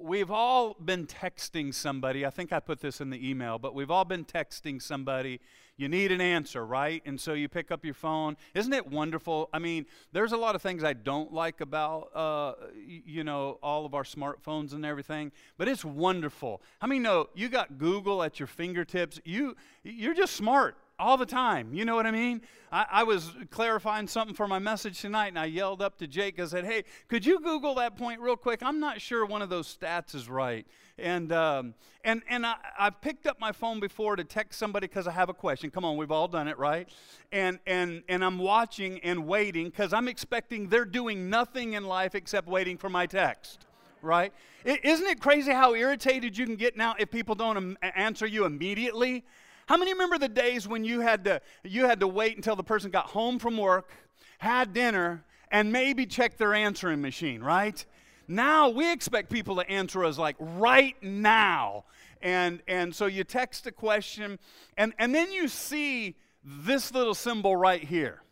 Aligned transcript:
we've 0.00 0.30
all 0.30 0.74
been 0.74 1.06
texting 1.06 1.74
somebody. 1.74 2.24
I 2.24 2.30
think 2.30 2.52
I 2.52 2.60
put 2.60 2.80
this 2.80 3.00
in 3.00 3.10
the 3.10 3.28
email, 3.28 3.58
but 3.58 3.74
we've 3.74 3.90
all 3.90 4.04
been 4.04 4.24
texting 4.24 4.80
somebody. 4.80 5.40
You 5.76 5.88
need 5.88 6.12
an 6.12 6.20
answer, 6.20 6.64
right? 6.64 7.02
And 7.06 7.18
so 7.18 7.32
you 7.32 7.48
pick 7.48 7.70
up 7.70 7.84
your 7.84 7.94
phone. 7.94 8.36
Isn't 8.54 8.72
it 8.72 8.86
wonderful? 8.86 9.48
I 9.52 9.58
mean, 9.58 9.86
there's 10.12 10.32
a 10.32 10.36
lot 10.36 10.54
of 10.54 10.62
things 10.62 10.84
I 10.84 10.92
don't 10.92 11.32
like 11.32 11.60
about, 11.60 12.10
uh, 12.14 12.52
you 12.84 13.24
know, 13.24 13.58
all 13.62 13.86
of 13.86 13.94
our 13.94 14.02
smartphones 14.02 14.72
and 14.72 14.84
everything, 14.84 15.32
but 15.56 15.68
it's 15.68 15.84
wonderful. 15.84 16.62
I 16.80 16.86
mean, 16.86 17.02
no, 17.02 17.28
you 17.34 17.48
got 17.48 17.78
Google 17.78 18.22
at 18.22 18.38
your 18.38 18.46
fingertips? 18.46 19.20
You, 19.24 19.56
you're 19.82 20.14
just 20.14 20.34
smart 20.34 20.76
all 21.00 21.16
the 21.16 21.26
time. 21.26 21.72
You 21.72 21.84
know 21.84 21.96
what 21.96 22.06
I 22.06 22.10
mean? 22.10 22.42
I, 22.70 22.86
I, 22.90 23.02
was 23.02 23.32
clarifying 23.50 24.06
something 24.06 24.34
for 24.34 24.46
my 24.46 24.58
message 24.58 25.00
tonight, 25.00 25.28
and 25.28 25.38
I 25.38 25.46
yelled 25.46 25.82
up 25.82 25.98
to 25.98 26.06
Jake. 26.06 26.38
I 26.38 26.44
said, 26.44 26.64
"Hey, 26.64 26.84
could 27.08 27.26
you 27.26 27.40
Google 27.40 27.74
that 27.76 27.96
point 27.96 28.20
real 28.20 28.36
quick? 28.36 28.62
I'm 28.62 28.78
not 28.78 29.00
sure 29.00 29.26
one 29.26 29.42
of 29.42 29.48
those 29.48 29.74
stats 29.74 30.14
is 30.14 30.28
right." 30.28 30.66
And 30.98 31.32
um, 31.32 31.74
and 32.04 32.22
and 32.28 32.46
I, 32.46 32.56
I've 32.78 33.00
picked 33.00 33.26
up 33.26 33.40
my 33.40 33.50
phone 33.50 33.80
before 33.80 34.14
to 34.14 34.24
text 34.24 34.58
somebody 34.58 34.86
because 34.86 35.08
I 35.08 35.12
have 35.12 35.28
a 35.28 35.34
question. 35.34 35.70
Come 35.70 35.84
on, 35.84 35.96
we've 35.96 36.12
all 36.12 36.28
done 36.28 36.46
it, 36.46 36.58
right? 36.58 36.88
And 37.32 37.58
and 37.66 38.02
and 38.08 38.24
I'm 38.24 38.38
watching 38.38 39.00
and 39.00 39.26
waiting 39.26 39.66
because 39.66 39.92
I'm 39.92 40.06
expecting 40.06 40.68
they're 40.68 40.84
doing 40.84 41.30
nothing 41.30 41.72
in 41.72 41.84
life 41.84 42.14
except 42.14 42.46
waiting 42.46 42.76
for 42.76 42.88
my 42.88 43.06
text 43.06 43.66
right? 44.02 44.32
Isn't 44.64 45.06
it 45.06 45.20
crazy 45.20 45.52
how 45.52 45.74
irritated 45.74 46.36
you 46.36 46.46
can 46.46 46.56
get 46.56 46.76
now 46.76 46.94
if 46.98 47.10
people 47.10 47.34
don't 47.34 47.76
answer 47.82 48.26
you 48.26 48.44
immediately? 48.44 49.24
How 49.70 49.76
many 49.76 49.92
remember 49.92 50.18
the 50.18 50.28
days 50.28 50.66
when 50.66 50.84
you 50.84 50.98
had 50.98 51.22
to 51.26 51.40
you 51.62 51.86
had 51.86 52.00
to 52.00 52.08
wait 52.08 52.34
until 52.34 52.56
the 52.56 52.64
person 52.64 52.90
got 52.90 53.06
home 53.06 53.38
from 53.38 53.56
work, 53.56 53.92
had 54.38 54.72
dinner, 54.72 55.22
and 55.48 55.70
maybe 55.70 56.06
check 56.06 56.36
their 56.38 56.54
answering 56.54 57.00
machine, 57.00 57.40
right? 57.40 57.86
Now 58.26 58.70
we 58.70 58.90
expect 58.90 59.30
people 59.30 59.54
to 59.54 59.70
answer 59.70 60.04
us 60.04 60.18
like 60.18 60.34
right 60.40 61.00
now. 61.04 61.84
And 62.20 62.60
and 62.66 62.92
so 62.92 63.06
you 63.06 63.22
text 63.22 63.64
a 63.68 63.70
question 63.70 64.40
and, 64.76 64.92
and 64.98 65.14
then 65.14 65.30
you 65.30 65.46
see 65.46 66.16
this 66.42 66.92
little 66.92 67.14
symbol 67.14 67.54
right 67.54 67.84
here. 67.84 68.22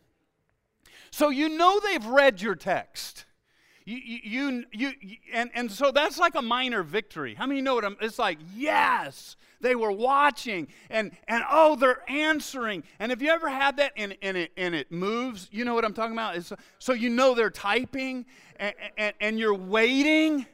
So 1.09 1.29
you 1.29 1.47
know 1.47 1.79
they've 1.79 2.05
read 2.05 2.41
your 2.41 2.55
text. 2.55 3.23
You, 3.85 3.95
you, 3.95 4.65
you, 4.73 4.91
you, 4.99 5.17
and, 5.33 5.49
and 5.55 5.71
so 5.71 5.91
that's 5.91 6.19
like 6.19 6.35
a 6.35 6.41
minor 6.41 6.83
victory. 6.83 7.33
How 7.33 7.47
many 7.47 7.61
know 7.61 7.75
what 7.75 7.85
I'm, 7.85 7.95
it's 8.01 8.19
like, 8.19 8.39
yes, 8.53 9.37
they 9.61 9.75
were 9.75 9.91
watching 9.91 10.67
and, 10.89 11.11
and 11.27 11.43
oh, 11.49 11.75
they're 11.75 12.09
answering. 12.09 12.83
And 12.99 13.11
have 13.11 13.21
you 13.21 13.29
ever 13.29 13.49
had 13.49 13.77
that 13.77 13.93
and, 13.97 14.17
and, 14.21 14.37
it, 14.37 14.51
and 14.57 14.73
it 14.73 14.91
moves? 14.91 15.49
You 15.51 15.65
know 15.65 15.73
what 15.73 15.85
I'm 15.85 15.93
talking 15.93 16.13
about? 16.13 16.35
It's, 16.35 16.51
so 16.77 16.93
you 16.93 17.09
know 17.09 17.35
they're 17.35 17.49
typing 17.49 18.25
and, 18.57 18.73
and, 18.97 19.13
and 19.19 19.39
you're 19.39 19.55
waiting. 19.55 20.45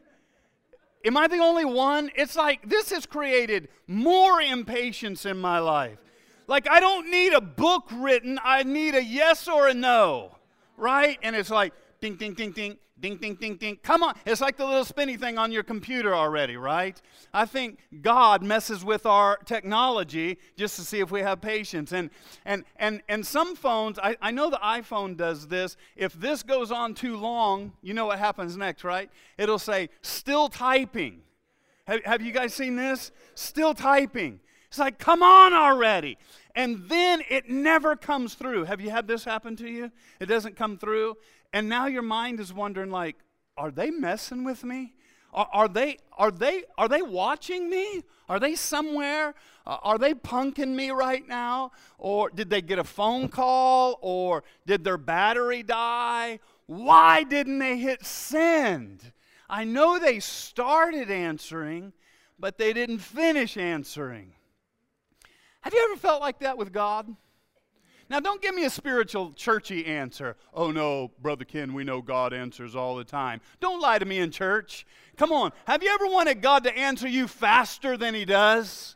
Am 1.03 1.17
I 1.17 1.28
the 1.28 1.38
only 1.38 1.66
one? 1.66 2.09
It's 2.16 2.36
like 2.36 2.67
this 2.67 2.92
has 2.92 3.06
created 3.06 3.70
more 3.88 4.42
impatience 4.42 5.25
in 5.25 5.38
my 5.38 5.59
life. 5.59 6.00
Like, 6.47 6.69
I 6.69 6.80
don't 6.80 7.09
need 7.09 7.34
a 7.34 7.42
book 7.42 7.90
written, 7.92 8.40
I 8.44 8.64
need 8.64 8.95
a 8.95 9.03
yes 9.03 9.47
or 9.47 9.67
a 9.67 9.73
no, 9.73 10.36
right? 10.78 11.17
And 11.23 11.36
it's 11.36 11.50
like, 11.50 11.73
ding, 12.02 12.16
ding, 12.16 12.34
ding, 12.34 12.52
ding. 12.52 12.78
Ding, 12.97 13.17
ding, 13.17 13.35
ding, 13.35 13.57
ding. 13.57 13.77
Come 13.83 14.03
on. 14.03 14.15
It's 14.25 14.39
like 14.39 14.55
the 14.55 14.65
little 14.65 14.85
spinny 14.85 15.17
thing 15.17 15.38
on 15.38 15.51
your 15.51 15.63
computer 15.63 16.15
already, 16.15 16.55
right? 16.55 16.99
I 17.33 17.45
think 17.45 17.79
God 18.01 18.41
messes 18.41 18.85
with 18.85 19.05
our 19.05 19.35
technology 19.43 20.38
just 20.55 20.77
to 20.77 20.81
see 20.83 21.01
if 21.01 21.11
we 21.11 21.19
have 21.19 21.41
patience. 21.41 21.91
And 21.91 22.09
and 22.45 22.63
and 22.77 23.01
and 23.09 23.27
some 23.27 23.57
phones, 23.57 23.99
I, 23.99 24.16
I 24.21 24.31
know 24.31 24.49
the 24.49 24.61
iPhone 24.63 25.17
does 25.17 25.47
this. 25.47 25.75
If 25.97 26.13
this 26.13 26.41
goes 26.41 26.71
on 26.71 26.93
too 26.93 27.17
long, 27.17 27.73
you 27.81 27.93
know 27.93 28.05
what 28.05 28.17
happens 28.17 28.55
next, 28.55 28.85
right? 28.85 29.09
It'll 29.38 29.59
say, 29.59 29.89
still 30.01 30.47
typing. 30.47 31.21
Have, 31.88 32.03
have 32.05 32.21
you 32.21 32.31
guys 32.31 32.53
seen 32.53 32.77
this? 32.77 33.11
Still 33.35 33.73
typing. 33.73 34.39
It's 34.69 34.79
like, 34.79 34.99
come 34.99 35.21
on 35.21 35.53
already. 35.53 36.17
And 36.55 36.88
then 36.88 37.21
it 37.29 37.49
never 37.49 37.95
comes 37.97 38.33
through. 38.35 38.63
Have 38.63 38.79
you 38.79 38.89
had 38.89 39.07
this 39.07 39.25
happen 39.25 39.55
to 39.57 39.69
you? 39.69 39.91
It 40.19 40.28
doesn't 40.28 40.55
come 40.55 40.78
through. 40.78 41.17
And 41.55 41.69
now 41.69 41.85
your 41.85 42.01
mind 42.01 42.41
is 42.41 42.51
wondering, 42.51 42.91
like, 42.91 43.16
are 43.55 43.71
they 43.71 43.89
messing 43.89 44.43
with 44.43 44.66
me? 44.66 44.91
Are, 45.33 45.47
are 45.53 45.67
they, 45.69 45.99
are, 46.17 46.29
they, 46.29 46.63
are 46.77 46.89
they 46.89 47.01
watching 47.01 47.69
me? 47.69 48.03
Are 48.27 48.41
they 48.41 48.55
somewhere? 48.55 49.33
Uh, 49.66 49.77
are 49.81 49.97
they 49.97 50.13
punking 50.13 50.75
me 50.75 50.91
right 50.91 51.25
now? 51.25 51.71
Or 51.97 52.29
did 52.29 52.49
they 52.49 52.61
get 52.61 52.77
a 52.77 52.83
phone 52.83 53.29
call? 53.29 53.97
Or 54.01 54.43
did 54.66 54.83
their 54.83 54.97
battery 54.97 55.63
die? 55.63 56.41
Why 56.66 57.23
didn't 57.23 57.59
they 57.59 57.77
hit 57.77 58.05
send? 58.05 59.13
I 59.49 59.63
know 59.63 59.97
they 59.97 60.19
started 60.19 61.09
answering, 61.09 61.93
but 62.37 62.57
they 62.57 62.73
didn't 62.73 62.99
finish 62.99 63.55
answering. 63.55 64.33
Have 65.61 65.73
you 65.73 65.87
ever 65.89 65.97
felt 66.01 66.19
like 66.19 66.39
that 66.39 66.57
with 66.57 66.73
God? 66.73 67.16
Now, 68.07 68.19
don't 68.19 68.41
give 68.41 68.53
me 68.53 68.66
a 68.66 68.69
spiritual, 68.69 69.33
churchy 69.33 69.85
answer. 69.85 70.35
Oh, 70.53 70.69
no, 70.69 71.11
Brother 71.21 71.43
Ken, 71.43 71.73
we 71.73 71.83
know 71.83 72.01
God 72.01 72.33
answers 72.33 72.75
all 72.75 72.95
the 72.95 73.03
time. 73.03 73.41
Don't 73.59 73.81
lie 73.81 73.97
to 73.97 74.05
me 74.05 74.19
in 74.19 74.29
church. 74.29 74.85
Come 75.17 75.31
on. 75.31 75.51
Have 75.66 75.81
you 75.81 75.91
ever 75.91 76.05
wanted 76.05 76.41
God 76.41 76.63
to 76.66 76.77
answer 76.77 77.07
you 77.07 77.27
faster 77.27 77.97
than 77.97 78.13
He 78.13 78.23
does? 78.23 78.95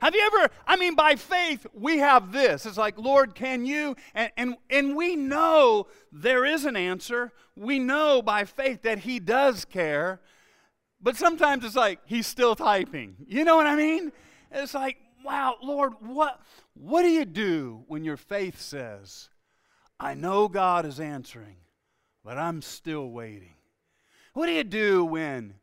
Have 0.00 0.14
you 0.14 0.22
ever, 0.26 0.52
I 0.66 0.76
mean, 0.76 0.94
by 0.94 1.16
faith, 1.16 1.66
we 1.74 1.98
have 1.98 2.32
this. 2.32 2.64
It's 2.64 2.78
like, 2.78 2.98
Lord, 2.98 3.34
can 3.34 3.66
you? 3.66 3.94
And, 4.14 4.30
and, 4.36 4.56
and 4.70 4.96
we 4.96 5.16
know 5.16 5.88
there 6.10 6.44
is 6.44 6.64
an 6.64 6.76
answer. 6.76 7.32
We 7.56 7.78
know 7.78 8.22
by 8.22 8.44
faith 8.44 8.82
that 8.82 9.00
He 9.00 9.20
does 9.20 9.66
care. 9.66 10.20
But 11.00 11.16
sometimes 11.16 11.64
it's 11.64 11.76
like, 11.76 12.00
He's 12.06 12.26
still 12.26 12.54
typing. 12.54 13.16
You 13.26 13.44
know 13.44 13.56
what 13.56 13.66
I 13.66 13.76
mean? 13.76 14.12
It's 14.50 14.74
like, 14.74 14.96
wow, 15.26 15.56
Lord, 15.60 15.94
what, 16.00 16.40
what 16.74 17.02
do 17.02 17.08
you 17.08 17.24
do 17.24 17.82
when 17.88 18.04
your 18.04 18.16
faith 18.16 18.60
says, 18.60 19.28
I 19.98 20.14
know 20.14 20.46
God 20.46 20.86
is 20.86 21.00
answering, 21.00 21.56
but 22.24 22.38
I'm 22.38 22.62
still 22.62 23.10
waiting? 23.10 23.54
What 24.34 24.46
do 24.46 24.52
you 24.52 24.62
do 24.62 25.04
when 25.04 25.54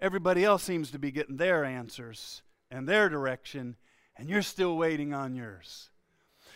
everybody 0.00 0.44
else 0.44 0.64
seems 0.64 0.90
to 0.90 0.98
be 0.98 1.12
getting 1.12 1.36
their 1.36 1.64
answers 1.64 2.42
and 2.68 2.88
their 2.88 3.08
direction, 3.08 3.76
and 4.16 4.28
you're 4.28 4.42
still 4.42 4.76
waiting 4.76 5.14
on 5.14 5.36
yours? 5.36 5.90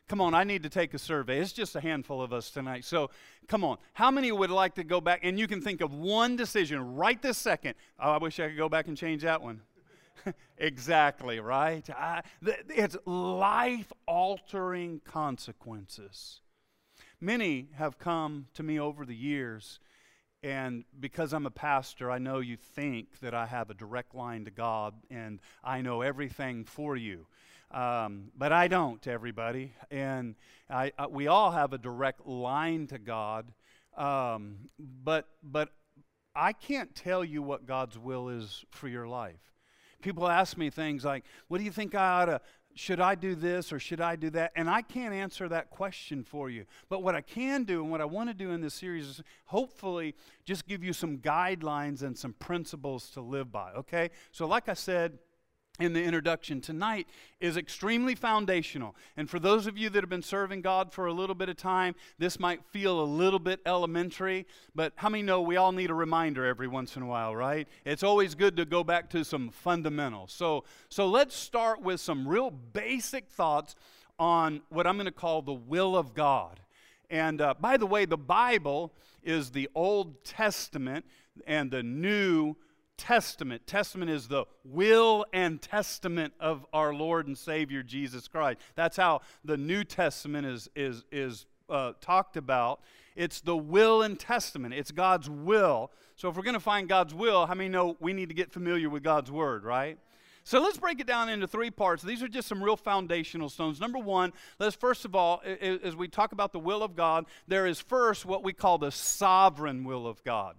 Come 0.07 0.21
on, 0.21 0.33
I 0.33 0.45
need 0.45 0.63
to 0.63 0.69
take 0.69 0.93
a 0.93 0.99
survey. 0.99 1.39
It's 1.39 1.51
just 1.51 1.75
a 1.75 1.81
handful 1.81 2.21
of 2.21 2.31
us 2.31 2.49
tonight. 2.49 2.85
So, 2.85 3.09
come 3.47 3.65
on. 3.65 3.77
How 3.93 4.09
many 4.09 4.31
would 4.31 4.51
like 4.51 4.75
to 4.75 4.85
go 4.85 5.01
back? 5.01 5.21
And 5.23 5.37
you 5.37 5.47
can 5.47 5.61
think 5.61 5.81
of 5.81 5.93
one 5.93 6.37
decision 6.37 6.95
right 6.95 7.21
this 7.21 7.37
second. 7.37 7.75
Oh, 7.99 8.11
I 8.11 8.17
wish 8.17 8.39
I 8.39 8.47
could 8.47 8.57
go 8.57 8.69
back 8.69 8.87
and 8.87 8.95
change 8.95 9.23
that 9.23 9.41
one. 9.41 9.61
exactly, 10.57 11.39
right? 11.39 11.87
I, 11.89 12.21
it's 12.41 12.97
life 13.05 13.91
altering 14.05 15.01
consequences. 15.05 16.41
Many 17.19 17.69
have 17.75 17.97
come 17.97 18.47
to 18.53 18.63
me 18.63 18.79
over 18.79 19.05
the 19.05 19.15
years, 19.15 19.79
and 20.43 20.85
because 20.99 21.33
I'm 21.33 21.45
a 21.45 21.51
pastor, 21.51 22.11
I 22.11 22.19
know 22.19 22.39
you 22.39 22.57
think 22.57 23.19
that 23.21 23.33
I 23.33 23.47
have 23.47 23.69
a 23.69 23.73
direct 23.73 24.13
line 24.13 24.45
to 24.45 24.51
God 24.51 24.93
and 25.09 25.39
I 25.63 25.81
know 25.81 26.01
everything 26.01 26.63
for 26.63 26.95
you. 26.95 27.25
Um, 27.71 28.31
but 28.37 28.53
I 28.53 28.67
don't, 28.67 29.05
everybody. 29.07 29.73
And 29.91 30.35
I, 30.69 30.91
I, 30.97 31.07
we 31.07 31.27
all 31.27 31.51
have 31.51 31.73
a 31.73 31.77
direct 31.77 32.25
line 32.25 32.87
to 32.87 32.99
God. 32.99 33.51
Um, 33.97 34.69
but, 34.79 35.27
but 35.43 35.69
I 36.35 36.53
can't 36.53 36.95
tell 36.95 37.25
you 37.25 37.41
what 37.41 37.65
God's 37.65 37.97
will 37.97 38.29
is 38.29 38.63
for 38.69 38.87
your 38.87 39.07
life 39.07 39.56
People 40.01 40.27
ask 40.27 40.57
me 40.57 40.69
things 40.69 41.03
like, 41.03 41.23
What 41.47 41.57
do 41.57 41.63
you 41.63 41.71
think 41.71 41.95
I 41.95 42.21
ought 42.21 42.25
to 42.25 42.41
should 42.77 43.01
I 43.01 43.15
do 43.15 43.35
this 43.35 43.73
or 43.73 43.79
should 43.79 44.01
I 44.01 44.15
do 44.15 44.29
that? 44.31 44.51
And 44.55 44.69
I 44.69 44.81
can't 44.81 45.13
answer 45.13 45.49
that 45.49 45.69
question 45.69 46.23
for 46.23 46.49
you. 46.49 46.65
But 46.89 47.01
what 47.01 47.15
I 47.15 47.21
can 47.21 47.63
do 47.63 47.81
and 47.81 47.91
what 47.91 48.01
I 48.01 48.05
want 48.05 48.29
to 48.29 48.33
do 48.33 48.51
in 48.51 48.61
this 48.61 48.75
series 48.75 49.07
is 49.07 49.23
hopefully 49.45 50.15
just 50.45 50.67
give 50.67 50.83
you 50.83 50.93
some 50.93 51.17
guidelines 51.17 52.03
and 52.03 52.17
some 52.17 52.33
principles 52.33 53.09
to 53.11 53.21
live 53.21 53.51
by, 53.51 53.71
okay? 53.71 54.11
So, 54.31 54.45
like 54.45 54.69
I 54.69 54.73
said, 54.73 55.17
in 55.79 55.93
the 55.93 56.03
introduction 56.03 56.59
tonight 56.59 57.07
is 57.39 57.55
extremely 57.55 58.15
foundational. 58.15 58.95
And 59.15 59.29
for 59.29 59.39
those 59.39 59.67
of 59.67 59.77
you 59.77 59.89
that 59.91 60.01
have 60.01 60.09
been 60.09 60.23
serving 60.23 60.61
God 60.61 60.91
for 60.91 61.05
a 61.05 61.13
little 61.13 61.35
bit 61.35 61.49
of 61.49 61.57
time, 61.57 61.95
this 62.17 62.39
might 62.39 62.63
feel 62.65 62.99
a 62.99 63.03
little 63.03 63.39
bit 63.39 63.59
elementary, 63.65 64.47
but 64.73 64.93
how 64.95 65.09
many 65.09 65.23
know 65.23 65.41
we 65.41 65.57
all 65.57 65.71
need 65.71 65.89
a 65.89 65.95
reminder 65.95 66.45
every 66.45 66.67
once 66.67 66.95
in 66.95 67.03
a 67.03 67.07
while, 67.07 67.35
right? 67.35 67.67
It's 67.85 68.03
always 68.03 68.33
good 68.33 68.57
to 68.57 68.65
go 68.65 68.83
back 68.83 69.09
to 69.11 69.23
some 69.23 69.49
fundamentals. 69.49 70.33
So, 70.33 70.63
so 70.89 71.07
let's 71.07 71.35
start 71.35 71.81
with 71.81 71.99
some 71.99 72.27
real 72.27 72.49
basic 72.49 73.29
thoughts 73.29 73.75
on 74.19 74.61
what 74.69 74.87
I'm 74.87 74.95
going 74.95 75.05
to 75.05 75.11
call 75.11 75.41
the 75.41 75.53
will 75.53 75.95
of 75.95 76.13
God. 76.13 76.59
And 77.09 77.39
uh, 77.39 77.53
by 77.59 77.77
the 77.77 77.85
way, 77.85 78.05
the 78.05 78.17
Bible 78.17 78.93
is 79.23 79.51
the 79.51 79.69
Old 79.75 80.23
Testament 80.23 81.05
and 81.45 81.69
the 81.69 81.83
New 81.83 82.55
Testament. 82.97 83.67
Testament 83.67 84.11
is 84.11 84.27
the 84.27 84.45
will 84.63 85.25
and 85.31 85.61
testament 85.61 86.33
of 86.39 86.65
our 86.73 86.93
Lord 86.93 87.27
and 87.27 87.37
Savior 87.37 87.83
Jesus 87.83 88.27
Christ. 88.27 88.59
That's 88.75 88.97
how 88.97 89.21
the 89.45 89.57
New 89.57 89.83
Testament 89.83 90.47
is, 90.47 90.69
is, 90.75 91.03
is 91.11 91.45
uh, 91.69 91.93
talked 92.01 92.37
about. 92.37 92.81
It's 93.15 93.41
the 93.41 93.57
will 93.57 94.01
and 94.01 94.19
testament, 94.19 94.73
it's 94.73 94.91
God's 94.91 95.29
will. 95.29 95.91
So 96.15 96.29
if 96.29 96.35
we're 96.35 96.43
going 96.43 96.53
to 96.53 96.59
find 96.59 96.87
God's 96.87 97.13
will, 97.13 97.45
how 97.45 97.53
many 97.53 97.69
know 97.69 97.95
we 97.99 98.13
need 98.13 98.29
to 98.29 98.35
get 98.35 98.51
familiar 98.51 98.89
with 98.89 99.03
God's 99.03 99.31
word, 99.31 99.63
right? 99.63 99.97
So 100.43 100.61
let's 100.61 100.77
break 100.77 100.99
it 100.99 101.07
down 101.07 101.27
into 101.27 101.45
three 101.45 101.69
parts. 101.69 102.01
These 102.01 102.23
are 102.23 102.27
just 102.27 102.47
some 102.47 102.63
real 102.63 102.77
foundational 102.77 103.49
stones. 103.49 103.81
Number 103.81 103.99
one, 103.99 104.31
let's 104.59 104.75
first 104.75 105.03
of 105.03 105.13
all, 105.13 105.41
as 105.43 105.95
we 105.95 106.07
talk 106.07 106.31
about 106.31 106.53
the 106.53 106.59
will 106.59 106.83
of 106.83 106.95
God, 106.95 107.25
there 107.47 107.67
is 107.67 107.81
first 107.81 108.25
what 108.25 108.43
we 108.43 108.53
call 108.53 108.77
the 108.77 108.91
sovereign 108.91 109.83
will 109.83 110.07
of 110.07 110.23
God 110.23 110.55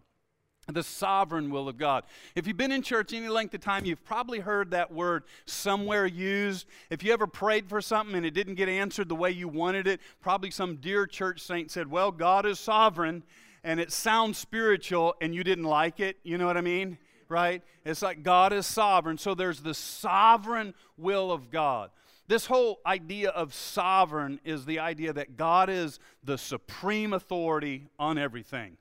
the 0.69 0.83
sovereign 0.83 1.51
will 1.51 1.69
of 1.69 1.79
God. 1.79 2.05
If 2.35 2.47
you've 2.47 2.57
been 2.57 2.73
in 2.73 2.83
church 2.83 3.13
any 3.13 3.29
length 3.29 3.55
of 3.55 3.61
time, 3.61 3.85
you've 3.85 4.05
probably 4.05 4.41
heard 4.41 4.71
that 4.73 4.93
word 4.93 5.25
somewhere 5.47 6.07
used. 6.07 6.67
If 6.91 7.03
you 7.03 7.13
ever 7.13 7.27
prayed 7.27 7.69
for 7.69 7.81
something 7.81 8.15
and 8.15 8.27
it 8.27 8.35
didn't 8.35 8.57
get 8.57 8.69
answered 8.69 9.09
the 9.09 9.15
way 9.15 9.31
you 9.31 9.49
wanted 9.49 9.87
it, 9.87 10.01
probably 10.21 10.51
some 10.51 10.77
dear 10.77 11.07
church 11.07 11.41
saint 11.41 11.71
said, 11.71 11.91
Well, 11.91 12.11
God 12.11 12.45
is 12.45 12.61
sovereign, 12.61 13.23
and 13.65 13.81
it 13.81 13.93
sounds 13.93 14.39
spiritual 14.39 15.15
and 15.21 15.35
you 15.35 15.43
didn't 15.43 15.65
like 15.65 16.01
it. 16.01 16.17
You 16.23 16.39
know 16.39 16.47
what 16.47 16.57
I 16.57 16.63
mean? 16.63 16.99
Right? 17.29 17.63
It's 17.85 18.03
like 18.03 18.23
God 18.23 18.53
is 18.53 18.67
sovereign. 18.67 19.19
So 19.19 19.35
there's 19.35 19.61
the 19.61 19.75
sovereign 19.75 20.75
will 20.97 21.31
of 21.33 21.51
God. 21.51 21.91
This 22.29 22.47
whole 22.47 22.81
idea 22.87 23.31
of 23.31 23.55
sovereign 23.55 24.39
is 24.45 24.67
the 24.67 24.79
idea 24.79 25.15
that 25.15 25.37
God 25.37 25.71
is 25.71 25.99
the 26.23 26.37
supreme 26.37 27.15
authority 27.15 27.89
on 27.99 28.19
everything. 28.19 28.77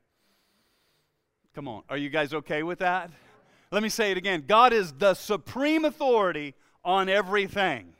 Come 1.58 1.68
on. 1.68 1.82
Are 1.90 1.98
you 1.98 2.12
guys 2.12 2.36
okay 2.36 2.62
with 2.62 2.78
that? 2.78 3.10
Let 3.72 3.82
me 3.82 3.90
say 3.90 4.12
it 4.12 4.18
again. 4.18 4.44
God 4.48 4.74
is 4.74 4.94
the 4.94 5.16
supreme 5.16 5.86
authority 5.86 6.54
on 6.86 7.10
everything, 7.10 7.96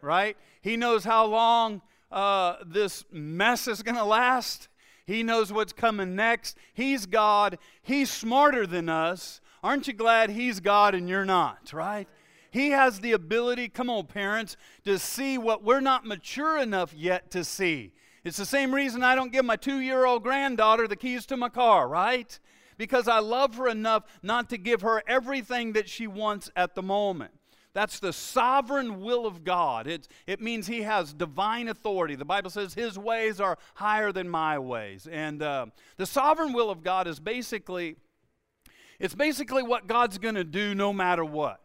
right? 0.00 0.36
He 0.60 0.76
knows 0.76 1.02
how 1.02 1.26
long 1.26 1.82
uh, 2.12 2.58
this 2.64 3.04
mess 3.10 3.66
is 3.66 3.82
going 3.82 3.96
to 3.96 4.04
last. 4.04 4.68
He 5.04 5.24
knows 5.24 5.52
what's 5.52 5.72
coming 5.72 6.14
next. 6.14 6.56
He's 6.74 7.06
God. 7.06 7.58
He's 7.82 8.08
smarter 8.08 8.68
than 8.68 8.88
us. 8.88 9.40
Aren't 9.64 9.88
you 9.88 9.94
glad 9.94 10.30
He's 10.30 10.60
God 10.60 10.94
and 10.94 11.08
you're 11.08 11.24
not, 11.24 11.72
right? 11.72 12.06
He 12.52 12.70
has 12.70 13.00
the 13.00 13.10
ability, 13.10 13.68
come 13.68 13.90
on, 13.90 14.06
parents, 14.06 14.56
to 14.84 14.96
see 14.96 15.38
what 15.38 15.64
we're 15.64 15.80
not 15.80 16.06
mature 16.06 16.56
enough 16.56 16.94
yet 16.94 17.32
to 17.32 17.42
see. 17.42 17.90
It's 18.22 18.36
the 18.36 18.46
same 18.46 18.72
reason 18.72 19.02
I 19.02 19.16
don't 19.16 19.32
give 19.32 19.44
my 19.44 19.56
two 19.56 19.80
year 19.80 20.04
old 20.04 20.22
granddaughter 20.22 20.86
the 20.86 20.94
keys 20.94 21.26
to 21.26 21.36
my 21.36 21.48
car, 21.48 21.88
right? 21.88 22.38
Because 22.82 23.06
I 23.06 23.20
love 23.20 23.54
her 23.58 23.68
enough 23.68 24.02
not 24.24 24.50
to 24.50 24.58
give 24.58 24.82
her 24.82 25.04
everything 25.06 25.74
that 25.74 25.88
she 25.88 26.08
wants 26.08 26.50
at 26.56 26.74
the 26.74 26.82
moment. 26.82 27.30
That's 27.74 28.00
the 28.00 28.12
sovereign 28.12 29.00
will 29.00 29.24
of 29.24 29.44
God. 29.44 29.86
It, 29.86 30.08
it 30.26 30.40
means 30.40 30.66
He 30.66 30.82
has 30.82 31.14
divine 31.14 31.68
authority. 31.68 32.16
The 32.16 32.24
Bible 32.24 32.50
says 32.50 32.74
His 32.74 32.98
ways 32.98 33.40
are 33.40 33.56
higher 33.74 34.10
than 34.10 34.28
my 34.28 34.58
ways. 34.58 35.06
And 35.06 35.44
uh, 35.44 35.66
the 35.96 36.06
sovereign 36.06 36.52
will 36.52 36.70
of 36.70 36.82
God 36.82 37.06
is 37.06 37.20
basically, 37.20 37.94
it's 38.98 39.14
basically 39.14 39.62
what 39.62 39.86
God's 39.86 40.18
going 40.18 40.34
to 40.34 40.42
do 40.42 40.74
no 40.74 40.92
matter 40.92 41.24
what. 41.24 41.60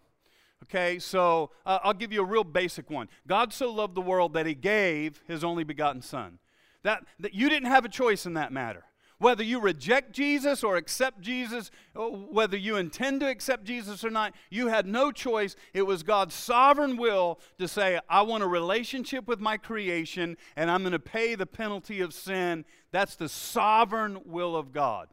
Okay, 0.66 1.00
so 1.00 1.50
uh, 1.66 1.80
I'll 1.82 1.94
give 1.94 2.14
you 2.14 2.22
a 2.22 2.26
real 2.26 2.44
basic 2.44 2.92
one. 2.92 3.10
God 3.26 3.54
so 3.54 3.74
loved 3.74 3.96
the 3.96 4.02
world 4.02 4.34
that 4.34 4.46
He 4.46 4.54
gave 4.54 5.24
His 5.28 5.44
only 5.44 5.64
begotten 5.64 6.04
Son. 6.04 6.38
That, 6.84 7.06
that 7.20 7.34
you 7.34 7.50
didn't 7.50 7.72
have 7.72 7.86
a 7.86 7.90
choice 7.90 8.28
in 8.28 8.36
that 8.36 8.52
matter. 8.54 8.84
Whether 9.20 9.44
you 9.44 9.60
reject 9.60 10.12
Jesus 10.12 10.64
or 10.64 10.76
accept 10.76 11.22
Jesus, 11.22 11.72
uh, 11.96 12.04
whether 12.04 12.56
you 12.56 12.76
intend 12.76 13.22
to 13.22 13.30
accept 13.30 13.64
Jesus 13.64 14.04
or 14.04 14.12
not, 14.12 14.34
you 14.52 14.68
had 14.68 14.86
no 14.86 15.12
choice. 15.12 15.56
It 15.74 15.84
was 15.84 16.04
God's 16.04 16.36
sovereign 16.36 16.98
will 16.98 17.40
to 17.58 17.68
say, 17.68 18.00
I 18.08 18.22
want 18.22 18.44
a 18.44 18.48
relationship 18.48 19.28
with 19.28 19.40
my 19.40 19.58
creation 19.58 20.38
and 20.56 20.70
I'm 20.70 20.82
going 20.82 20.92
to 20.92 21.00
pay 21.00 21.34
the 21.34 21.48
penalty 21.48 22.00
of 22.00 22.14
sin. 22.14 22.64
That's 22.92 23.16
the 23.16 23.30
sovereign 23.30 24.20
will 24.26 24.56
of 24.56 24.72
God. 24.72 25.08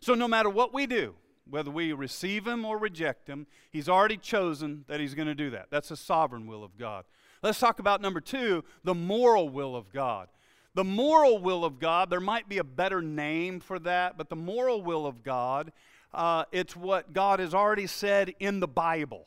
So 0.00 0.14
no 0.14 0.28
matter 0.28 0.50
what 0.50 0.74
we 0.74 0.86
do, 0.86 1.14
whether 1.48 1.70
we 1.70 1.94
receive 1.94 2.46
Him 2.46 2.64
or 2.64 2.76
reject 2.76 3.26
Him, 3.26 3.46
He's 3.70 3.88
already 3.88 4.18
chosen 4.18 4.84
that 4.88 5.00
He's 5.00 5.14
going 5.14 5.28
to 5.28 5.34
do 5.34 5.48
that. 5.50 5.68
That's 5.70 5.88
the 5.88 5.96
sovereign 5.96 6.46
will 6.46 6.62
of 6.62 6.76
God. 6.76 7.04
Let's 7.42 7.58
talk 7.58 7.78
about 7.78 8.02
number 8.02 8.20
two, 8.20 8.64
the 8.84 8.94
moral 8.94 9.48
will 9.48 9.74
of 9.76 9.92
God. 9.92 10.28
The 10.76 10.84
moral 10.84 11.38
will 11.38 11.64
of 11.64 11.78
God, 11.78 12.10
there 12.10 12.20
might 12.20 12.50
be 12.50 12.58
a 12.58 12.64
better 12.64 13.00
name 13.00 13.60
for 13.60 13.78
that, 13.78 14.18
but 14.18 14.28
the 14.28 14.36
moral 14.36 14.82
will 14.82 15.06
of 15.06 15.22
God, 15.22 15.72
uh, 16.12 16.44
it's 16.52 16.76
what 16.76 17.14
God 17.14 17.40
has 17.40 17.54
already 17.54 17.86
said 17.86 18.34
in 18.40 18.60
the 18.60 18.68
Bible. 18.68 19.26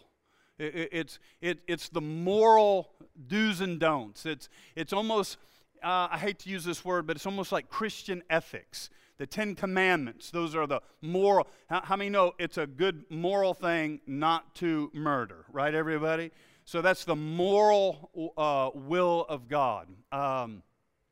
It, 0.59 0.89
it's, 0.91 1.17
it, 1.41 1.57
it's 1.67 1.89
the 1.89 2.01
moral 2.01 2.91
do's 3.27 3.61
and 3.61 3.79
don'ts. 3.79 4.27
It's, 4.27 4.47
it's 4.75 4.93
almost, 4.93 5.37
uh, 5.83 6.09
I 6.11 6.19
hate 6.19 6.37
to 6.41 6.51
use 6.51 6.63
this 6.63 6.85
word, 6.85 7.07
but 7.07 7.15
it's 7.15 7.25
almost 7.25 7.51
like 7.51 7.67
Christian 7.67 8.21
ethics. 8.29 8.91
The 9.17 9.25
Ten 9.25 9.55
Commandments, 9.55 10.29
those 10.29 10.53
are 10.53 10.67
the 10.67 10.81
moral. 11.01 11.47
How, 11.67 11.81
how 11.81 11.95
many 11.95 12.11
know 12.11 12.33
it's 12.37 12.59
a 12.59 12.67
good 12.67 13.05
moral 13.09 13.55
thing 13.55 14.01
not 14.05 14.53
to 14.55 14.91
murder, 14.93 15.45
right, 15.51 15.73
everybody? 15.73 16.29
So 16.65 16.83
that's 16.83 17.05
the 17.05 17.15
moral 17.15 18.33
uh, 18.37 18.69
will 18.77 19.25
of 19.27 19.47
God. 19.47 19.87
Um, 20.11 20.61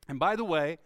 and 0.07 0.19
by 0.19 0.35
the 0.35 0.43
way, 0.43 0.77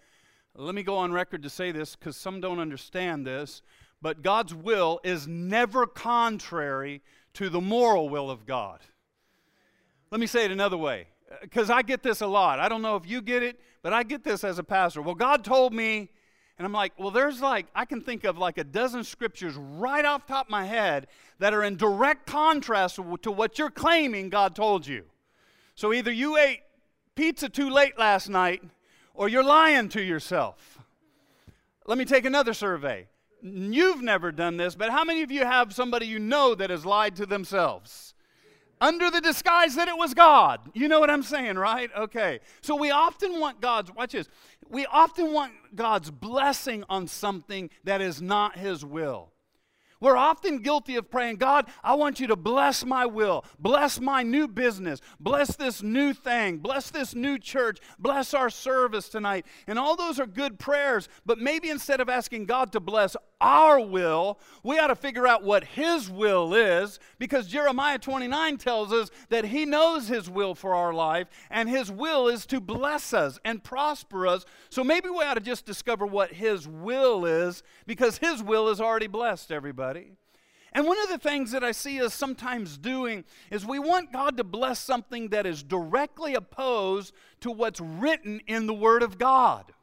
let 0.56 0.76
me 0.76 0.84
go 0.84 0.98
on 0.98 1.12
record 1.12 1.44
to 1.44 1.50
say 1.50 1.72
this 1.72 1.96
because 1.96 2.18
some 2.18 2.42
don't 2.42 2.60
understand 2.60 3.26
this, 3.26 3.62
but 4.02 4.22
God's 4.22 4.54
will 4.54 5.00
is 5.04 5.28
never 5.28 5.86
contrary 5.86 7.02
to 7.36 7.50
the 7.50 7.62
moral 7.62 8.10
will 8.10 8.30
of 8.30 8.46
God. 8.46 8.80
Let 10.12 10.20
me 10.20 10.28
say 10.28 10.46
it 10.46 10.52
another 10.52 10.78
way 10.78 11.08
because 11.42 11.70
I 11.70 11.82
get 11.82 12.04
this 12.04 12.20
a 12.22 12.28
lot. 12.28 12.60
I 12.60 12.68
don't 12.68 12.82
know 12.82 12.98
if 12.98 13.08
you 13.08 13.22
get 13.22 13.44
it, 13.44 13.60
but 13.82 13.94
I 13.94 14.04
get 14.04 14.24
this 14.24 14.44
as 14.44 14.60
a 14.60 14.64
pastor. 14.64 15.02
Well, 15.02 15.16
God 15.16 15.46
told 15.46 15.74
me, 15.74 16.10
and 16.58 16.66
I'm 16.66 16.74
like, 16.74 16.94
well, 16.98 17.12
there's 17.12 17.42
like, 17.42 17.68
I 17.74 17.86
can 17.86 18.02
think 18.02 18.26
of 18.26 18.38
like 18.38 18.58
a 18.58 18.64
dozen 18.64 19.04
scriptures 19.06 19.56
right 19.56 20.04
off 20.04 20.28
top 20.28 20.48
of 20.48 20.52
my 20.52 20.66
head 20.66 21.08
that 21.40 21.54
are 21.54 21.64
in 21.64 21.78
direct 21.78 22.28
contrast 22.28 23.00
to 23.22 23.32
what 23.32 23.58
you're 23.58 23.72
claiming 23.72 24.30
God 24.30 24.56
told 24.56 24.86
you. 24.86 25.06
So 25.76 25.94
either 25.94 26.12
you 26.12 26.38
ate 26.38 26.60
pizza 27.16 27.48
too 27.48 27.70
late 27.70 27.98
last 27.98 28.30
night 28.30 28.62
or 29.14 29.30
you're 29.30 29.44
lying 29.44 29.90
to 29.90 30.02
yourself. 30.02 30.80
Let 31.86 31.98
me 31.98 32.06
take 32.06 32.26
another 32.26 32.54
survey. 32.54 33.08
You've 33.42 34.02
never 34.02 34.32
done 34.32 34.58
this, 34.58 34.76
but 34.76 34.92
how 34.92 35.04
many 35.04 35.24
of 35.24 35.32
you 35.32 35.46
have 35.46 35.74
somebody 35.74 36.06
you 36.06 36.20
know 36.20 36.54
that 36.56 36.70
has 36.70 36.86
lied 36.86 37.16
to 37.16 37.26
themselves? 37.26 38.14
Under 38.80 39.12
the 39.12 39.22
disguise 39.22 39.76
that 39.76 39.88
it 39.88 39.98
was 39.98 40.14
God. 40.14 40.60
You 40.74 40.88
know 40.88 41.00
what 41.00 41.10
I'm 41.10 41.24
saying, 41.24 41.56
right? 41.56 41.90
Okay. 41.96 42.40
So 42.62 42.76
we 42.76 42.90
often 42.92 43.40
want 43.40 43.62
God's, 43.62 43.94
watch 43.94 44.14
this, 44.14 44.28
we 44.70 44.86
often 44.88 45.34
want 45.34 45.54
God's 45.76 46.10
blessing 46.10 46.84
on 46.90 47.08
something 47.08 47.70
that 47.84 48.02
is 48.02 48.22
not 48.22 48.58
His 48.58 48.84
will. 48.84 49.32
We're 50.02 50.18
often 50.18 50.58
guilty 50.58 50.96
of 50.96 51.10
praying, 51.10 51.38
God, 51.38 51.68
I 51.84 51.94
want 51.94 52.20
you 52.20 52.28
to 52.28 52.36
bless 52.36 52.84
my 52.84 53.06
will, 53.06 53.46
bless 53.60 54.00
my 54.02 54.24
new 54.24 54.48
business, 54.48 55.00
bless 55.20 55.56
this 55.56 55.84
new 55.84 56.14
thing, 56.14 56.58
bless 56.58 56.90
this 56.90 57.14
new 57.14 57.38
church, 57.38 57.80
bless 58.00 58.34
our 58.34 58.50
service 58.50 59.08
tonight. 59.10 59.46
And 59.68 59.78
all 59.78 59.96
those 59.96 60.20
are 60.20 60.26
good 60.26 60.58
prayers, 60.58 61.08
but 61.24 61.38
maybe 61.38 61.70
instead 61.70 62.02
of 62.02 62.10
asking 62.10 62.48
God 62.48 62.72
to 62.72 62.80
bless 62.80 63.16
our 63.40 63.80
will, 63.80 64.40
we 64.64 64.80
ought 64.80 64.88
to 64.88 64.96
figure 64.96 65.28
out 65.28 65.44
what 65.44 65.64
His 65.64 66.10
will 66.10 66.54
is 66.54 67.00
because 67.20 67.48
Jeremiah 67.48 68.00
29 68.00 68.58
tells 68.58 68.92
us 68.94 69.10
that 69.30 69.46
He 69.46 69.66
knows 69.66 70.08
His 70.08 70.30
will 70.30 70.56
for 70.56 70.74
our 70.74 70.94
life 70.94 71.28
and 71.50 71.70
His 71.70 71.92
will 71.92 72.28
is 72.28 72.46
to 72.48 72.60
bless 72.60 73.14
us 73.14 73.40
and 73.46 73.64
prosper 73.64 74.28
us. 74.28 74.46
So 74.70 74.84
maybe 74.84 75.10
we 75.10 75.24
ought 75.24 75.36
to 75.36 75.42
just 75.42 75.66
discover 75.66 76.06
what 76.06 76.32
His 76.32 76.68
will 76.68 77.26
is 77.26 77.64
because 77.86 78.18
His 78.18 78.42
will 78.42 78.70
is 78.70 78.80
already 78.80 79.08
blessed 79.08 79.52
everybody. 79.52 79.91
And 80.74 80.88
one 80.88 81.02
of 81.02 81.10
the 81.10 81.18
things 81.18 81.52
that 81.52 81.64
I 81.64 81.74
see 81.74 82.02
us 82.02 82.14
sometimes 82.14 82.78
doing 82.78 83.26
is 83.50 83.66
we 83.66 83.80
want 83.80 84.14
God 84.14 84.38
to 84.38 84.44
bless 84.44 84.80
something 84.80 85.30
that 85.30 85.46
is 85.46 85.64
directly 85.64 86.34
opposed 86.34 87.14
to 87.42 87.52
what's 87.52 87.82
written 87.82 88.42
in 88.48 88.68
the 88.68 88.74
Word 88.74 89.04
of 89.04 89.18
God. 89.18 89.74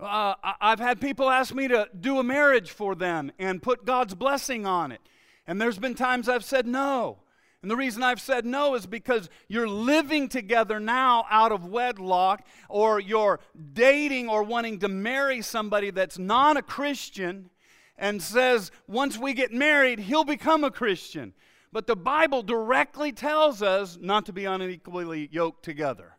Uh, 0.00 0.34
I've 0.60 0.80
had 0.80 1.00
people 1.00 1.30
ask 1.30 1.54
me 1.54 1.68
to 1.68 1.88
do 1.98 2.18
a 2.18 2.24
marriage 2.24 2.72
for 2.72 2.96
them 2.96 3.30
and 3.38 3.62
put 3.62 3.84
God's 3.84 4.16
blessing 4.16 4.66
on 4.66 4.90
it. 4.90 5.00
And 5.46 5.60
there's 5.60 5.78
been 5.78 5.94
times 5.94 6.28
I've 6.28 6.44
said 6.44 6.66
no. 6.66 7.18
And 7.62 7.70
the 7.70 7.76
reason 7.76 8.02
I've 8.02 8.20
said 8.20 8.44
no 8.44 8.74
is 8.74 8.84
because 8.84 9.30
you're 9.48 9.68
living 9.68 10.28
together 10.28 10.80
now 10.80 11.24
out 11.30 11.52
of 11.52 11.64
wedlock, 11.64 12.44
or 12.68 13.00
you're 13.00 13.40
dating 13.72 14.28
or 14.28 14.42
wanting 14.42 14.80
to 14.80 14.88
marry 14.88 15.40
somebody 15.40 15.90
that's 15.90 16.18
not 16.18 16.56
a 16.56 16.62
Christian 16.62 17.48
and 17.96 18.22
says, 18.22 18.70
once 18.86 19.18
we 19.18 19.34
get 19.34 19.52
married, 19.52 20.00
he'll 20.00 20.24
become 20.24 20.64
a 20.64 20.70
Christian. 20.70 21.32
But 21.72 21.86
the 21.86 21.96
Bible 21.96 22.42
directly 22.42 23.12
tells 23.12 23.62
us 23.62 23.98
not 24.00 24.26
to 24.26 24.32
be 24.32 24.44
unequally 24.44 25.28
yoked 25.32 25.64
together. 25.64 26.16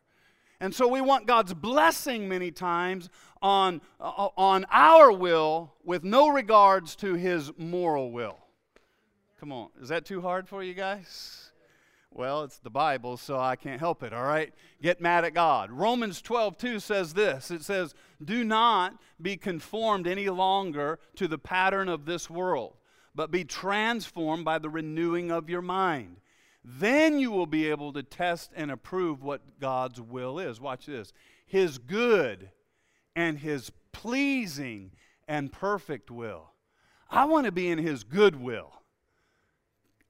And 0.59 0.73
so 0.73 0.87
we 0.87 1.01
want 1.01 1.27
God's 1.27 1.53
blessing 1.53 2.27
many 2.29 2.51
times 2.51 3.09
on, 3.41 3.81
uh, 3.99 4.29
on 4.37 4.65
our 4.71 5.11
will 5.11 5.73
with 5.83 6.03
no 6.03 6.29
regards 6.29 6.95
to 6.97 7.13
his 7.15 7.51
moral 7.57 8.11
will. 8.11 8.37
Come 9.39 9.51
on, 9.51 9.69
is 9.81 9.89
that 9.89 10.05
too 10.05 10.21
hard 10.21 10.47
for 10.47 10.63
you 10.63 10.73
guys? 10.73 11.44
Well, 12.17 12.43
it's 12.43 12.59
the 12.59 12.69
Bible, 12.69 13.17
so 13.17 13.37
I 13.37 13.57
can't 13.57 13.81
help 13.81 14.01
it, 14.01 14.13
all 14.13 14.23
right? 14.23 14.53
Get 14.81 15.01
mad 15.01 15.25
at 15.25 15.33
God. 15.33 15.69
Romans 15.69 16.21
12, 16.21 16.57
2 16.57 16.79
says 16.79 17.13
this 17.13 17.51
it 17.51 17.61
says, 17.61 17.93
Do 18.23 18.45
not 18.45 18.97
be 19.21 19.35
conformed 19.35 20.07
any 20.07 20.29
longer 20.29 20.97
to 21.17 21.27
the 21.27 21.37
pattern 21.37 21.89
of 21.89 22.05
this 22.05 22.29
world, 22.29 22.77
but 23.13 23.31
be 23.31 23.43
transformed 23.43 24.45
by 24.45 24.59
the 24.59 24.69
renewing 24.69 25.29
of 25.29 25.49
your 25.49 25.61
mind. 25.61 26.21
Then 26.63 27.19
you 27.19 27.31
will 27.31 27.47
be 27.47 27.69
able 27.69 27.91
to 27.91 28.01
test 28.01 28.51
and 28.55 28.71
approve 28.71 29.21
what 29.21 29.59
God's 29.59 29.99
will 29.99 30.39
is. 30.39 30.61
Watch 30.61 30.85
this 30.85 31.11
His 31.45 31.77
good 31.77 32.49
and 33.13 33.37
His 33.37 33.73
pleasing 33.91 34.91
and 35.27 35.51
perfect 35.51 36.09
will. 36.09 36.51
I 37.11 37.25
want 37.25 37.45
to 37.45 37.51
be 37.51 37.67
in 37.67 37.77
His 37.77 38.05
good 38.05 38.37
will. 38.37 38.71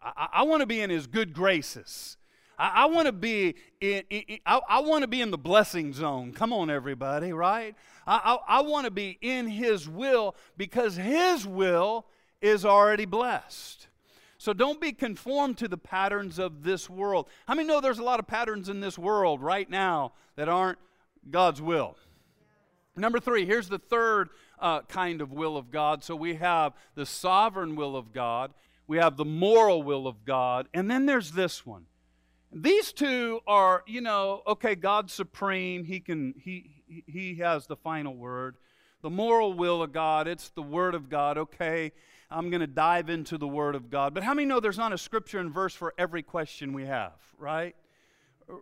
I, 0.05 0.27
I 0.33 0.43
want 0.43 0.62
to 0.62 0.67
be 0.67 0.81
in 0.81 0.89
His 0.89 1.07
good 1.07 1.33
graces. 1.33 2.17
I, 2.57 2.83
I 2.83 2.85
want 2.85 3.07
to 3.07 3.12
be 3.12 3.55
in, 3.81 4.03
in, 4.09 4.21
in 4.27 4.39
I, 4.45 4.62
I 4.69 4.79
want 4.79 5.01
to 5.01 5.07
be 5.07 5.21
in 5.21 5.31
the 5.31 5.38
blessing 5.38 5.93
zone. 5.93 6.31
Come 6.31 6.53
on, 6.53 6.69
everybody, 6.69 7.33
right? 7.33 7.75
I, 8.05 8.38
I, 8.47 8.59
I 8.59 8.62
want 8.62 8.85
to 8.85 8.91
be 8.91 9.17
in 9.21 9.47
His 9.47 9.89
will 9.89 10.35
because 10.57 10.95
His 10.95 11.47
will 11.47 12.05
is 12.41 12.65
already 12.65 13.05
blessed. 13.05 13.88
So 14.38 14.53
don't 14.53 14.79
be 14.79 14.91
conformed 14.91 15.57
to 15.57 15.67
the 15.67 15.77
patterns 15.77 16.38
of 16.38 16.63
this 16.63 16.89
world. 16.89 17.27
How 17.47 17.55
many 17.55 17.67
know 17.67 17.81
there's 17.81 18.00
a 18.00 18.03
lot 18.03 18.19
of 18.19 18.27
patterns 18.27 18.69
in 18.69 18.79
this 18.79 18.97
world 18.97 19.41
right 19.41 19.67
now 19.67 20.13
that 20.35 20.47
aren't 20.47 20.77
God's 21.31 21.62
will? 21.62 21.97
Number 22.95 23.19
three, 23.19 23.45
here's 23.45 23.67
the 23.67 23.79
third 23.79 24.29
uh, 24.59 24.81
kind 24.81 25.21
of 25.21 25.33
will 25.33 25.57
of 25.57 25.71
God. 25.71 26.03
So 26.03 26.15
we 26.15 26.35
have 26.35 26.74
the 26.95 27.05
sovereign 27.05 27.75
will 27.75 27.95
of 27.97 28.13
God, 28.13 28.53
we 28.88 28.98
have 28.98 29.18
the 29.18 29.25
moral 29.25 29.84
will 29.84 30.08
of 30.08 30.25
God, 30.25 30.68
and 30.74 30.89
then 30.89 31.06
there's 31.06 31.32
this 31.32 31.65
one. 31.65 31.86
These 32.51 32.94
two 32.94 33.42
are, 33.46 33.84
you 33.86 34.01
know, 34.01 34.42
okay, 34.48 34.75
God's 34.75 35.12
supreme. 35.13 35.84
He 35.84 36.00
can 36.00 36.34
he 36.38 36.72
he 36.88 37.36
has 37.36 37.68
the 37.68 37.75
final 37.75 38.15
word. 38.15 38.56
The 39.01 39.10
moral 39.10 39.54
will 39.54 39.84
of 39.84 39.92
God, 39.92 40.27
it's 40.27 40.50
the 40.50 40.62
word 40.62 40.96
of 40.96 41.10
God. 41.10 41.38
Okay, 41.38 41.92
I'm 42.32 42.50
going 42.50 42.62
to 42.62 42.68
dive 42.68 43.10
into 43.10 43.38
the 43.38 43.48
word 43.48 43.75
of 43.75 43.89
God. 43.89 44.13
But 44.13 44.24
how 44.24 44.34
many 44.34 44.46
know 44.46 44.60
there's 44.60 44.77
not 44.77 44.94
a 44.94 44.98
scripture 44.98 45.39
and 45.39 45.51
verse 45.51 45.74
for 45.75 45.94
every 45.98 46.24
question 46.24 46.74
we 46.74 46.86
have, 46.86 47.13
right? 47.38 47.75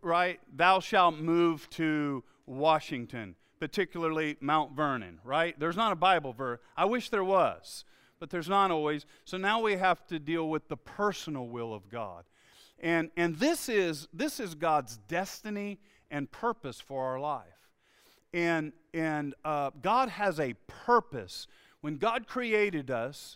Right? 0.02 0.40
Thou 0.54 0.80
shalt 0.80 1.16
move 1.16 1.70
to 1.72 2.24
Washington, 2.46 3.36
particularly 3.60 4.38
Mount 4.42 4.74
Vernon, 4.74 5.20
right? 5.24 5.58
There's 5.60 5.78
not 5.78 5.92
a 5.92 5.96
Bible 5.96 6.34
verse. 6.34 6.60
I 6.76 6.86
wish 6.86 7.10
there 7.10 7.24
was 7.24 7.86
but 8.24 8.30
there's 8.30 8.48
not 8.48 8.72
always. 8.72 9.06
So 9.26 9.36
now 9.36 9.60
we 9.60 9.76
have 9.76 10.08
to 10.08 10.18
deal 10.18 10.48
with 10.48 10.70
the 10.70 10.78
personal 10.78 11.50
will 11.50 11.74
of 11.74 11.90
God. 11.90 12.24
And, 12.80 13.12
and 13.18 13.36
this, 13.36 13.68
is, 13.68 14.08
this 14.14 14.40
is 14.40 14.56
God's 14.56 14.96
destiny 15.10 15.78
and 16.10 16.32
purpose 16.32 16.80
for 16.80 17.04
our 17.04 17.20
life. 17.20 17.68
And, 18.34 18.72
and 18.94 19.36
uh, 19.44 19.72
God 19.82 20.08
has 20.08 20.40
a 20.40 20.54
purpose. 20.68 21.48
When 21.82 21.98
God 21.98 22.26
created 22.26 22.90
us, 22.90 23.36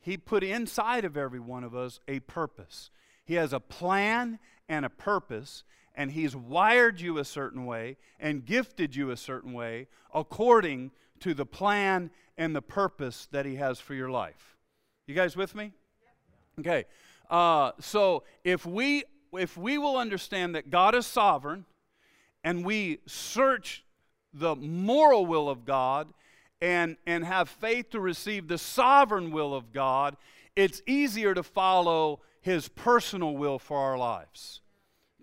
He 0.00 0.16
put 0.16 0.42
inside 0.42 1.04
of 1.04 1.16
every 1.16 1.38
one 1.38 1.62
of 1.62 1.76
us 1.76 2.00
a 2.08 2.18
purpose. 2.18 2.90
He 3.24 3.34
has 3.34 3.52
a 3.52 3.60
plan 3.60 4.40
and 4.68 4.84
a 4.84 4.90
purpose, 4.90 5.62
and 5.94 6.10
He's 6.10 6.34
wired 6.34 7.00
you 7.00 7.18
a 7.18 7.24
certain 7.24 7.66
way 7.66 7.98
and 8.18 8.44
gifted 8.44 8.96
you 8.96 9.12
a 9.12 9.16
certain 9.16 9.52
way 9.52 9.86
according 10.12 10.90
to 11.20 11.34
the 11.34 11.46
plan 11.46 12.10
and 12.36 12.54
the 12.54 12.62
purpose 12.62 13.28
that 13.32 13.46
He 13.46 13.56
has 13.56 13.80
for 13.80 13.94
your 13.94 14.10
life. 14.10 14.56
You 15.06 15.14
guys 15.14 15.36
with 15.36 15.54
me? 15.54 15.72
Okay. 16.58 16.84
Uh, 17.30 17.72
so 17.80 18.24
if 18.44 18.64
we 18.66 19.04
if 19.32 19.56
we 19.56 19.78
will 19.78 19.96
understand 19.96 20.54
that 20.54 20.70
God 20.70 20.94
is 20.94 21.06
sovereign, 21.06 21.66
and 22.46 22.64
we 22.64 22.98
search 23.06 23.84
the 24.32 24.54
moral 24.54 25.26
will 25.26 25.48
of 25.48 25.64
God 25.64 26.08
and, 26.60 26.96
and 27.06 27.24
have 27.24 27.48
faith 27.48 27.90
to 27.90 28.00
receive 28.00 28.48
the 28.48 28.56
sovereign 28.56 29.30
will 29.30 29.52
of 29.52 29.72
God, 29.72 30.16
it's 30.54 30.80
easier 30.86 31.34
to 31.34 31.42
follow 31.42 32.20
His 32.40 32.68
personal 32.68 33.36
will 33.36 33.58
for 33.58 33.78
our 33.78 33.98
lives. 33.98 34.60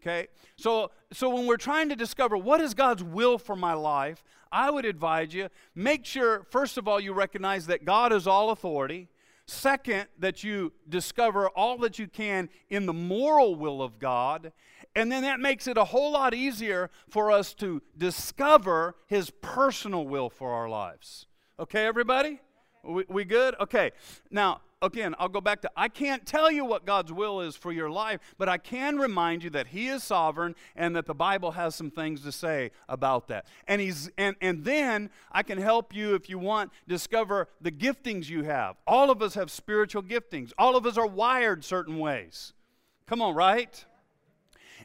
Okay? 0.03 0.27
So, 0.57 0.91
so 1.13 1.29
when 1.29 1.47
we're 1.47 1.55
trying 1.55 1.87
to 1.89 1.95
discover 1.95 2.35
what 2.35 2.59
is 2.59 2.73
God's 2.73 3.03
will 3.03 3.37
for 3.37 3.55
my 3.55 3.73
life, 3.73 4.21
I 4.51 4.69
would 4.69 4.85
advise 4.85 5.33
you 5.33 5.49
make 5.73 6.05
sure, 6.05 6.45
first 6.49 6.77
of 6.77 6.87
all, 6.87 6.99
you 6.99 7.13
recognize 7.13 7.67
that 7.67 7.85
God 7.85 8.11
is 8.11 8.27
all 8.27 8.49
authority. 8.49 9.07
Second, 9.45 10.07
that 10.19 10.43
you 10.43 10.71
discover 10.87 11.49
all 11.49 11.77
that 11.79 11.99
you 11.99 12.07
can 12.07 12.49
in 12.69 12.85
the 12.85 12.93
moral 12.93 13.55
will 13.55 13.81
of 13.81 13.99
God. 13.99 14.53
And 14.95 15.11
then 15.11 15.23
that 15.23 15.39
makes 15.39 15.67
it 15.67 15.77
a 15.77 15.85
whole 15.85 16.11
lot 16.11 16.33
easier 16.33 16.89
for 17.09 17.31
us 17.31 17.53
to 17.55 17.81
discover 17.97 18.95
His 19.07 19.31
personal 19.41 20.05
will 20.05 20.29
for 20.29 20.51
our 20.51 20.69
lives. 20.69 21.27
Okay, 21.59 21.85
everybody? 21.85 22.39
We, 22.83 23.05
we 23.07 23.23
good? 23.25 23.55
Okay. 23.59 23.91
Now, 24.29 24.61
again, 24.83 25.15
I'll 25.17 25.29
go 25.29 25.41
back 25.41 25.61
to 25.61 25.71
I 25.75 25.87
can't 25.87 26.25
tell 26.25 26.51
you 26.51 26.65
what 26.65 26.85
God's 26.85 27.11
will 27.11 27.41
is 27.41 27.55
for 27.55 27.71
your 27.71 27.89
life, 27.89 28.19
but 28.37 28.49
I 28.49 28.57
can 28.57 28.97
remind 28.97 29.43
you 29.43 29.49
that 29.51 29.67
He 29.67 29.87
is 29.87 30.03
sovereign 30.03 30.55
and 30.75 30.95
that 30.95 31.05
the 31.05 31.15
Bible 31.15 31.51
has 31.51 31.73
some 31.73 31.89
things 31.89 32.21
to 32.21 32.31
say 32.31 32.71
about 32.87 33.27
that. 33.29 33.47
And 33.67 33.81
He's 33.81 34.09
and, 34.17 34.35
and 34.41 34.63
then 34.63 35.09
I 35.31 35.43
can 35.43 35.57
help 35.57 35.95
you 35.95 36.13
if 36.15 36.29
you 36.29 36.37
want 36.37 36.71
discover 36.87 37.47
the 37.61 37.71
giftings 37.71 38.29
you 38.29 38.43
have. 38.43 38.75
All 38.85 39.09
of 39.09 39.21
us 39.21 39.33
have 39.35 39.49
spiritual 39.49 40.03
giftings. 40.03 40.51
All 40.57 40.75
of 40.75 40.85
us 40.85 40.97
are 40.97 41.07
wired 41.07 41.63
certain 41.63 41.97
ways. 41.97 42.53
Come 43.07 43.21
on, 43.21 43.35
right? 43.35 43.85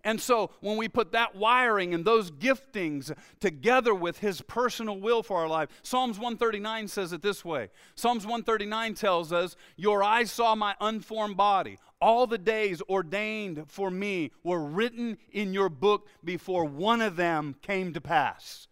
And 0.04 0.20
so 0.20 0.50
when 0.60 0.76
we 0.76 0.88
put 0.88 1.12
that 1.12 1.34
wiring 1.34 1.94
and 1.94 2.04
those 2.04 2.30
giftings 2.30 3.14
together 3.40 3.94
with 3.94 4.18
his 4.18 4.40
personal 4.42 4.98
will 4.98 5.22
for 5.22 5.38
our 5.38 5.48
life, 5.48 5.68
Psalms 5.82 6.18
139 6.18 6.88
says 6.88 7.12
it 7.12 7.22
this 7.22 7.44
way 7.44 7.68
Psalms 7.94 8.24
139 8.24 8.94
tells 8.94 9.32
us, 9.32 9.56
Your 9.76 10.02
eyes 10.02 10.30
saw 10.30 10.54
my 10.54 10.74
unformed 10.80 11.36
body. 11.36 11.78
All 12.00 12.26
the 12.26 12.38
days 12.38 12.80
ordained 12.88 13.64
for 13.68 13.90
me 13.90 14.30
were 14.44 14.64
written 14.64 15.18
in 15.32 15.52
your 15.52 15.68
book 15.68 16.06
before 16.24 16.64
one 16.64 17.00
of 17.00 17.16
them 17.16 17.56
came 17.60 17.92
to 17.92 18.00
pass. 18.00 18.68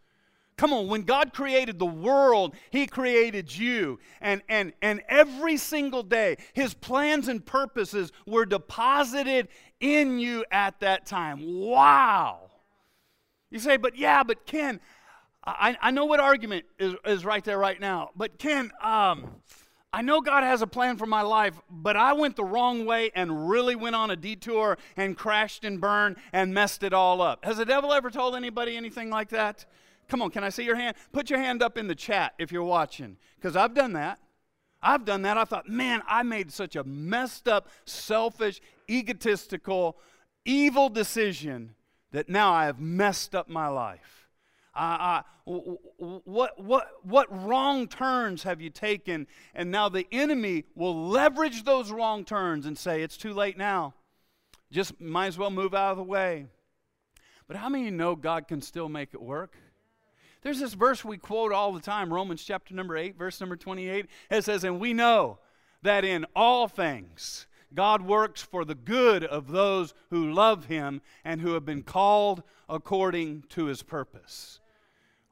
Come 0.57 0.73
on, 0.73 0.89
when 0.89 1.03
God 1.03 1.35
created 1.35 1.79
the 1.79 1.85
world, 1.85 2.55
He 2.71 2.87
created 2.87 3.55
you. 3.55 3.99
And, 4.23 4.43
and, 4.49 4.73
and 4.81 5.03
every 5.07 5.59
single 5.59 6.03
day, 6.03 6.39
His 6.55 6.73
plans 6.73 7.29
and 7.29 7.45
purposes 7.45 8.11
were 8.27 8.47
deposited 8.47 9.49
in 9.81 10.19
you 10.19 10.45
at 10.51 10.81
that 10.81 11.07
time. 11.07 11.41
Wow. 11.61 12.51
You 13.51 13.59
say, 13.59 13.77
but 13.77 13.97
yeah, 13.97 14.23
but 14.23 14.47
Ken, 14.47 14.81
I, 15.45 15.77
I 15.81 15.91
know 15.91 16.05
what 16.05 16.21
argument 16.21 16.65
is, 16.79 16.95
is 17.05 17.25
right 17.25 17.45
there 17.45 17.59
right 17.59 17.81
now. 17.81 18.11
But 18.17 18.39
Ken, 18.39 18.73
um, 18.83 19.37
I 19.93 20.03
know 20.03 20.21
God 20.21 20.43
has 20.43 20.61
a 20.61 20.67
plan 20.67 20.97
for 20.97 21.07
my 21.07 21.23
life, 21.23 21.59
but 21.71 21.97
I 21.97 22.13
went 22.13 22.37
the 22.37 22.45
wrong 22.45 22.85
way 22.85 23.11
and 23.15 23.49
really 23.49 23.77
went 23.77 23.95
on 23.97 24.11
a 24.11 24.17
detour 24.17 24.77
and 24.97 25.17
crashed 25.17 25.65
and 25.65 25.81
burned 25.81 26.17
and 26.33 26.53
messed 26.53 26.83
it 26.83 26.93
all 26.93 27.23
up. 27.23 27.45
Has 27.45 27.57
the 27.57 27.65
devil 27.65 27.93
ever 27.93 28.11
told 28.11 28.35
anybody 28.35 28.77
anything 28.77 29.09
like 29.09 29.31
that? 29.31 29.65
Come 30.09 30.23
on, 30.23 30.31
can 30.31 30.45
I 30.45 30.51
see 30.51 30.65
your 30.65 30.77
hand? 30.77 30.97
Put 31.13 31.31
your 31.31 31.39
hand 31.39 31.63
up 31.63 31.79
in 31.79 31.87
the 31.87 31.95
chat 31.95 32.35
if 32.39 32.53
you're 32.53 32.63
watching, 32.63 33.17
because 33.37 33.57
I've 33.57 33.75
done 33.75 33.95
that. 33.95 34.19
I've 34.87 35.05
done 35.05 35.23
that. 35.23 35.37
I 35.37 35.45
thought, 35.45 35.69
man, 35.69 36.01
I 36.07 36.23
made 36.23 36.53
such 36.53 36.77
a 36.77 36.85
messed 36.85 37.49
up, 37.49 37.69
selfish, 37.87 38.61
egotistical, 38.89 39.97
evil 40.45 40.89
decision 40.89 41.75
that 42.13 42.29
now 42.29 42.53
I 42.53 42.67
have 42.67 42.79
messed 42.79 43.35
up 43.35 43.49
my 43.49 43.67
life. 43.67 44.29
What, 45.45 46.63
what, 46.63 46.89
what 47.03 47.45
wrong 47.45 47.89
turns 47.89 48.45
have 48.45 48.61
you 48.61 48.71
taken? 48.71 49.27
And 49.55 49.73
now 49.73 49.89
the 49.89 50.07
enemy 50.13 50.65
will 50.77 51.09
leverage 51.09 51.65
those 51.65 51.91
wrong 51.91 52.25
turns 52.25 52.65
and 52.65 52.79
say, 52.79 53.03
It's 53.03 53.17
too 53.17 53.33
late 53.33 53.59
now. 53.59 53.95
Just 54.71 55.01
might 55.01 55.27
as 55.27 55.39
well 55.39 55.51
move 55.51 55.75
out 55.75 55.93
of 55.93 55.97
the 55.97 56.05
way. 56.05 56.47
But 57.49 57.57
how 57.57 57.69
many 57.69 57.91
know 57.91 58.15
God 58.15 58.47
can 58.47 58.61
still 58.61 58.89
make 58.89 59.15
it 59.15 59.23
work? 59.23 59.57
There's 60.47 60.61
this 60.61 60.75
verse 60.75 61.05
we 61.05 61.19
quote 61.19 61.51
all 61.51 61.73
the 61.73 61.81
time, 61.81 62.15
Romans 62.15 62.45
chapter 62.45 62.73
number 62.73 62.97
8, 62.97 63.19
verse 63.19 63.41
number 63.41 63.57
28. 63.57 64.07
It 64.31 64.45
says, 64.45 64.63
And 64.63 64.79
we 64.79 64.93
know 64.93 65.41
that 65.83 66.05
in 66.05 66.25
all 66.37 66.69
things 66.69 67.49
God 67.75 68.01
works 68.03 68.43
for 68.43 68.65
the 68.65 68.77
good 68.77 69.25
of 69.25 69.51
those 69.51 69.93
who 70.11 70.31
love 70.31 70.67
him 70.67 71.03
and 71.25 71.41
who 71.41 71.55
have 71.55 71.65
been 71.65 71.83
called 71.83 72.45
according 72.69 73.43
to 73.49 73.65
his 73.65 73.83
purpose. 73.83 74.61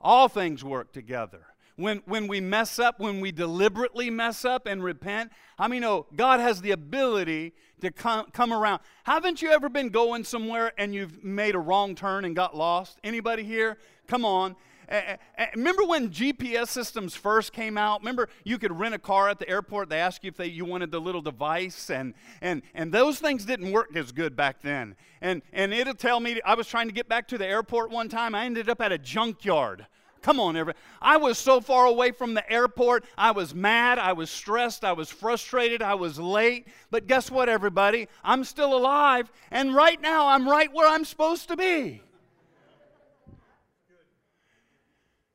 All 0.00 0.26
things 0.26 0.64
work 0.64 0.92
together. 0.92 1.46
When, 1.76 2.02
when 2.06 2.26
we 2.26 2.40
mess 2.40 2.80
up, 2.80 2.98
when 2.98 3.20
we 3.20 3.30
deliberately 3.30 4.10
mess 4.10 4.44
up 4.44 4.66
and 4.66 4.82
repent, 4.82 5.30
I 5.60 5.68
mean, 5.68 5.82
know 5.82 6.06
God 6.16 6.40
has 6.40 6.60
the 6.60 6.72
ability 6.72 7.52
to 7.82 7.92
come, 7.92 8.32
come 8.32 8.52
around. 8.52 8.80
Haven't 9.04 9.42
you 9.42 9.52
ever 9.52 9.68
been 9.68 9.90
going 9.90 10.24
somewhere 10.24 10.72
and 10.76 10.92
you've 10.92 11.22
made 11.22 11.54
a 11.54 11.60
wrong 11.60 11.94
turn 11.94 12.24
and 12.24 12.34
got 12.34 12.56
lost? 12.56 12.98
Anybody 13.04 13.44
here? 13.44 13.78
Come 14.08 14.24
on. 14.24 14.56
Eh, 14.88 15.00
eh, 15.06 15.16
eh, 15.38 15.46
remember 15.54 15.84
when 15.84 16.10
GPS 16.10 16.68
systems 16.68 17.14
first 17.14 17.52
came 17.52 17.78
out? 17.78 18.00
Remember 18.00 18.28
you 18.44 18.58
could 18.58 18.78
rent 18.78 18.94
a 18.94 18.98
car 18.98 19.28
at 19.28 19.38
the 19.38 19.48
airport. 19.48 19.88
They 19.88 19.98
asked 19.98 20.24
you 20.24 20.28
if 20.28 20.36
they, 20.36 20.46
you 20.46 20.64
wanted 20.64 20.90
the 20.90 21.00
little 21.00 21.22
device, 21.22 21.90
and, 21.90 22.14
and, 22.40 22.62
and 22.74 22.92
those 22.92 23.18
things 23.18 23.44
didn't 23.44 23.72
work 23.72 23.96
as 23.96 24.12
good 24.12 24.36
back 24.36 24.62
then. 24.62 24.96
And, 25.20 25.42
and 25.52 25.72
it'll 25.72 25.94
tell 25.94 26.20
me, 26.20 26.40
I 26.44 26.54
was 26.54 26.66
trying 26.66 26.88
to 26.88 26.94
get 26.94 27.08
back 27.08 27.28
to 27.28 27.38
the 27.38 27.46
airport 27.46 27.90
one 27.90 28.08
time. 28.08 28.34
I 28.34 28.44
ended 28.44 28.68
up 28.68 28.80
at 28.80 28.92
a 28.92 28.98
junkyard. 28.98 29.86
Come 30.24 30.40
on, 30.40 30.56
everybody. 30.56 30.82
I 31.02 31.18
was 31.18 31.36
so 31.36 31.60
far 31.60 31.84
away 31.84 32.10
from 32.10 32.32
the 32.32 32.50
airport. 32.50 33.04
I 33.16 33.32
was 33.32 33.54
mad. 33.54 33.98
I 33.98 34.14
was 34.14 34.30
stressed. 34.30 34.82
I 34.82 34.92
was 34.92 35.10
frustrated. 35.10 35.82
I 35.82 35.96
was 35.96 36.18
late. 36.18 36.66
But 36.90 37.06
guess 37.06 37.30
what, 37.30 37.50
everybody? 37.50 38.08
I'm 38.22 38.42
still 38.44 38.74
alive. 38.74 39.30
And 39.50 39.74
right 39.74 40.00
now, 40.00 40.28
I'm 40.28 40.48
right 40.48 40.72
where 40.72 40.88
I'm 40.88 41.04
supposed 41.04 41.48
to 41.48 41.58
be. 41.58 42.00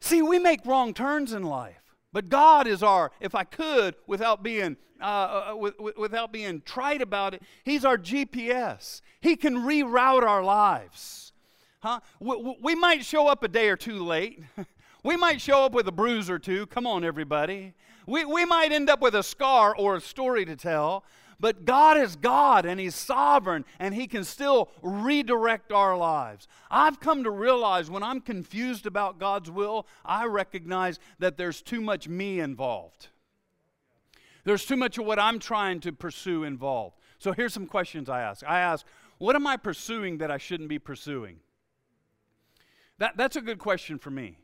See, 0.09 0.23
we 0.23 0.39
make 0.39 0.65
wrong 0.65 0.95
turns 0.95 1.33
in 1.33 1.43
life. 1.43 1.83
But 2.11 2.29
God 2.29 2.65
is 2.65 2.81
our, 2.81 3.11
if 3.19 3.35
I 3.35 3.43
could, 3.43 3.93
without 4.07 4.41
being, 4.41 4.75
uh, 4.99 5.51
uh, 5.51 5.55
with, 5.55 5.75
without 5.95 6.31
being 6.31 6.63
trite 6.65 7.03
about 7.03 7.35
it, 7.35 7.43
He's 7.63 7.85
our 7.85 7.95
GPS. 7.95 9.01
He 9.21 9.35
can 9.35 9.57
reroute 9.57 10.23
our 10.23 10.43
lives. 10.43 11.31
Huh? 11.81 11.99
We, 12.19 12.55
we 12.59 12.73
might 12.73 13.05
show 13.05 13.27
up 13.27 13.43
a 13.43 13.47
day 13.47 13.69
or 13.69 13.77
two 13.77 14.03
late. 14.03 14.41
we 15.03 15.15
might 15.15 15.39
show 15.41 15.63
up 15.63 15.73
with 15.73 15.87
a 15.87 15.91
bruise 15.91 16.27
or 16.27 16.39
two. 16.39 16.65
Come 16.65 16.87
on, 16.87 17.03
everybody. 17.03 17.75
We, 18.07 18.25
we 18.25 18.45
might 18.45 18.71
end 18.71 18.89
up 18.89 19.01
with 19.01 19.13
a 19.13 19.21
scar 19.21 19.75
or 19.75 19.97
a 19.97 20.01
story 20.01 20.43
to 20.45 20.55
tell. 20.55 21.03
But 21.39 21.63
God 21.63 21.97
is 21.97 22.15
God 22.15 22.65
and 22.65 22.79
He's 22.79 22.95
sovereign 22.95 23.63
and 23.79 23.93
He 23.93 24.07
can 24.07 24.23
still 24.23 24.69
redirect 24.81 25.71
our 25.71 25.95
lives. 25.95 26.47
I've 26.69 26.99
come 26.99 27.23
to 27.23 27.31
realize 27.31 27.89
when 27.89 28.03
I'm 28.03 28.19
confused 28.19 28.85
about 28.85 29.19
God's 29.19 29.49
will, 29.49 29.87
I 30.03 30.25
recognize 30.25 30.99
that 31.19 31.37
there's 31.37 31.61
too 31.61 31.81
much 31.81 32.09
me 32.09 32.39
involved. 32.39 33.07
There's 34.43 34.65
too 34.65 34.77
much 34.77 34.97
of 34.97 35.05
what 35.05 35.19
I'm 35.19 35.39
trying 35.39 35.79
to 35.81 35.93
pursue 35.93 36.43
involved. 36.43 36.97
So 37.19 37.31
here's 37.31 37.53
some 37.53 37.67
questions 37.67 38.09
I 38.09 38.21
ask. 38.21 38.43
I 38.47 38.59
ask, 38.59 38.85
what 39.17 39.35
am 39.35 39.45
I 39.47 39.57
pursuing 39.57 40.17
that 40.19 40.31
I 40.31 40.37
shouldn't 40.37 40.69
be 40.69 40.79
pursuing? 40.79 41.37
That, 42.97 43.15
that's 43.15 43.35
a 43.35 43.41
good 43.41 43.59
question 43.59 43.97
for 43.97 44.11
me. 44.11 44.39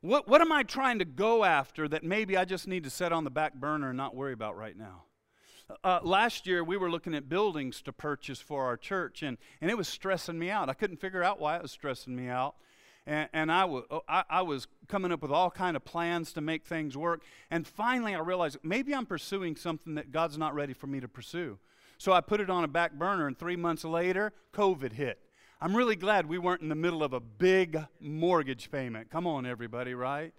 What, 0.00 0.28
what 0.28 0.40
am 0.40 0.52
I 0.52 0.62
trying 0.62 1.00
to 1.00 1.04
go 1.04 1.44
after 1.44 1.88
that 1.88 2.04
maybe 2.04 2.36
I 2.36 2.44
just 2.44 2.68
need 2.68 2.84
to 2.84 2.90
set 2.90 3.12
on 3.12 3.24
the 3.24 3.30
back 3.30 3.54
burner 3.54 3.88
and 3.88 3.96
not 3.96 4.14
worry 4.14 4.32
about 4.32 4.56
right 4.56 4.76
now? 4.76 5.04
Uh, 5.82 5.98
last 6.02 6.46
year, 6.46 6.62
we 6.62 6.76
were 6.76 6.90
looking 6.90 7.14
at 7.14 7.28
buildings 7.28 7.82
to 7.82 7.92
purchase 7.92 8.40
for 8.40 8.64
our 8.64 8.76
church, 8.76 9.22
and, 9.22 9.36
and 9.60 9.70
it 9.70 9.76
was 9.76 9.88
stressing 9.88 10.38
me 10.38 10.48
out. 10.48 10.68
I 10.68 10.74
couldn't 10.74 10.98
figure 10.98 11.24
out 11.24 11.40
why 11.40 11.56
it 11.56 11.62
was 11.62 11.72
stressing 11.72 12.14
me 12.14 12.28
out. 12.28 12.54
And, 13.04 13.28
and 13.32 13.52
I, 13.52 13.62
w- 13.62 13.84
oh, 13.90 14.02
I, 14.08 14.24
I 14.30 14.42
was 14.42 14.68
coming 14.86 15.10
up 15.10 15.22
with 15.22 15.32
all 15.32 15.50
kind 15.50 15.76
of 15.76 15.84
plans 15.84 16.32
to 16.34 16.40
make 16.40 16.64
things 16.64 16.96
work. 16.96 17.22
And 17.50 17.66
finally, 17.66 18.14
I 18.14 18.20
realized 18.20 18.58
maybe 18.62 18.94
I'm 18.94 19.06
pursuing 19.06 19.56
something 19.56 19.96
that 19.96 20.12
God's 20.12 20.38
not 20.38 20.54
ready 20.54 20.72
for 20.72 20.86
me 20.86 21.00
to 21.00 21.08
pursue. 21.08 21.58
So 21.98 22.12
I 22.12 22.20
put 22.20 22.40
it 22.40 22.50
on 22.50 22.62
a 22.62 22.68
back 22.68 22.92
burner, 22.92 23.26
and 23.26 23.36
three 23.36 23.56
months 23.56 23.84
later, 23.84 24.32
COVID 24.52 24.92
hit. 24.92 25.18
I'm 25.60 25.74
really 25.74 25.96
glad 25.96 26.26
we 26.26 26.38
weren't 26.38 26.62
in 26.62 26.68
the 26.68 26.74
middle 26.74 27.02
of 27.02 27.12
a 27.12 27.20
big 27.20 27.78
mortgage 27.98 28.70
payment. 28.70 29.10
Come 29.10 29.26
on, 29.26 29.46
everybody, 29.46 29.94
right? 29.94 30.32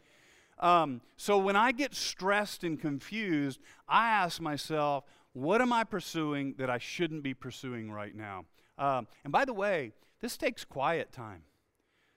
Um, 0.59 1.01
so 1.17 1.37
when 1.37 1.55
I 1.55 1.71
get 1.71 1.93
stressed 1.93 2.63
and 2.63 2.79
confused, 2.79 3.59
I 3.87 4.09
ask 4.09 4.41
myself, 4.41 5.03
what 5.37 5.61
am 5.61 5.71
I 5.71 5.83
pursuing 5.83 6.55
that 6.57 6.67
I 6.67 6.79
shouldn't 6.79 7.21
be 7.21 7.35
pursuing 7.35 7.91
right 7.91 8.15
now? 8.15 8.45
Um, 8.79 9.07
and 9.23 9.31
by 9.31 9.45
the 9.45 9.53
way, 9.53 9.93
this 10.19 10.35
takes 10.35 10.65
quiet 10.65 11.11
time. 11.11 11.43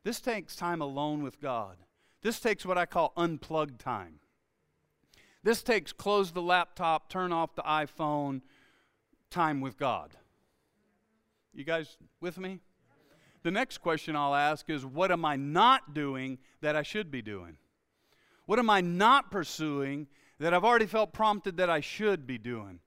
This 0.05 0.21
takes 0.21 0.57
time 0.57 0.81
alone 0.81 1.23
with 1.23 1.39
God. 1.39 1.77
This 2.23 2.41
takes 2.41 2.65
what 2.65 2.79
I 2.79 2.87
call 2.87 3.13
unplugged 3.19 3.79
time. 3.79 4.21
This 5.43 5.63
takes 5.63 5.93
close 5.93 6.33
the 6.33 6.41
laptop, 6.41 7.11
turn 7.11 7.31
off 7.31 7.55
the 7.55 7.63
iPhone, 7.63 8.41
time 9.29 9.61
with 9.61 9.77
God. 9.77 10.17
You 11.53 11.65
guys 11.65 11.99
with 12.23 12.39
me? 12.39 12.61
The 13.43 13.51
next 13.51 13.79
question 13.79 14.17
I'll 14.17 14.35
ask 14.35 14.71
is 14.71 14.87
what 14.87 15.13
am 15.13 15.27
I 15.27 15.37
not 15.37 15.93
doing 15.93 16.39
that 16.63 16.75
I 16.75 16.83
should 16.83 17.11
be 17.11 17.21
doing? 17.21 17.59
What 18.47 18.59
am 18.59 18.71
I 18.71 18.81
not 18.81 19.31
pursuing 19.31 20.07
that 20.39 20.55
I've 20.55 20.65
already 20.65 20.87
felt 20.87 21.13
prompted 21.13 21.59
that 21.59 21.69
I 21.69 21.81
should 21.81 22.27
be 22.27 22.39
doing? 22.39 22.81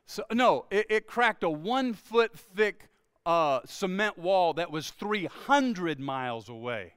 so 0.05 0.25
no, 0.33 0.65
it, 0.69 0.87
it 0.91 1.07
cracked 1.07 1.45
a 1.45 1.51
one 1.51 1.93
foot 1.93 2.37
thick 2.37 2.88
uh, 3.29 3.61
cement 3.67 4.17
wall 4.17 4.55
that 4.55 4.71
was 4.71 4.89
300 4.91 6.01
miles 6.01 6.49
away. 6.49 6.95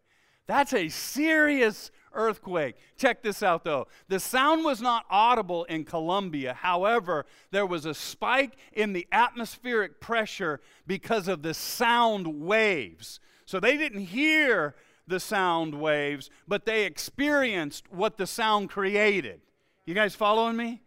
That's 0.48 0.72
a 0.74 0.88
serious 0.88 1.92
earthquake. 2.14 2.76
Check 2.98 3.22
this 3.22 3.44
out 3.44 3.66
though. 3.66 3.88
The 4.08 4.20
sound 4.20 4.64
was 4.64 4.82
not 4.82 5.06
audible 5.10 5.66
in 5.66 5.84
Colombia. 5.84 6.54
However, 6.54 7.26
there 7.52 7.66
was 7.66 7.86
a 7.86 7.94
spike 7.94 8.56
in 8.72 8.94
the 8.94 9.06
atmospheric 9.12 10.00
pressure 10.00 10.62
because 10.88 11.28
of 11.28 11.42
the 11.42 11.54
sound 11.54 12.26
waves. 12.42 13.20
So 13.46 13.60
they 13.60 13.76
didn't 13.76 14.06
hear 14.06 14.76
the 15.06 15.20
sound 15.20 15.76
waves, 15.76 16.30
but 16.48 16.66
they 16.66 16.86
experienced 16.86 17.92
what 17.92 18.16
the 18.16 18.28
sound 18.28 18.70
created. 18.70 19.42
You 19.86 19.94
guys 19.94 20.16
following 20.16 20.56
me? 20.56 20.82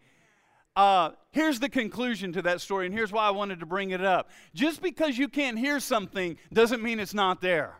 Uh, 0.76 1.10
here's 1.30 1.60
the 1.60 1.68
conclusion 1.68 2.32
to 2.32 2.42
that 2.42 2.60
story, 2.60 2.86
and 2.86 2.94
here's 2.94 3.12
why 3.12 3.26
I 3.26 3.30
wanted 3.30 3.60
to 3.60 3.66
bring 3.66 3.90
it 3.90 4.04
up. 4.04 4.30
Just 4.54 4.82
because 4.82 5.16
you 5.16 5.28
can't 5.28 5.58
hear 5.58 5.78
something 5.78 6.36
doesn't 6.52 6.82
mean 6.82 6.98
it's 6.98 7.14
not 7.14 7.40
there. 7.40 7.78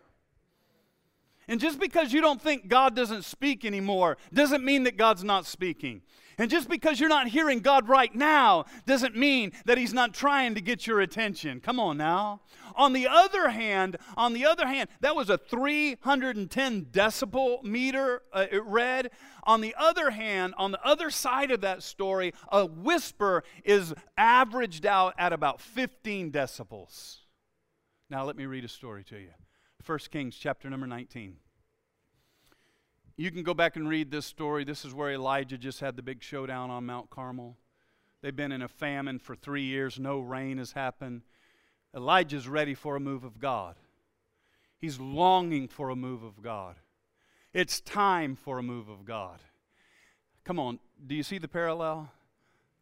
And 1.48 1.60
just 1.60 1.78
because 1.78 2.12
you 2.12 2.20
don't 2.20 2.40
think 2.40 2.68
God 2.68 2.96
doesn't 2.96 3.24
speak 3.24 3.64
anymore 3.64 4.16
doesn't 4.32 4.64
mean 4.64 4.84
that 4.84 4.96
God's 4.96 5.24
not 5.24 5.44
speaking. 5.44 6.02
And 6.38 6.50
just 6.50 6.68
because 6.68 7.00
you're 7.00 7.08
not 7.08 7.28
hearing 7.28 7.60
God 7.60 7.88
right 7.88 8.14
now 8.14 8.64
doesn't 8.86 9.16
mean 9.16 9.52
that 9.66 9.78
He's 9.78 9.92
not 9.92 10.14
trying 10.14 10.54
to 10.54 10.60
get 10.60 10.86
your 10.86 11.00
attention. 11.00 11.60
Come 11.60 11.78
on 11.78 11.96
now. 11.96 12.40
On 12.74 12.92
the 12.92 13.06
other 13.06 13.50
hand, 13.50 13.96
on 14.16 14.32
the 14.32 14.44
other 14.44 14.66
hand, 14.66 14.88
that 15.00 15.14
was 15.14 15.30
a 15.30 15.38
310 15.38 16.86
decibel 16.86 17.62
meter 17.62 18.22
uh, 18.32 18.46
it 18.50 18.64
read. 18.64 19.10
On 19.44 19.60
the 19.60 19.74
other 19.78 20.10
hand, 20.10 20.54
on 20.56 20.72
the 20.72 20.84
other 20.84 21.10
side 21.10 21.50
of 21.50 21.60
that 21.60 21.82
story, 21.82 22.32
a 22.50 22.66
whisper 22.66 23.44
is 23.64 23.94
averaged 24.16 24.86
out 24.86 25.14
at 25.18 25.32
about 25.32 25.60
15 25.60 26.32
decibels. 26.32 27.18
Now 28.10 28.24
let 28.24 28.36
me 28.36 28.46
read 28.46 28.64
a 28.64 28.68
story 28.68 29.04
to 29.04 29.18
you. 29.18 29.30
1 29.84 29.98
Kings 30.10 30.36
chapter 30.36 30.70
number 30.70 30.86
19. 30.86 31.36
You 33.16 33.30
can 33.30 33.44
go 33.44 33.54
back 33.54 33.76
and 33.76 33.88
read 33.88 34.10
this 34.10 34.26
story. 34.26 34.64
This 34.64 34.84
is 34.84 34.92
where 34.92 35.12
Elijah 35.12 35.56
just 35.56 35.80
had 35.80 35.96
the 35.96 36.02
big 36.02 36.22
showdown 36.22 36.70
on 36.70 36.86
Mount 36.86 37.10
Carmel. 37.10 37.56
They've 38.22 38.34
been 38.34 38.52
in 38.52 38.62
a 38.62 38.68
famine 38.68 39.18
for 39.18 39.36
three 39.36 39.64
years, 39.64 39.98
no 39.98 40.18
rain 40.18 40.58
has 40.58 40.72
happened. 40.72 41.22
Elijah's 41.94 42.48
ready 42.48 42.74
for 42.74 42.96
a 42.96 43.00
move 43.00 43.22
of 43.22 43.38
God. 43.38 43.76
He's 44.78 44.98
longing 44.98 45.68
for 45.68 45.90
a 45.90 45.96
move 45.96 46.24
of 46.24 46.42
God. 46.42 46.76
It's 47.52 47.80
time 47.80 48.34
for 48.34 48.58
a 48.58 48.62
move 48.62 48.88
of 48.88 49.04
God. 49.04 49.40
Come 50.44 50.58
on, 50.58 50.80
do 51.06 51.14
you 51.14 51.22
see 51.22 51.38
the 51.38 51.48
parallel? 51.48 52.10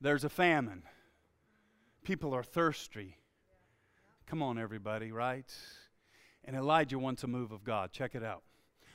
There's 0.01 0.25
a 0.25 0.31
famine. 0.31 0.85
People 2.05 2.35
are 2.35 2.43
thirsty. 2.43 3.19
Come 4.27 4.43
on, 4.43 4.59
everybody, 4.59 5.13
right? 5.13 5.53
And 6.45 6.57
Elijah 6.57 6.99
wants 6.99 7.23
a 7.23 7.29
move 7.29 7.53
of 7.53 7.65
God. 7.65 7.93
Check 7.93 8.15
it 8.15 8.25
out 8.25 8.43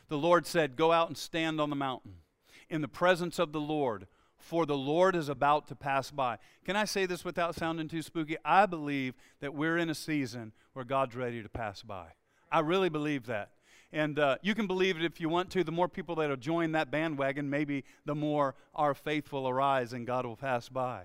the 0.09 0.17
Lord 0.17 0.45
said, 0.45 0.75
Go 0.75 0.91
out 0.91 1.07
and 1.07 1.17
stand 1.17 1.59
on 1.59 1.69
the 1.69 1.75
mountain 1.75 2.15
in 2.69 2.81
the 2.81 2.87
presence 2.87 3.39
of 3.39 3.51
the 3.51 3.59
Lord, 3.59 4.07
for 4.37 4.65
the 4.65 4.77
Lord 4.77 5.15
is 5.15 5.29
about 5.29 5.67
to 5.67 5.75
pass 5.75 6.11
by. 6.11 6.37
Can 6.65 6.75
I 6.75 6.85
say 6.85 7.05
this 7.05 7.25
without 7.25 7.55
sounding 7.55 7.87
too 7.87 8.01
spooky? 8.01 8.37
I 8.43 8.65
believe 8.65 9.13
that 9.39 9.53
we're 9.53 9.77
in 9.77 9.89
a 9.89 9.95
season 9.95 10.53
where 10.73 10.85
God's 10.85 11.15
ready 11.15 11.41
to 11.41 11.49
pass 11.49 11.81
by. 11.81 12.07
I 12.51 12.59
really 12.59 12.89
believe 12.89 13.25
that. 13.25 13.51
And 13.91 14.19
uh, 14.19 14.37
you 14.41 14.53
can 14.53 14.67
believe 14.67 14.97
it 14.97 15.05
if 15.05 15.21
you 15.21 15.29
want 15.29 15.49
to. 15.51 15.63
The 15.63 15.71
more 15.71 15.87
people 15.87 16.15
that 16.15 16.29
will 16.29 16.35
join 16.35 16.73
that 16.73 16.91
bandwagon, 16.91 17.49
maybe 17.49 17.85
the 18.05 18.15
more 18.15 18.55
our 18.75 18.93
faith 18.93 19.31
will 19.31 19.47
arise 19.47 19.93
and 19.93 20.05
God 20.05 20.25
will 20.25 20.35
pass 20.35 20.67
by. 20.67 21.03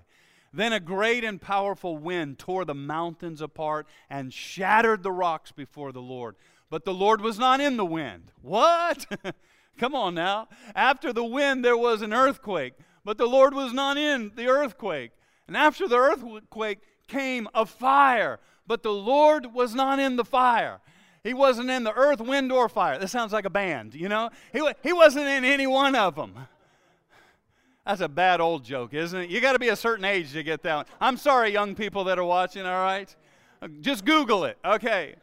Then 0.53 0.73
a 0.73 0.79
great 0.79 1.23
and 1.23 1.41
powerful 1.41 1.97
wind 1.97 2.37
tore 2.37 2.65
the 2.65 2.75
mountains 2.75 3.41
apart 3.41 3.87
and 4.09 4.31
shattered 4.31 5.01
the 5.01 5.11
rocks 5.11 5.51
before 5.51 5.91
the 5.91 6.01
Lord. 6.01 6.35
But 6.73 6.85
the 6.85 6.93
Lord 6.93 7.21
was 7.21 7.37
not 7.37 7.61
in 7.61 7.77
the 7.77 7.85
wind. 7.85 8.31
What? 8.41 9.05
Come 9.77 9.93
on 9.93 10.15
now. 10.15 10.47
After 10.73 11.13
the 11.13 11.23
wind, 11.23 11.63
there 11.63 11.77
was 11.77 12.01
an 12.01 12.11
earthquake, 12.11 12.73
but 13.05 13.19
the 13.19 13.27
Lord 13.27 13.53
was 13.53 13.73
not 13.73 13.95
in 13.95 14.31
the 14.35 14.47
earthquake. 14.47 15.11
And 15.47 15.55
after 15.55 15.87
the 15.87 15.97
earthquake 15.97 16.79
came 17.07 17.47
a 17.53 17.67
fire, 17.67 18.39
but 18.65 18.81
the 18.81 18.91
Lord 18.91 19.53
was 19.53 19.75
not 19.75 19.99
in 19.99 20.15
the 20.15 20.25
fire. 20.25 20.81
He 21.23 21.35
wasn't 21.35 21.69
in 21.69 21.83
the 21.83 21.93
earth, 21.93 22.19
wind, 22.19 22.51
or 22.51 22.67
fire. 22.67 22.97
This 22.97 23.11
sounds 23.11 23.33
like 23.33 23.45
a 23.45 23.51
band, 23.51 23.93
you 23.93 24.09
know? 24.09 24.31
He, 24.51 24.67
he 24.81 24.93
wasn't 24.93 25.27
in 25.27 25.45
any 25.45 25.67
one 25.67 25.93
of 25.93 26.15
them. 26.15 26.33
That's 27.85 28.01
a 28.01 28.09
bad 28.09 28.41
old 28.41 28.65
joke, 28.65 28.95
isn't 28.95 29.19
it? 29.19 29.29
You 29.29 29.41
got 29.41 29.53
to 29.53 29.59
be 29.59 29.69
a 29.69 29.75
certain 29.75 30.05
age 30.05 30.33
to 30.33 30.41
get 30.41 30.63
that 30.63 30.75
one. 30.75 30.85
I'm 30.99 31.17
sorry, 31.17 31.51
young 31.51 31.75
people 31.75 32.03
that 32.05 32.17
are 32.17 32.25
watching, 32.25 32.65
all 32.65 32.83
right? 32.83 33.15
Uh, 33.61 33.67
just 33.81 34.05
Google 34.05 34.45
it, 34.45 34.57
okay? 34.65 35.17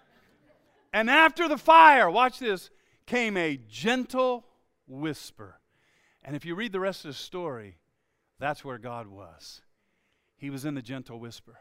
And 0.93 1.09
after 1.09 1.49
the 1.49 1.59
fire, 1.59 2.11
watch 2.11 2.39
this, 2.39 2.71
came 3.07 3.37
a 3.37 3.57
gentle 3.69 4.47
whisper. 4.87 5.61
And 6.23 6.37
if 6.37 6.45
you 6.45 6.55
read 6.55 6.73
the 6.73 6.81
rest 6.81 7.05
of 7.05 7.11
the 7.11 7.17
story, 7.17 7.79
that's 8.39 8.65
where 8.65 8.79
God 8.79 9.07
was. 9.07 9.63
He 10.37 10.51
was 10.51 10.65
in 10.65 10.75
the 10.75 10.83
gentle 10.83 11.21
whisper. 11.21 11.59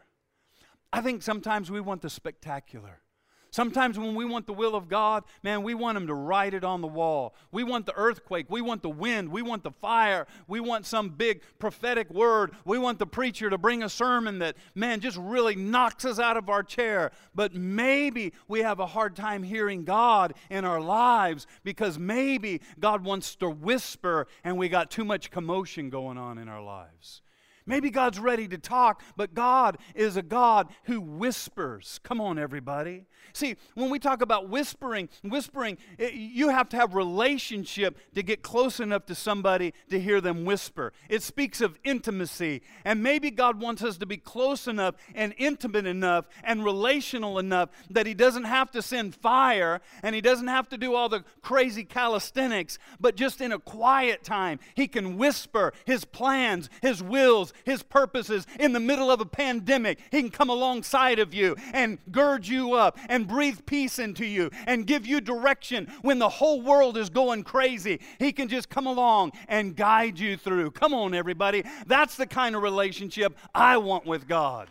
I 0.92 1.00
think 1.00 1.22
sometimes 1.22 1.70
we 1.70 1.80
want 1.80 2.02
the 2.02 2.10
spectacular. 2.10 3.00
Sometimes 3.50 3.98
when 3.98 4.14
we 4.14 4.24
want 4.24 4.46
the 4.46 4.52
will 4.52 4.76
of 4.76 4.88
God, 4.88 5.24
man, 5.42 5.62
we 5.62 5.74
want 5.74 5.96
Him 5.96 6.06
to 6.06 6.14
write 6.14 6.54
it 6.54 6.64
on 6.64 6.80
the 6.80 6.86
wall. 6.86 7.34
We 7.50 7.64
want 7.64 7.86
the 7.86 7.96
earthquake. 7.96 8.46
We 8.48 8.60
want 8.60 8.82
the 8.82 8.90
wind. 8.90 9.30
We 9.30 9.42
want 9.42 9.64
the 9.64 9.72
fire. 9.72 10.26
We 10.46 10.60
want 10.60 10.86
some 10.86 11.10
big 11.10 11.42
prophetic 11.58 12.10
word. 12.10 12.52
We 12.64 12.78
want 12.78 12.98
the 12.98 13.06
preacher 13.06 13.50
to 13.50 13.58
bring 13.58 13.82
a 13.82 13.88
sermon 13.88 14.38
that, 14.38 14.56
man, 14.74 15.00
just 15.00 15.16
really 15.16 15.56
knocks 15.56 16.04
us 16.04 16.18
out 16.18 16.36
of 16.36 16.48
our 16.48 16.62
chair. 16.62 17.10
But 17.34 17.54
maybe 17.54 18.32
we 18.46 18.60
have 18.60 18.78
a 18.78 18.86
hard 18.86 19.16
time 19.16 19.42
hearing 19.42 19.84
God 19.84 20.34
in 20.48 20.64
our 20.64 20.80
lives 20.80 21.46
because 21.64 21.98
maybe 21.98 22.60
God 22.78 23.04
wants 23.04 23.34
to 23.36 23.50
whisper 23.50 24.28
and 24.44 24.56
we 24.56 24.68
got 24.68 24.90
too 24.90 25.04
much 25.04 25.30
commotion 25.30 25.90
going 25.90 26.18
on 26.18 26.38
in 26.38 26.48
our 26.48 26.62
lives. 26.62 27.22
Maybe 27.70 27.88
God's 27.88 28.18
ready 28.18 28.48
to 28.48 28.58
talk, 28.58 29.00
but 29.16 29.32
God 29.32 29.78
is 29.94 30.16
a 30.16 30.22
God 30.22 30.66
who 30.86 31.00
whispers. 31.00 32.00
Come 32.02 32.20
on, 32.20 32.36
everybody. 32.36 33.04
See, 33.32 33.54
when 33.74 33.90
we 33.90 34.00
talk 34.00 34.22
about 34.22 34.48
whispering, 34.48 35.08
whispering, 35.22 35.78
it, 35.96 36.14
you 36.14 36.48
have 36.48 36.68
to 36.70 36.76
have 36.76 36.96
relationship 36.96 37.96
to 38.16 38.24
get 38.24 38.42
close 38.42 38.80
enough 38.80 39.06
to 39.06 39.14
somebody 39.14 39.72
to 39.88 40.00
hear 40.00 40.20
them 40.20 40.44
whisper. 40.44 40.92
It 41.08 41.22
speaks 41.22 41.60
of 41.60 41.78
intimacy. 41.84 42.62
And 42.84 43.04
maybe 43.04 43.30
God 43.30 43.60
wants 43.60 43.84
us 43.84 43.98
to 43.98 44.06
be 44.06 44.16
close 44.16 44.66
enough 44.66 44.96
and 45.14 45.32
intimate 45.38 45.86
enough 45.86 46.26
and 46.42 46.64
relational 46.64 47.38
enough 47.38 47.70
that 47.90 48.04
He 48.04 48.14
doesn't 48.14 48.44
have 48.44 48.72
to 48.72 48.82
send 48.82 49.14
fire 49.14 49.80
and 50.02 50.12
He 50.12 50.20
doesn't 50.20 50.48
have 50.48 50.68
to 50.70 50.76
do 50.76 50.96
all 50.96 51.08
the 51.08 51.22
crazy 51.40 51.84
calisthenics, 51.84 52.80
but 52.98 53.14
just 53.14 53.40
in 53.40 53.52
a 53.52 53.60
quiet 53.60 54.24
time, 54.24 54.58
He 54.74 54.88
can 54.88 55.16
whisper 55.16 55.72
His 55.84 56.04
plans, 56.04 56.68
His 56.82 57.00
wills, 57.00 57.52
His 57.64 57.82
purposes 57.82 58.46
in 58.58 58.72
the 58.72 58.80
middle 58.80 59.10
of 59.10 59.20
a 59.20 59.26
pandemic. 59.26 59.98
He 60.10 60.20
can 60.20 60.30
come 60.30 60.50
alongside 60.50 61.18
of 61.18 61.34
you 61.34 61.56
and 61.72 61.98
gird 62.10 62.46
you 62.46 62.74
up 62.74 62.98
and 63.08 63.26
breathe 63.26 63.60
peace 63.66 63.98
into 63.98 64.24
you 64.24 64.50
and 64.66 64.86
give 64.86 65.06
you 65.06 65.20
direction 65.20 65.86
when 66.02 66.18
the 66.18 66.28
whole 66.28 66.60
world 66.60 66.96
is 66.96 67.10
going 67.10 67.44
crazy. 67.44 68.00
He 68.18 68.32
can 68.32 68.48
just 68.48 68.68
come 68.68 68.86
along 68.86 69.32
and 69.48 69.76
guide 69.76 70.18
you 70.18 70.36
through. 70.36 70.72
Come 70.72 70.94
on, 70.94 71.14
everybody. 71.14 71.64
That's 71.86 72.16
the 72.16 72.26
kind 72.26 72.56
of 72.56 72.62
relationship 72.62 73.36
I 73.54 73.76
want 73.76 74.06
with 74.06 74.28
God. 74.28 74.68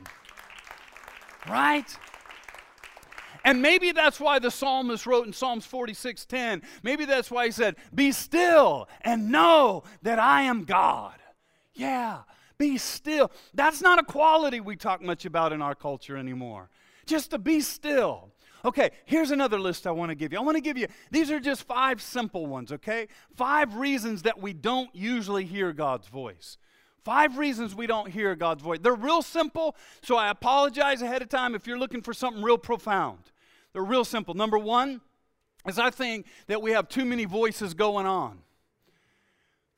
Right? 1.49 1.97
And 3.45 3.61
maybe 3.61 3.91
that's 3.91 4.19
why 4.19 4.39
the 4.39 4.51
psalmist 4.51 5.05
wrote 5.05 5.25
in 5.25 5.33
Psalms 5.33 5.65
46:10. 5.65 6.61
Maybe 6.83 7.05
that's 7.05 7.31
why 7.31 7.45
he 7.45 7.51
said, 7.51 7.77
"Be 7.93 8.11
still 8.11 8.89
and 9.01 9.31
know 9.31 9.83
that 10.01 10.19
I 10.19 10.43
am 10.43 10.65
God." 10.65 11.15
Yeah, 11.73 12.23
be 12.59 12.77
still. 12.77 13.31
That's 13.55 13.81
not 13.81 13.97
a 13.97 14.03
quality 14.03 14.59
we 14.59 14.75
talk 14.75 15.01
much 15.01 15.25
about 15.25 15.51
in 15.51 15.61
our 15.63 15.73
culture 15.73 16.15
anymore. 16.15 16.69
Just 17.07 17.31
to 17.31 17.39
be 17.39 17.61
still. 17.61 18.29
Okay, 18.63 18.91
here's 19.05 19.31
another 19.31 19.57
list 19.57 19.87
I 19.87 19.91
want 19.91 20.09
to 20.09 20.15
give 20.15 20.33
you. 20.33 20.37
I 20.37 20.41
want 20.41 20.57
to 20.57 20.61
give 20.61 20.77
you, 20.77 20.87
these 21.09 21.31
are 21.31 21.39
just 21.39 21.63
five 21.63 22.01
simple 22.01 22.45
ones, 22.45 22.73
okay? 22.73 23.07
Five 23.35 23.75
reasons 23.75 24.23
that 24.23 24.39
we 24.39 24.53
don't 24.53 24.93
usually 24.93 25.45
hear 25.45 25.71
God's 25.71 26.07
voice. 26.09 26.57
Five 27.05 27.37
reasons 27.37 27.73
we 27.73 27.87
don't 27.87 28.11
hear 28.11 28.35
God's 28.35 28.61
voice. 28.61 28.79
They're 28.81 28.93
real 28.93 29.21
simple, 29.21 29.77
so 30.03 30.17
I 30.17 30.29
apologize 30.29 31.01
ahead 31.01 31.21
of 31.21 31.29
time 31.29 31.55
if 31.55 31.65
you're 31.65 31.79
looking 31.79 32.01
for 32.01 32.13
something 32.13 32.43
real 32.43 32.57
profound. 32.57 33.31
They're 33.71 33.81
real 33.81 34.03
simple. 34.03 34.33
Number 34.33 34.57
one 34.57 34.99
is 35.65 35.79
I 35.79 35.89
think 35.89 36.25
that 36.47 36.61
we 36.61 36.71
have 36.71 36.89
too 36.89 37.05
many 37.05 37.23
voices 37.23 37.73
going 37.73 38.05
on. 38.05 38.39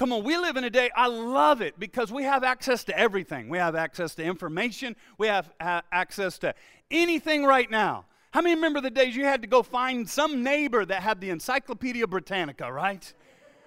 Come 0.02 0.14
on, 0.14 0.24
we 0.24 0.36
live 0.36 0.58
in 0.58 0.64
a 0.64 0.70
day, 0.72 0.90
I 0.96 1.06
love 1.06 1.62
it 1.62 1.80
because 1.80 2.12
we 2.12 2.24
have 2.24 2.44
access 2.44 2.84
to 2.86 2.98
everything. 2.98 3.50
We 3.50 3.60
have 3.60 3.76
access 3.76 4.16
to 4.16 4.24
information, 4.24 4.96
we 5.20 5.28
have 5.28 5.52
access 5.62 6.40
to 6.40 6.56
anything 6.90 7.46
right 7.46 7.70
now. 7.70 8.06
How 8.32 8.42
many 8.42 8.56
remember 8.56 8.82
the 8.82 8.90
days 8.90 9.16
you 9.16 9.26
had 9.26 9.44
to 9.44 9.48
go 9.48 9.62
find 9.62 10.10
some 10.10 10.42
neighbor 10.42 10.86
that 10.86 11.04
had 11.04 11.22
the 11.22 11.30
Encyclopedia 11.30 12.08
Britannica, 12.08 12.74
right? 12.74 13.14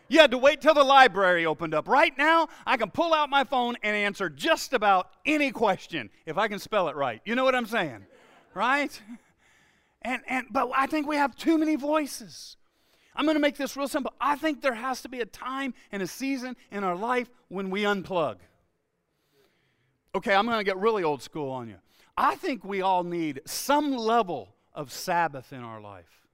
You 0.09 0.19
had 0.19 0.33
to 0.33 0.39
wait 0.39 0.61
till 0.61 0.75
the 0.75 0.83
library 0.83 1.47
opened 1.47 1.73
up. 1.73 1.87
Right 1.87 2.19
now, 2.19 2.49
I 2.67 2.79
can 2.79 2.91
pull 2.91 3.15
out 3.15 3.31
my 3.31 3.45
phone 3.45 3.77
and 3.85 3.95
answer 3.95 4.29
just 4.29 4.73
about 4.73 5.11
any 5.25 5.53
question 5.53 6.11
if 6.27 6.37
I 6.37 6.49
can 6.49 6.59
spell 6.59 6.89
it 6.89 6.97
right. 6.97 7.21
You 7.25 7.37
know 7.37 7.45
what 7.45 7.55
I'm 7.55 7.67
saying? 7.67 8.07
Right? 8.55 9.01
And, 10.03 10.21
and 10.27 10.47
but 10.51 10.69
I 10.75 10.89
think 10.89 11.07
we 11.07 11.15
have 11.15 11.37
too 11.37 11.59
many 11.59 11.77
voices. 11.77 12.57
I'm 13.17 13.25
going 13.25 13.37
to 13.37 13.41
make 13.41 13.57
this 13.57 13.77
real 13.77 13.89
simple. 13.89 14.13
I 14.21 14.37
think 14.37 14.61
there 14.61 14.75
has 14.75 15.03
to 15.03 15.09
be 15.09 15.21
a 15.21 15.27
time 15.27 15.75
and 15.93 16.03
a 16.03 16.07
season 16.07 16.57
in 16.71 16.83
our 16.83 16.97
life 16.97 17.31
when 17.49 17.71
we 17.71 17.83
unplug. 17.83 18.37
Okay, 20.15 20.35
I'm 20.35 20.47
going 20.47 20.59
to 20.59 20.65
get 20.65 20.77
really 20.77 21.03
old 21.03 21.23
school 21.23 21.51
on 21.51 21.69
you. 21.69 21.77
I 22.17 22.37
think 22.37 22.65
we 22.65 22.83
all 22.83 23.03
need 23.03 23.41
some 23.45 23.97
level 23.97 24.55
of 24.73 24.93
Sabbath 24.93 25.53
in 25.53 25.61
our 25.61 25.81
life, 25.81 26.27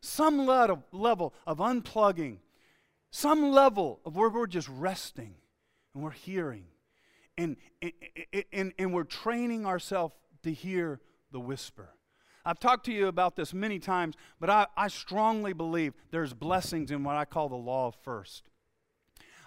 some 0.00 0.46
level 0.46 1.34
of 1.46 1.58
unplugging, 1.58 2.38
some 3.10 3.50
level 3.50 4.00
of 4.04 4.16
where 4.16 4.28
we're 4.28 4.46
just 4.46 4.68
resting 4.68 5.34
and 5.94 6.02
we're 6.02 6.10
hearing 6.10 6.66
and, 7.38 7.56
and, 7.82 7.92
and, 8.52 8.72
and 8.78 8.92
we're 8.92 9.04
training 9.04 9.66
ourselves 9.66 10.14
to 10.42 10.52
hear 10.52 11.00
the 11.32 11.40
whisper. 11.40 11.95
I've 12.46 12.60
talked 12.60 12.86
to 12.86 12.92
you 12.92 13.08
about 13.08 13.34
this 13.34 13.52
many 13.52 13.80
times, 13.80 14.14
but 14.38 14.48
I, 14.48 14.68
I 14.76 14.86
strongly 14.86 15.52
believe 15.52 15.94
there's 16.12 16.32
blessings 16.32 16.92
in 16.92 17.02
what 17.02 17.16
I 17.16 17.24
call 17.24 17.48
the 17.48 17.56
law 17.56 17.88
of 17.88 17.96
first. 17.96 18.44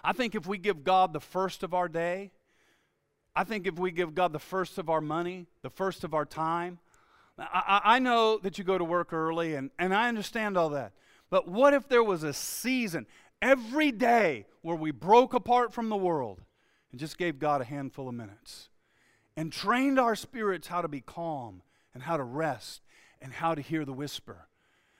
I 0.04 0.12
think 0.12 0.34
if 0.34 0.46
we 0.46 0.58
give 0.58 0.84
God 0.84 1.14
the 1.14 1.20
first 1.20 1.62
of 1.62 1.72
our 1.72 1.88
day, 1.88 2.30
I 3.34 3.44
think 3.44 3.66
if 3.66 3.78
we 3.78 3.90
give 3.90 4.14
God 4.14 4.34
the 4.34 4.38
first 4.38 4.76
of 4.76 4.90
our 4.90 5.00
money, 5.00 5.46
the 5.62 5.70
first 5.70 6.04
of 6.04 6.12
our 6.12 6.26
time, 6.26 6.78
I, 7.38 7.80
I 7.84 7.98
know 8.00 8.38
that 8.38 8.58
you 8.58 8.64
go 8.64 8.76
to 8.76 8.84
work 8.84 9.14
early, 9.14 9.54
and, 9.54 9.70
and 9.78 9.94
I 9.94 10.08
understand 10.08 10.58
all 10.58 10.68
that. 10.70 10.92
But 11.30 11.48
what 11.48 11.72
if 11.72 11.88
there 11.88 12.04
was 12.04 12.22
a 12.22 12.34
season 12.34 13.06
every 13.40 13.92
day 13.92 14.44
where 14.60 14.76
we 14.76 14.90
broke 14.90 15.32
apart 15.32 15.72
from 15.72 15.88
the 15.88 15.96
world 15.96 16.42
and 16.90 17.00
just 17.00 17.16
gave 17.16 17.38
God 17.38 17.62
a 17.62 17.64
handful 17.64 18.08
of 18.08 18.14
minutes 18.14 18.68
and 19.38 19.50
trained 19.50 19.98
our 19.98 20.14
spirits 20.14 20.66
how 20.66 20.82
to 20.82 20.88
be 20.88 21.00
calm 21.00 21.62
and 21.94 22.02
how 22.02 22.18
to 22.18 22.24
rest 22.24 22.82
and 23.22 23.32
how 23.32 23.54
to 23.54 23.60
hear 23.60 23.84
the 23.84 23.92
whisper? 23.92 24.48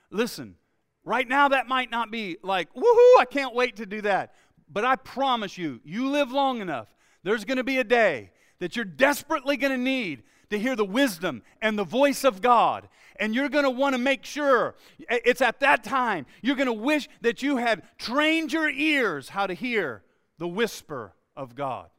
Listen, 0.09 0.55
right 1.03 1.27
now 1.27 1.49
that 1.49 1.67
might 1.67 1.91
not 1.91 2.11
be 2.11 2.37
like, 2.43 2.73
woohoo, 2.73 3.19
I 3.19 3.25
can't 3.29 3.55
wait 3.55 3.77
to 3.77 3.85
do 3.85 4.01
that. 4.01 4.33
But 4.69 4.85
I 4.85 4.95
promise 4.95 5.57
you, 5.57 5.81
you 5.83 6.09
live 6.09 6.31
long 6.31 6.61
enough, 6.61 6.87
there's 7.23 7.45
going 7.45 7.57
to 7.57 7.63
be 7.63 7.77
a 7.77 7.83
day 7.83 8.31
that 8.59 8.75
you're 8.75 8.85
desperately 8.85 9.57
going 9.57 9.71
to 9.71 9.77
need 9.77 10.23
to 10.49 10.59
hear 10.59 10.75
the 10.75 10.85
wisdom 10.85 11.41
and 11.61 11.77
the 11.77 11.83
voice 11.83 12.23
of 12.23 12.41
God. 12.41 12.87
And 13.19 13.33
you're 13.33 13.49
going 13.49 13.63
to 13.63 13.69
want 13.69 13.93
to 13.93 13.99
make 13.99 14.23
sure 14.25 14.75
it's 15.09 15.41
at 15.41 15.59
that 15.59 15.83
time 15.83 16.25
you're 16.41 16.55
going 16.55 16.67
to 16.67 16.73
wish 16.73 17.07
that 17.21 17.41
you 17.41 17.57
had 17.57 17.83
trained 17.97 18.53
your 18.53 18.69
ears 18.69 19.29
how 19.29 19.47
to 19.47 19.53
hear 19.53 20.03
the 20.37 20.47
whisper 20.47 21.13
of 21.35 21.55
God. 21.55 21.89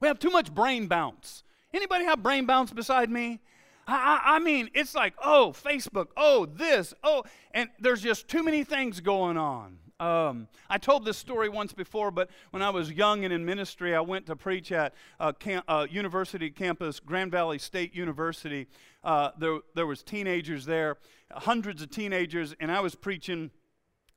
We 0.00 0.08
have 0.08 0.18
too 0.18 0.30
much 0.30 0.52
brain 0.52 0.86
bounce. 0.86 1.42
Anybody 1.72 2.04
have 2.04 2.22
brain 2.22 2.46
bounce 2.46 2.72
beside 2.72 3.10
me? 3.10 3.40
I, 3.86 4.20
I, 4.24 4.38
mean, 4.38 4.70
it's 4.74 4.94
like, 4.94 5.14
oh, 5.22 5.54
Facebook, 5.54 6.08
oh, 6.16 6.46
this, 6.46 6.94
oh, 7.02 7.24
and 7.52 7.68
there's 7.78 8.02
just 8.02 8.28
too 8.28 8.42
many 8.42 8.64
things 8.64 9.00
going 9.00 9.36
on. 9.36 9.78
Um, 10.00 10.48
I 10.68 10.78
told 10.78 11.04
this 11.04 11.16
story 11.16 11.48
once 11.48 11.72
before, 11.72 12.10
but 12.10 12.28
when 12.50 12.62
I 12.62 12.70
was 12.70 12.90
young 12.90 13.24
and 13.24 13.32
in 13.32 13.44
ministry, 13.44 13.94
I 13.94 14.00
went 14.00 14.26
to 14.26 14.36
preach 14.36 14.72
at 14.72 14.94
a 15.20 15.32
camp, 15.32 15.64
uh, 15.68 15.86
university 15.88 16.50
campus, 16.50 16.98
Grand 16.98 17.30
Valley 17.30 17.58
State 17.58 17.94
University. 17.94 18.66
Uh, 19.04 19.30
there, 19.38 19.58
there 19.74 19.86
was 19.86 20.02
teenagers 20.02 20.66
there, 20.66 20.96
hundreds 21.30 21.80
of 21.80 21.90
teenagers, 21.90 22.54
and 22.58 22.72
I 22.72 22.80
was 22.80 22.94
preaching. 22.94 23.50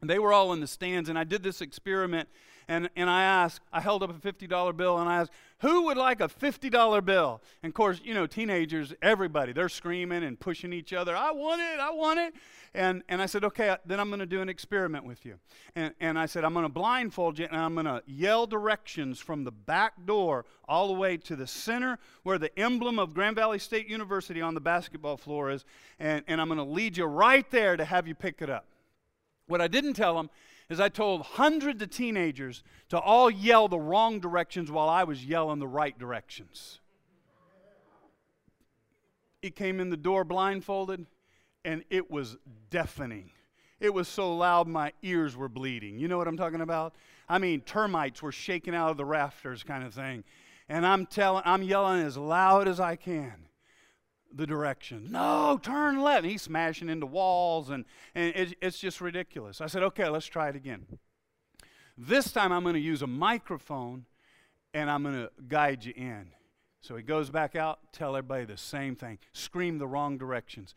They 0.02 0.18
were 0.18 0.34
all 0.34 0.52
in 0.54 0.62
the 0.62 0.68
stands, 0.68 1.10
and 1.10 1.18
I 1.18 1.24
did 1.24 1.44
this 1.44 1.62
experiment 1.62 2.28
and, 2.70 2.90
and 2.96 3.10
I 3.10 3.24
asked, 3.24 3.62
I 3.72 3.80
held 3.80 4.04
up 4.04 4.10
a 4.10 4.14
$50 4.14 4.76
bill 4.76 4.98
and 4.98 5.10
I 5.10 5.22
asked, 5.22 5.32
who 5.60 5.84
would 5.86 5.98
like 5.98 6.20
a 6.20 6.28
$50 6.28 7.06
bill? 7.06 7.42
And 7.64 7.72
of 7.72 7.74
course, 7.74 8.02
you 8.04 8.14
know, 8.14 8.28
teenagers, 8.28 8.94
everybody, 9.02 9.54
they're 9.54 9.70
screaming 9.70 10.24
and 10.24 10.38
pushing 10.38 10.74
each 10.74 10.92
other, 10.92 11.16
I 11.16 11.32
want 11.32 11.62
it, 11.62 11.80
I 11.80 11.92
want 11.92 12.20
it. 12.20 12.34
And, 12.74 13.04
and 13.08 13.22
I 13.22 13.26
said, 13.26 13.46
okay, 13.46 13.76
then 13.86 14.00
I'm 14.00 14.10
going 14.10 14.20
to 14.20 14.26
do 14.26 14.42
an 14.42 14.50
experiment 14.50 15.06
with 15.06 15.26
you. 15.26 15.36
And, 15.76 15.94
and 16.02 16.20
I 16.20 16.26
said, 16.26 16.44
I'm 16.44 16.54
going 16.54 16.66
to 16.66 16.70
blindfold 16.70 17.40
you 17.40 17.46
and 17.46 17.56
I'm 17.56 17.74
going 17.74 17.86
to 17.86 18.04
yell 18.06 18.46
directions 18.46 19.20
from 19.20 19.46
the 19.46 19.52
back 19.52 19.94
door 20.06 20.46
all 20.68 20.88
the 20.88 20.94
way 20.94 21.16
to 21.18 21.36
the 21.38 21.48
center 21.48 21.98
where 22.24 22.38
the 22.38 22.58
emblem 22.60 23.00
of 23.00 23.14
Grand 23.14 23.38
Valley 23.38 23.60
State 23.60 23.88
University 23.88 24.42
on 24.42 24.54
the 24.54 24.62
basketball 24.62 25.16
floor 25.16 25.50
is. 25.50 25.64
And, 26.00 26.24
and 26.28 26.42
I'm 26.42 26.48
going 26.50 26.58
to 26.58 26.64
lead 26.64 26.98
you 26.98 27.06
right 27.06 27.50
there 27.50 27.78
to 27.78 27.86
have 27.86 28.08
you 28.08 28.14
pick 28.14 28.42
it 28.42 28.50
up. 28.50 28.66
What 29.48 29.62
I 29.62 29.68
didn't 29.70 29.94
tell 29.94 30.16
them 30.16 30.30
is 30.70 30.80
I 30.80 30.90
told 30.90 31.22
hundreds 31.22 31.82
of 31.82 31.90
teenagers 31.90 32.64
to 32.90 33.00
all 33.00 33.30
yell 33.30 33.68
the 33.68 33.80
wrong 33.80 34.20
directions 34.20 34.70
while 34.72 34.90
I 34.90 35.04
was 35.04 35.24
yelling 35.24 35.60
the 35.60 35.68
right 35.68 35.98
directions. 35.98 36.80
He 39.42 39.50
came 39.50 39.80
in 39.80 39.90
the 39.90 39.98
door 39.98 40.24
blindfolded, 40.24 41.06
and 41.64 41.84
it 41.90 42.12
was 42.12 42.38
deafening. 42.70 43.32
It 43.80 43.94
was 43.94 44.08
so 44.08 44.36
loud 44.36 44.68
my 44.68 44.92
ears 45.04 45.38
were 45.38 45.48
bleeding. 45.48 46.00
You 46.00 46.08
know 46.08 46.18
what 46.18 46.28
I'm 46.28 46.38
talking 46.38 46.62
about? 46.62 46.96
I 47.30 47.38
mean, 47.38 47.62
termites 47.62 48.22
were 48.22 48.32
shaking 48.32 48.76
out 48.76 48.90
of 48.90 48.98
the 48.98 49.06
rafters, 49.06 49.64
kind 49.64 49.86
of 49.86 49.94
thing. 49.94 50.24
And 50.68 50.86
I'm 50.86 51.06
telling, 51.06 51.44
I'm 51.46 51.64
yelling 51.64 52.02
as 52.02 52.18
loud 52.18 52.68
as 52.68 52.80
I 52.80 52.96
can 52.96 53.47
the 54.38 54.48
direction. 54.48 55.08
No, 55.12 55.60
turn 55.62 56.02
left. 56.02 56.24
And 56.24 56.32
he's 56.32 56.44
smashing 56.44 56.90
into 56.90 57.06
walls, 57.06 57.70
and, 57.70 57.86
and 58.16 58.34
it, 58.36 58.56
it's 58.62 58.80
just 58.80 59.02
ridiculous. 59.02 59.60
I 59.62 59.68
said, 59.68 59.84
okay, 59.84 60.08
let's 60.08 60.28
try 60.28 60.50
it 60.50 60.56
again. 60.56 60.86
This 61.98 62.32
time 62.32 62.52
I'm 62.52 62.62
going 62.62 62.76
to 62.76 62.80
use 62.80 63.02
a 63.02 63.08
microphone 63.08 64.06
and 64.74 64.90
I'm 64.90 65.02
going 65.02 65.16
to 65.16 65.32
guide 65.48 65.84
you 65.84 65.94
in. 65.96 66.28
So 66.82 66.96
he 66.96 67.02
goes 67.02 67.32
back 67.32 67.56
out, 67.56 67.80
tell 67.92 68.16
everybody 68.16 68.46
the 68.46 68.58
same 68.58 68.96
thing, 68.96 69.18
scream 69.34 69.80
the 69.80 69.88
wrong 69.88 70.18
directions. 70.20 70.76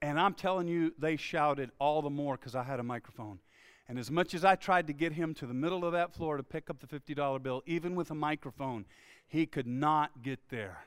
And 0.00 0.18
I'm 0.18 0.32
telling 0.32 0.66
you, 0.66 0.94
they 0.98 1.16
shouted 1.16 1.70
all 1.78 2.00
the 2.00 2.10
more 2.10 2.36
because 2.36 2.54
I 2.54 2.62
had 2.62 2.80
a 2.80 2.82
microphone. 2.82 3.40
And 3.86 3.98
as 3.98 4.10
much 4.10 4.32
as 4.32 4.44
I 4.44 4.54
tried 4.54 4.86
to 4.86 4.94
get 4.94 5.12
him 5.12 5.34
to 5.34 5.46
the 5.46 5.52
middle 5.52 5.84
of 5.84 5.92
that 5.92 6.14
floor 6.14 6.38
to 6.38 6.42
pick 6.42 6.70
up 6.70 6.80
the 6.80 6.86
$50 6.86 7.42
bill, 7.42 7.62
even 7.66 7.94
with 7.94 8.10
a 8.10 8.14
microphone, 8.14 8.86
he 9.26 9.44
could 9.44 9.66
not 9.66 10.22
get 10.22 10.40
there. 10.48 10.78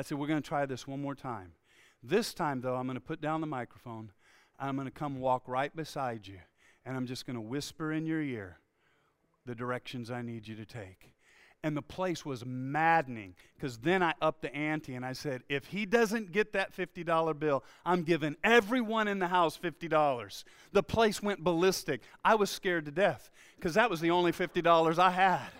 I 0.00 0.02
said, 0.02 0.18
We're 0.18 0.28
going 0.28 0.40
to 0.40 0.48
try 0.48 0.64
this 0.64 0.88
one 0.88 1.02
more 1.02 1.14
time. 1.14 1.52
This 2.02 2.32
time, 2.32 2.62
though, 2.62 2.76
I'm 2.76 2.86
going 2.86 2.96
to 2.96 3.02
put 3.02 3.20
down 3.20 3.42
the 3.42 3.46
microphone. 3.46 4.12
I'm 4.58 4.74
going 4.74 4.88
to 4.88 4.90
come 4.90 5.20
walk 5.20 5.42
right 5.46 5.74
beside 5.76 6.26
you, 6.26 6.38
and 6.86 6.96
I'm 6.96 7.06
just 7.06 7.26
going 7.26 7.34
to 7.34 7.40
whisper 7.42 7.92
in 7.92 8.06
your 8.06 8.22
ear 8.22 8.60
the 9.44 9.54
directions 9.54 10.10
I 10.10 10.22
need 10.22 10.48
you 10.48 10.56
to 10.56 10.64
take. 10.64 11.12
And 11.62 11.76
the 11.76 11.82
place 11.82 12.24
was 12.24 12.46
maddening 12.46 13.34
because 13.54 13.76
then 13.76 14.02
I 14.02 14.14
upped 14.22 14.40
the 14.40 14.54
ante 14.54 14.94
and 14.94 15.04
I 15.04 15.12
said, 15.12 15.42
if 15.50 15.66
he 15.66 15.84
doesn't 15.84 16.32
get 16.32 16.54
that 16.54 16.74
$50 16.74 17.38
bill, 17.38 17.62
I'm 17.84 18.02
giving 18.02 18.36
everyone 18.42 19.06
in 19.06 19.18
the 19.18 19.28
house 19.28 19.58
$50. 19.58 20.44
The 20.72 20.82
place 20.82 21.22
went 21.22 21.44
ballistic. 21.44 22.00
I 22.24 22.36
was 22.36 22.48
scared 22.48 22.86
to 22.86 22.90
death 22.90 23.30
because 23.56 23.74
that 23.74 23.90
was 23.90 24.00
the 24.00 24.10
only 24.10 24.32
$50 24.32 24.98
I 24.98 25.10
had. 25.10 25.50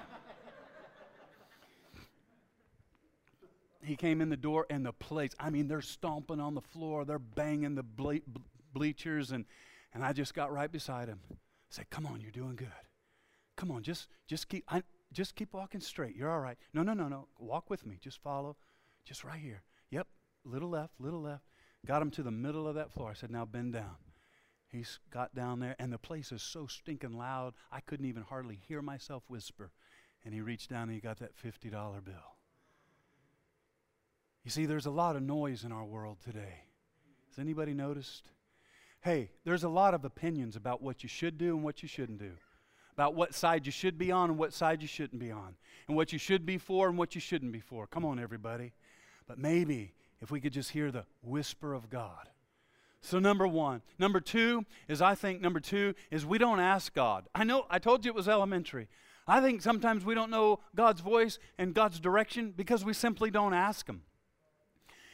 He 3.91 3.97
came 3.97 4.21
in 4.21 4.29
the 4.29 4.37
door 4.37 4.67
and 4.71 4.87
the 4.87 4.93
place, 4.93 5.33
I 5.41 5.51
mean, 5.51 5.67
they're 5.67 5.83
stomping 5.83 6.39
on 6.39 6.55
the 6.55 6.61
floor, 6.61 7.05
they're 7.05 7.19
banging 7.19 7.75
the 7.75 7.83
ble- 7.83 8.21
bleachers, 8.73 9.33
and, 9.33 9.45
and 9.93 10.05
I 10.05 10.13
just 10.13 10.33
got 10.33 10.53
right 10.53 10.71
beside 10.71 11.09
him. 11.09 11.19
I 11.29 11.35
said, 11.71 11.91
Come 11.91 12.07
on, 12.07 12.21
you're 12.21 12.31
doing 12.31 12.55
good. 12.55 12.69
Come 13.57 13.73
on, 13.73 13.83
just, 13.83 14.07
just, 14.29 14.49
keep, 14.49 14.65
I, 14.69 14.85
just 15.13 15.35
keep 15.35 15.53
walking 15.53 15.81
straight. 15.81 16.15
You're 16.15 16.31
all 16.31 16.39
right. 16.39 16.57
No, 16.73 16.85
no, 16.85 16.95
no, 16.95 17.09
no. 17.09 17.27
Walk 17.39 17.69
with 17.69 17.85
me. 17.85 17.99
Just 18.01 18.23
follow. 18.23 18.57
Just 19.05 19.25
right 19.25 19.41
here. 19.41 19.65
Yep, 19.91 20.07
little 20.45 20.71
left, 20.71 20.95
little 21.01 21.21
left. 21.21 21.43
Got 21.85 22.01
him 22.01 22.13
to 22.13 22.23
the 22.23 22.31
middle 22.31 22.69
of 22.69 22.77
that 22.77 22.93
floor. 22.93 23.11
I 23.11 23.15
said, 23.15 23.33
Now 23.33 23.45
bend 23.45 23.73
down. 23.73 23.97
He's 24.69 25.01
got 25.11 25.35
down 25.35 25.59
there, 25.59 25.75
and 25.81 25.93
the 25.93 25.99
place 25.99 26.31
is 26.31 26.43
so 26.45 26.69
stinking 26.69 27.19
loud, 27.19 27.55
I 27.73 27.81
couldn't 27.81 28.07
even 28.07 28.23
hardly 28.23 28.61
hear 28.69 28.83
myself 28.83 29.25
whisper. 29.27 29.73
And 30.25 30.33
he 30.33 30.41
reached 30.41 30.71
down 30.71 30.85
and 30.85 30.93
he 30.93 31.01
got 31.01 31.19
that 31.19 31.33
$50 31.37 31.73
bill. 32.05 32.37
You 34.45 34.51
see, 34.51 34.67
there's 34.67 34.87
a 34.87 34.91
lot 34.91 35.17
of 35.17 35.23
noise 35.23 35.65
in 35.65 35.73
our 35.73 35.85
world 35.85 36.19
today. 36.25 36.65
Has 37.31 37.39
anybody 37.39 37.75
noticed? 37.75 38.31
Hey, 39.03 39.31
there's 39.45 39.65
a 39.65 39.69
lot 39.69 39.95
of 39.95 40.05
opinions 40.05 40.57
about 40.57 40.83
what 40.83 41.03
you 41.03 41.09
should 41.09 41.39
do 41.39 41.55
and 41.55 41.65
what 41.65 41.83
you 41.83 41.89
shouldn't 41.89 42.19
do, 42.19 42.33
about 42.93 43.15
what 43.15 43.35
side 43.35 43.67
you 43.67 43.73
should 43.73 43.99
be 43.99 44.11
on 44.11 44.31
and 44.31 44.39
what 44.39 44.53
side 44.53 44.83
you 44.83 44.89
shouldn't 44.89 45.21
be 45.21 45.31
on, 45.31 45.57
and 45.89 45.97
what 45.97 46.13
you 46.13 46.19
should 46.19 46.45
be 46.45 46.59
for 46.59 46.89
and 46.89 46.99
what 46.99 47.15
you 47.15 47.21
shouldn't 47.21 47.53
be 47.53 47.61
for. 47.61 47.87
Come 47.87 48.05
on, 48.05 48.19
everybody. 48.19 48.73
But 49.27 49.39
maybe 49.39 49.95
if 50.21 50.31
we 50.31 50.41
could 50.41 50.53
just 50.53 50.71
hear 50.71 50.91
the 50.91 51.05
whisper 51.23 51.73
of 51.73 51.89
God. 51.89 52.29
So, 53.03 53.19
number 53.19 53.47
one. 53.47 53.81
Number 53.99 54.21
two 54.21 54.67
is 54.87 55.01
I 55.01 55.15
think 55.15 55.41
number 55.41 55.61
two 55.61 55.95
is 56.11 56.27
we 56.27 56.37
don't 56.37 56.61
ask 56.61 56.93
God. 56.93 57.29
I 57.35 57.45
know, 57.45 57.67
I 57.71 57.79
told 57.79 58.05
you 58.05 58.11
it 58.11 58.15
was 58.15 58.29
elementary. 58.29 58.89
I 59.27 59.41
think 59.41 59.63
sometimes 59.63 60.05
we 60.05 60.15
don't 60.15 60.31
know 60.31 60.61
God's 60.75 61.01
voice 61.01 61.39
and 61.57 61.73
God's 61.73 62.01
direction 62.01 62.53
because 62.55 62.85
we 62.85 62.93
simply 62.93 63.31
don't 63.31 63.55
ask 63.55 63.87
Him. 63.87 64.03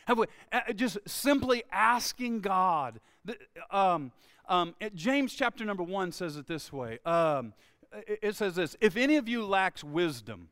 Have 0.07 0.19
we, 0.19 0.27
uh, 0.53 0.73
just 0.75 0.99
simply 1.07 1.65
asking 1.73 2.41
God. 2.41 3.01
Um, 3.71 4.13
um, 4.49 4.75
James 4.95 5.35
chapter 5.35 5.65
number 5.65 5.83
one 5.83 6.13
says 6.13 6.37
it 6.37 6.47
this 6.47 6.73
way. 6.73 7.01
Um, 7.05 7.53
it, 7.93 8.21
it 8.23 8.37
says 8.37 8.55
this: 8.55 8.77
If 8.81 8.97
any 8.97 9.17
of 9.17 9.29
you 9.29 9.45
lacks 9.45 9.83
wisdom, 9.83 10.49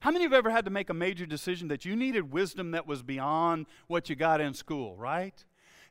how 0.00 0.10
many 0.10 0.26
of 0.26 0.30
you 0.30 0.34
have 0.36 0.44
ever 0.44 0.50
had 0.50 0.66
to 0.66 0.70
make 0.70 0.90
a 0.90 0.94
major 0.94 1.24
decision 1.24 1.68
that 1.68 1.86
you 1.86 1.96
needed 1.96 2.30
wisdom 2.30 2.72
that 2.72 2.86
was 2.86 3.02
beyond 3.02 3.66
what 3.86 4.10
you 4.10 4.16
got 4.16 4.42
in 4.42 4.52
school? 4.52 4.96
Right? 4.96 5.44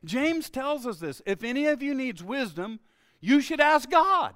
James 0.04 0.48
tells 0.48 0.86
us 0.86 0.98
this: 0.98 1.20
If 1.26 1.42
any 1.42 1.66
of 1.66 1.82
you 1.82 1.94
needs 1.94 2.22
wisdom, 2.22 2.78
you 3.20 3.40
should 3.40 3.60
ask 3.60 3.90
God 3.90 4.34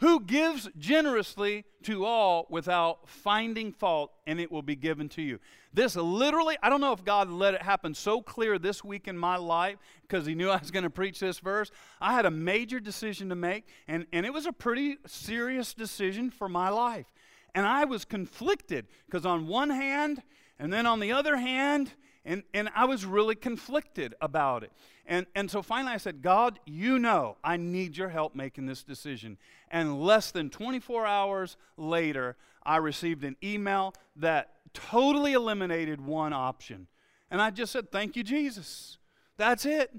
who 0.00 0.20
gives 0.20 0.68
generously 0.78 1.64
to 1.82 2.04
all 2.04 2.46
without 2.50 3.08
finding 3.08 3.72
fault, 3.72 4.12
and 4.26 4.40
it 4.40 4.50
will 4.50 4.62
be 4.62 4.76
given 4.76 5.08
to 5.10 5.22
you. 5.22 5.38
This 5.72 5.94
literally, 5.96 6.56
I 6.62 6.68
don't 6.68 6.80
know 6.80 6.92
if 6.92 7.04
God 7.04 7.30
let 7.30 7.54
it 7.54 7.62
happen 7.62 7.94
so 7.94 8.20
clear 8.20 8.58
this 8.58 8.82
week 8.82 9.08
in 9.08 9.16
my 9.16 9.36
life 9.36 9.76
because 10.02 10.26
He 10.26 10.34
knew 10.34 10.50
I 10.50 10.56
was 10.56 10.70
going 10.70 10.84
to 10.84 10.90
preach 10.90 11.20
this 11.20 11.38
verse. 11.38 11.70
I 12.00 12.12
had 12.12 12.26
a 12.26 12.30
major 12.30 12.80
decision 12.80 13.28
to 13.28 13.34
make, 13.34 13.66
and, 13.86 14.06
and 14.12 14.26
it 14.26 14.32
was 14.32 14.46
a 14.46 14.52
pretty 14.52 14.96
serious 15.06 15.74
decision 15.74 16.30
for 16.30 16.48
my 16.48 16.68
life. 16.70 17.06
And 17.54 17.66
I 17.66 17.84
was 17.84 18.04
conflicted 18.04 18.86
because, 19.06 19.24
on 19.26 19.46
one 19.46 19.70
hand, 19.70 20.22
and 20.58 20.72
then 20.72 20.86
on 20.86 21.00
the 21.00 21.12
other 21.12 21.36
hand, 21.36 21.92
And, 22.22 22.42
and 22.52 22.68
I 22.74 22.84
was 22.84 23.06
really 23.06 23.34
conflicted 23.34 24.14
about 24.20 24.62
it. 24.62 24.72
And, 25.10 25.26
and 25.34 25.50
so 25.50 25.60
finally 25.60 25.92
I 25.92 25.96
said, 25.96 26.22
God, 26.22 26.60
you 26.64 27.00
know 27.00 27.36
I 27.42 27.56
need 27.56 27.96
your 27.96 28.10
help 28.10 28.36
making 28.36 28.66
this 28.66 28.84
decision. 28.84 29.38
And 29.68 30.00
less 30.00 30.30
than 30.30 30.50
24 30.50 31.04
hours 31.04 31.56
later, 31.76 32.36
I 32.62 32.76
received 32.76 33.24
an 33.24 33.36
email 33.42 33.92
that 34.14 34.52
totally 34.72 35.32
eliminated 35.32 36.00
one 36.00 36.32
option. 36.32 36.86
And 37.28 37.42
I 37.42 37.50
just 37.50 37.72
said, 37.72 37.90
Thank 37.90 38.14
you, 38.14 38.22
Jesus. 38.22 38.98
That's 39.36 39.66
it. 39.66 39.90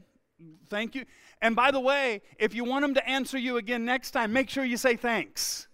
Thank 0.69 0.95
you. 0.95 1.03
And 1.41 1.57
by 1.57 1.71
the 1.71 1.79
way, 1.79 2.21
if 2.39 2.55
you 2.55 2.63
want 2.63 2.83
them 2.83 2.93
to 2.93 3.07
answer 3.07 3.37
you 3.37 3.57
again 3.57 3.83
next 3.83 4.11
time, 4.11 4.31
make 4.31 4.49
sure 4.49 4.63
you 4.63 4.77
say 4.77 4.95
thanks. 4.95 5.67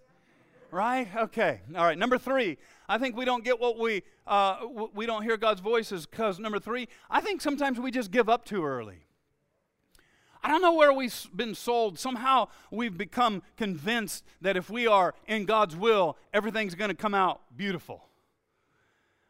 Right? 0.71 1.07
Okay. 1.15 1.61
All 1.75 1.85
right. 1.85 1.97
Number 1.97 2.17
three, 2.17 2.57
I 2.89 2.97
think 2.97 3.15
we 3.15 3.23
don't 3.23 3.43
get 3.43 3.59
what 3.59 3.77
we 3.77 4.01
uh, 4.25 4.65
we 4.95 5.05
don't 5.05 5.21
hear 5.21 5.37
God's 5.37 5.61
voices 5.61 6.07
because 6.07 6.39
number 6.39 6.59
three, 6.59 6.87
I 7.09 7.21
think 7.21 7.39
sometimes 7.41 7.79
we 7.79 7.91
just 7.91 8.09
give 8.09 8.29
up 8.29 8.43
too 8.43 8.65
early. 8.65 9.06
I 10.47 10.51
don't 10.51 10.61
know 10.61 10.75
where 10.75 10.93
we've 10.93 11.27
been 11.35 11.53
sold. 11.53 11.99
Somehow 11.99 12.47
we've 12.71 12.97
become 12.97 13.43
convinced 13.57 14.23
that 14.39 14.55
if 14.55 14.69
we 14.69 14.87
are 14.87 15.13
in 15.27 15.43
God's 15.43 15.75
will, 15.75 16.15
everything's 16.33 16.73
going 16.73 16.87
to 16.87 16.95
come 16.95 17.13
out 17.13 17.41
beautiful. 17.57 18.05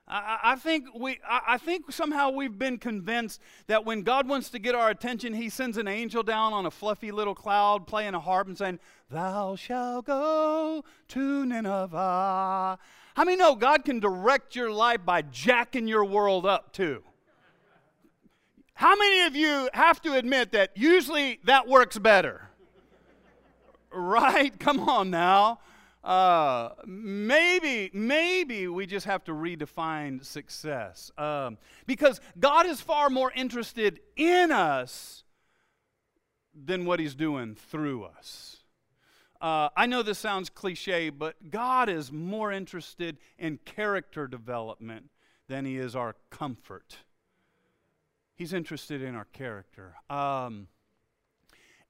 I, 0.08 0.38
I, 0.44 0.56
think 0.58 0.86
we, 0.94 1.18
I, 1.28 1.42
I 1.48 1.58
think 1.58 1.92
somehow 1.92 2.30
we've 2.30 2.60
been 2.60 2.78
convinced 2.78 3.42
that 3.66 3.84
when 3.84 4.04
God 4.04 4.30
wants 4.30 4.52
to 4.52 4.60
get 4.60 4.76
our 4.76 4.92
attention, 4.92 5.34
He 5.34 5.50
sends 5.50 5.80
an 5.80 5.88
angel 5.88 6.22
down 6.22 6.54
on 6.54 6.68
a 6.68 6.72
fluffy 6.72 7.12
little 7.12 7.34
cloud 7.34 7.88
playing 7.88 8.14
a 8.14 8.20
harp 8.20 8.48
and 8.48 8.56
saying, 8.56 8.78
Thou 9.10 9.56
shalt 9.56 10.06
go 10.06 10.84
to 11.08 11.46
Nineveh. 11.48 12.78
How 13.16 13.24
many 13.24 13.38
know 13.38 13.56
God 13.56 13.86
can 13.86 14.00
direct 14.00 14.56
your 14.56 14.70
life 14.70 15.04
by 15.04 15.24
jacking 15.24 15.88
your 15.88 16.06
world 16.06 16.46
up 16.46 16.74
too? 16.74 17.02
How 18.78 18.96
many 18.96 19.22
of 19.22 19.36
you 19.36 19.70
have 19.74 20.04
to 20.04 20.14
admit 20.14 20.52
that 20.52 20.70
usually 20.76 21.40
that 21.46 21.68
works 21.68 21.98
better? 21.98 22.52
Right? 23.92 24.58
Come 24.60 24.88
on 24.88 25.10
now. 25.10 25.62
Uh, 26.04 26.70
maybe, 26.86 27.90
maybe 27.92 28.68
we 28.68 28.86
just 28.86 29.08
have 29.08 29.24
to 29.24 29.32
redefine 29.32 30.24
success. 30.24 31.10
Um, 31.18 31.58
because 31.88 32.22
God 32.40 32.68
is 32.68 32.80
far 32.80 33.10
more 33.10 33.32
interested 33.32 34.00
in 34.16 34.52
us 34.52 35.24
than 36.54 36.86
what 36.86 37.00
He's 37.00 37.16
doing 37.16 37.56
through 37.56 38.04
us. 38.04 38.58
Uh, 39.42 39.70
I 39.76 39.88
know 39.88 40.04
this 40.04 40.20
sounds 40.20 40.52
cliche, 40.52 41.10
but 41.10 41.50
God 41.50 41.90
is 41.90 42.12
more 42.12 42.52
interested 42.52 43.18
in 43.40 43.58
character 43.66 44.28
development 44.28 45.10
than 45.48 45.66
He 45.66 45.78
is 45.78 45.96
our 45.96 46.16
comfort. 46.30 46.98
He's 48.38 48.54
interested 48.54 49.02
in 49.02 49.16
our 49.16 49.26
character. 49.26 49.96
Um, 50.10 50.70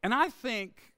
and 0.01 0.13
I 0.13 0.29
think 0.29 0.95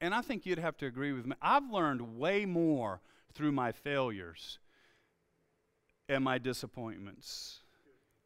and 0.00 0.14
I 0.14 0.22
think 0.22 0.46
you'd 0.46 0.58
have 0.58 0.76
to 0.78 0.86
agree 0.86 1.12
with 1.12 1.26
me, 1.26 1.36
I've 1.42 1.70
learned 1.70 2.16
way 2.18 2.46
more 2.46 3.00
through 3.34 3.52
my 3.52 3.72
failures 3.72 4.58
and 6.08 6.24
my 6.24 6.38
disappointments. 6.38 7.60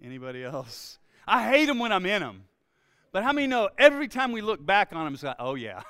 Anybody 0.03 0.45
else? 0.45 0.99
I 1.27 1.49
hate 1.49 1.67
them 1.67 1.79
when 1.79 1.93
I'm 1.93 2.07
in 2.07 2.23
them. 2.23 2.45
But 3.13 3.25
how 3.25 3.33
many 3.33 3.47
know 3.47 3.69
every 3.77 4.09
time 4.09 4.33
we 4.33 4.41
look 4.41 4.65
back 4.65 4.93
on 4.93 5.05
them, 5.05 5.15
it's 5.15 5.23
like, 5.23 5.37
oh, 5.39 5.55
yeah. 5.55 5.83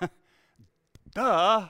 Duh. 1.14 1.68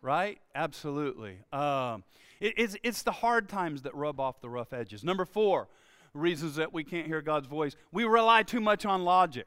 Right? 0.00 0.38
Absolutely. 0.54 1.38
Um, 1.52 2.04
it, 2.40 2.54
it's, 2.56 2.76
it's 2.82 3.02
the 3.02 3.12
hard 3.12 3.48
times 3.48 3.82
that 3.82 3.94
rub 3.94 4.20
off 4.20 4.40
the 4.40 4.48
rough 4.48 4.72
edges. 4.72 5.04
Number 5.04 5.24
four, 5.24 5.68
reasons 6.14 6.56
that 6.56 6.72
we 6.72 6.84
can't 6.84 7.06
hear 7.06 7.22
God's 7.22 7.46
voice. 7.46 7.76
We 7.90 8.04
rely 8.04 8.42
too 8.42 8.60
much 8.60 8.84
on 8.84 9.04
logic, 9.04 9.46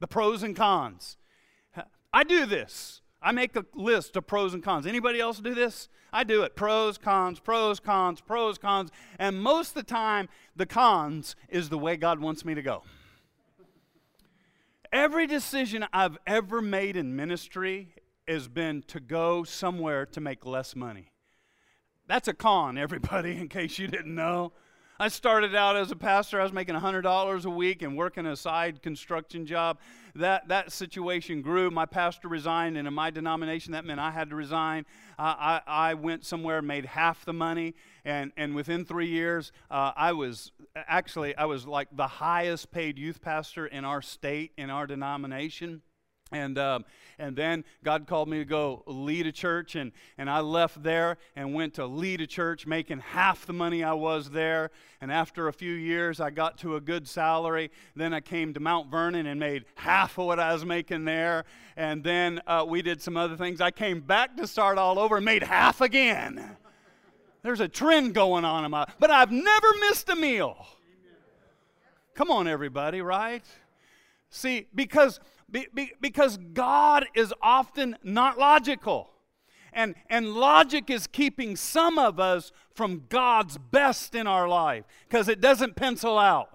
the 0.00 0.06
pros 0.06 0.42
and 0.42 0.54
cons. 0.54 1.16
I 2.12 2.24
do 2.24 2.46
this. 2.46 3.00
I 3.22 3.32
make 3.32 3.56
a 3.56 3.64
list 3.74 4.16
of 4.16 4.26
pros 4.26 4.52
and 4.52 4.62
cons. 4.62 4.86
Anybody 4.86 5.20
else 5.20 5.38
do 5.38 5.54
this? 5.54 5.88
I 6.12 6.24
do 6.24 6.42
it. 6.42 6.56
Pros, 6.56 6.98
cons, 6.98 7.40
pros, 7.40 7.80
cons, 7.80 8.20
pros, 8.20 8.58
cons. 8.58 8.90
And 9.18 9.40
most 9.40 9.68
of 9.68 9.74
the 9.74 9.82
time, 9.84 10.28
the 10.54 10.66
cons 10.66 11.36
is 11.48 11.68
the 11.68 11.78
way 11.78 11.96
God 11.96 12.20
wants 12.20 12.44
me 12.44 12.54
to 12.54 12.62
go. 12.62 12.82
Every 14.92 15.26
decision 15.26 15.86
I've 15.92 16.18
ever 16.26 16.60
made 16.60 16.96
in 16.96 17.16
ministry 17.16 17.94
has 18.28 18.48
been 18.48 18.82
to 18.88 19.00
go 19.00 19.42
somewhere 19.44 20.04
to 20.06 20.20
make 20.20 20.44
less 20.44 20.76
money. 20.76 21.12
That's 22.08 22.28
a 22.28 22.34
con, 22.34 22.76
everybody, 22.76 23.36
in 23.40 23.48
case 23.48 23.78
you 23.78 23.86
didn't 23.86 24.14
know. 24.14 24.52
I 25.02 25.08
started 25.08 25.52
out 25.56 25.74
as 25.74 25.90
a 25.90 25.96
pastor. 25.96 26.38
I 26.40 26.44
was 26.44 26.52
making 26.52 26.76
$100 26.76 27.44
a 27.44 27.50
week 27.50 27.82
and 27.82 27.96
working 27.96 28.24
a 28.24 28.36
side 28.36 28.82
construction 28.82 29.46
job. 29.46 29.80
That, 30.14 30.46
that 30.46 30.70
situation 30.70 31.42
grew. 31.42 31.72
My 31.72 31.86
pastor 31.86 32.28
resigned, 32.28 32.76
and 32.76 32.86
in 32.86 32.94
my 32.94 33.10
denomination, 33.10 33.72
that 33.72 33.84
meant 33.84 33.98
I 33.98 34.12
had 34.12 34.30
to 34.30 34.36
resign. 34.36 34.86
I, 35.18 35.60
I 35.66 35.94
went 35.94 36.24
somewhere 36.24 36.62
made 36.62 36.84
half 36.84 37.24
the 37.24 37.32
money, 37.32 37.74
and, 38.04 38.30
and 38.36 38.54
within 38.54 38.84
three 38.84 39.08
years, 39.08 39.50
uh, 39.72 39.90
I 39.96 40.12
was 40.12 40.52
actually, 40.76 41.36
I 41.36 41.46
was 41.46 41.66
like 41.66 41.88
the 41.90 42.06
highest 42.06 42.70
paid 42.70 42.96
youth 42.96 43.20
pastor 43.20 43.66
in 43.66 43.84
our 43.84 44.02
state, 44.02 44.52
in 44.56 44.70
our 44.70 44.86
denomination. 44.86 45.82
And, 46.32 46.58
um, 46.58 46.84
and 47.18 47.36
then 47.36 47.64
God 47.84 48.06
called 48.06 48.28
me 48.28 48.38
to 48.38 48.44
go 48.44 48.82
lead 48.86 49.26
a 49.26 49.32
church, 49.32 49.76
and, 49.76 49.92
and 50.16 50.30
I 50.30 50.40
left 50.40 50.82
there 50.82 51.18
and 51.36 51.54
went 51.54 51.74
to 51.74 51.86
lead 51.86 52.20
a 52.20 52.26
church, 52.26 52.66
making 52.66 53.00
half 53.00 53.44
the 53.46 53.52
money 53.52 53.84
I 53.84 53.92
was 53.92 54.30
there. 54.30 54.70
And 55.00 55.12
after 55.12 55.48
a 55.48 55.52
few 55.52 55.72
years, 55.72 56.20
I 56.20 56.30
got 56.30 56.58
to 56.58 56.76
a 56.76 56.80
good 56.80 57.06
salary. 57.06 57.70
Then 57.94 58.14
I 58.14 58.20
came 58.20 58.54
to 58.54 58.60
Mount 58.60 58.90
Vernon 58.90 59.26
and 59.26 59.38
made 59.38 59.66
half 59.74 60.18
of 60.18 60.26
what 60.26 60.40
I 60.40 60.52
was 60.52 60.64
making 60.64 61.04
there. 61.04 61.44
And 61.76 62.02
then 62.02 62.40
uh, 62.46 62.64
we 62.66 62.82
did 62.82 63.02
some 63.02 63.16
other 63.16 63.36
things. 63.36 63.60
I 63.60 63.70
came 63.70 64.00
back 64.00 64.36
to 64.38 64.46
start 64.46 64.78
all 64.78 64.98
over 64.98 65.16
and 65.16 65.24
made 65.24 65.42
half 65.42 65.80
again. 65.80 66.56
There's 67.42 67.60
a 67.60 67.68
trend 67.68 68.14
going 68.14 68.44
on 68.44 68.64
in 68.64 68.70
my, 68.70 68.86
but 68.98 69.10
I've 69.10 69.32
never 69.32 69.66
missed 69.80 70.08
a 70.08 70.16
meal. 70.16 70.66
Come 72.14 72.30
on, 72.30 72.46
everybody, 72.46 73.00
right? 73.00 73.44
See, 74.30 74.66
because 74.74 75.18
be, 75.52 75.68
be, 75.72 75.92
because 76.00 76.38
God 76.54 77.04
is 77.14 77.32
often 77.42 77.96
not 78.02 78.38
logical. 78.38 79.10
And, 79.72 79.94
and 80.10 80.34
logic 80.34 80.90
is 80.90 81.06
keeping 81.06 81.56
some 81.56 81.98
of 81.98 82.18
us 82.18 82.52
from 82.74 83.04
God's 83.08 83.58
best 83.58 84.14
in 84.14 84.26
our 84.26 84.48
life 84.48 84.84
because 85.08 85.28
it 85.28 85.40
doesn't 85.40 85.76
pencil 85.76 86.18
out. 86.18 86.48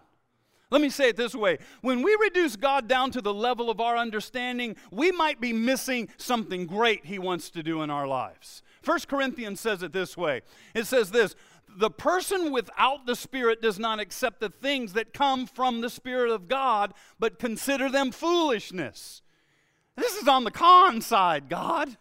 Let 0.70 0.82
me 0.82 0.90
say 0.90 1.10
it 1.10 1.16
this 1.16 1.34
way 1.34 1.60
when 1.82 2.02
we 2.02 2.16
reduce 2.20 2.58
God 2.58 2.88
down 2.88 3.12
to 3.12 3.22
the 3.22 3.34
level 3.34 3.70
of 3.70 3.80
our 3.80 3.96
understanding, 3.96 4.76
we 4.92 5.12
might 5.12 5.40
be 5.40 5.54
missing 5.54 6.10
something 6.18 6.66
great 6.66 7.06
He 7.06 7.20
wants 7.20 7.50
to 7.52 7.64
do 7.64 7.82
in 7.84 7.90
our 7.90 8.06
lives. 8.06 8.64
First 8.82 9.08
Corinthians 9.08 9.60
says 9.60 9.82
it 9.82 9.94
this 9.94 10.18
way 10.18 10.42
it 10.74 10.86
says 10.86 11.12
this 11.12 11.36
the 11.78 11.92
person 11.92 12.52
without 12.52 13.06
the 13.06 13.16
Spirit 13.16 13.62
does 13.62 13.78
not 13.78 14.00
accept 14.00 14.40
the 14.40 14.50
things 14.50 14.94
that 14.94 15.14
come 15.14 15.46
from 15.46 15.82
the 15.82 15.90
Spirit 15.90 16.32
of 16.32 16.48
God, 16.48 16.94
but 17.20 17.38
consider 17.38 17.90
them 17.90 18.12
foolishness. 18.12 19.22
This 19.96 20.16
is 20.16 20.28
on 20.28 20.44
the 20.44 20.52
con 20.52 21.02
side, 21.02 21.50
God, 21.50 21.96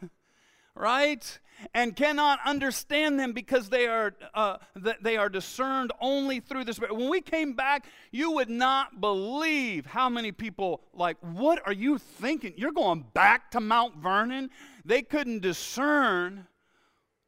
right? 0.75 1.39
And 1.75 1.95
cannot 1.97 2.39
understand 2.45 3.19
them 3.21 3.33
because 3.33 3.71
they 3.71 3.87
are 3.87 4.15
uh, 4.35 4.59
they 5.01 5.17
are 5.17 5.31
discerned 5.31 5.93
only 6.01 6.41
through 6.41 6.65
the 6.65 6.75
Spirit. 6.75 6.97
When 6.97 7.09
we 7.09 7.23
came 7.23 7.55
back, 7.55 7.87
you 8.11 8.31
would 8.33 8.51
not 8.51 9.01
believe 9.01 9.87
how 9.87 10.11
many 10.11 10.33
people 10.33 10.83
like, 10.93 11.17
"What 11.21 11.63
are 11.67 11.73
you 11.73 11.97
thinking? 11.97 12.53
You're 12.57 12.73
going 12.73 13.07
back 13.15 13.51
to 13.53 13.61
Mount 13.61 13.97
Vernon?" 13.97 14.51
They 14.85 15.01
couldn't 15.01 15.41
discern 15.41 16.47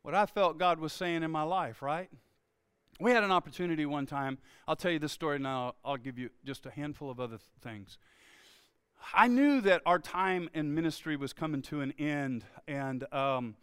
what 0.03 0.15
I 0.15 0.27
felt 0.27 0.59
God 0.59 0.79
was 0.79 0.93
saying 0.93 1.23
in 1.23 1.31
my 1.31 1.43
life, 1.43 1.81
right? 1.81 2.11
We 3.01 3.13
had 3.13 3.23
an 3.23 3.31
opportunity 3.31 3.87
one 3.87 4.07
time. 4.07 4.39
I'll 4.67 4.75
tell 4.75 4.91
you 4.91 4.99
this 4.99 5.13
story 5.13 5.39
now. 5.39 5.77
I'll 5.85 5.97
give 5.97 6.19
you 6.19 6.31
just 6.45 6.67
a 6.67 6.71
handful 6.71 7.11
of 7.11 7.21
other 7.21 7.37
th- 7.37 7.49
things. 7.63 7.97
I 9.15 9.29
knew 9.29 9.61
that 9.61 9.83
our 9.87 10.01
time 10.01 10.51
in 10.53 10.75
ministry 10.75 11.15
was 11.15 11.33
coming 11.33 11.63
to 11.63 11.81
an 11.81 11.95
end, 11.97 12.45
and 12.67 13.05
um, 13.15 13.55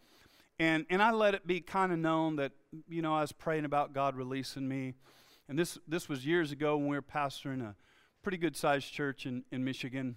and 0.58 0.86
and 0.88 1.02
I 1.02 1.10
let 1.10 1.34
it 1.34 1.46
be 1.46 1.60
kind 1.60 1.92
of 1.92 1.98
known 1.98 2.36
that 2.36 2.52
you 2.88 3.02
know 3.02 3.14
I 3.14 3.20
was 3.20 3.32
praying 3.32 3.66
about 3.66 3.92
God 3.92 4.16
releasing 4.16 4.66
me, 4.66 4.94
and 5.50 5.58
this 5.58 5.76
this 5.86 6.08
was 6.08 6.24
years 6.24 6.50
ago 6.50 6.78
when 6.78 6.88
we 6.88 6.96
were 6.96 7.02
pastoring 7.02 7.62
a 7.62 7.74
pretty 8.22 8.38
good 8.38 8.56
sized 8.56 8.90
church 8.90 9.26
in 9.26 9.44
in 9.52 9.62
Michigan, 9.64 10.16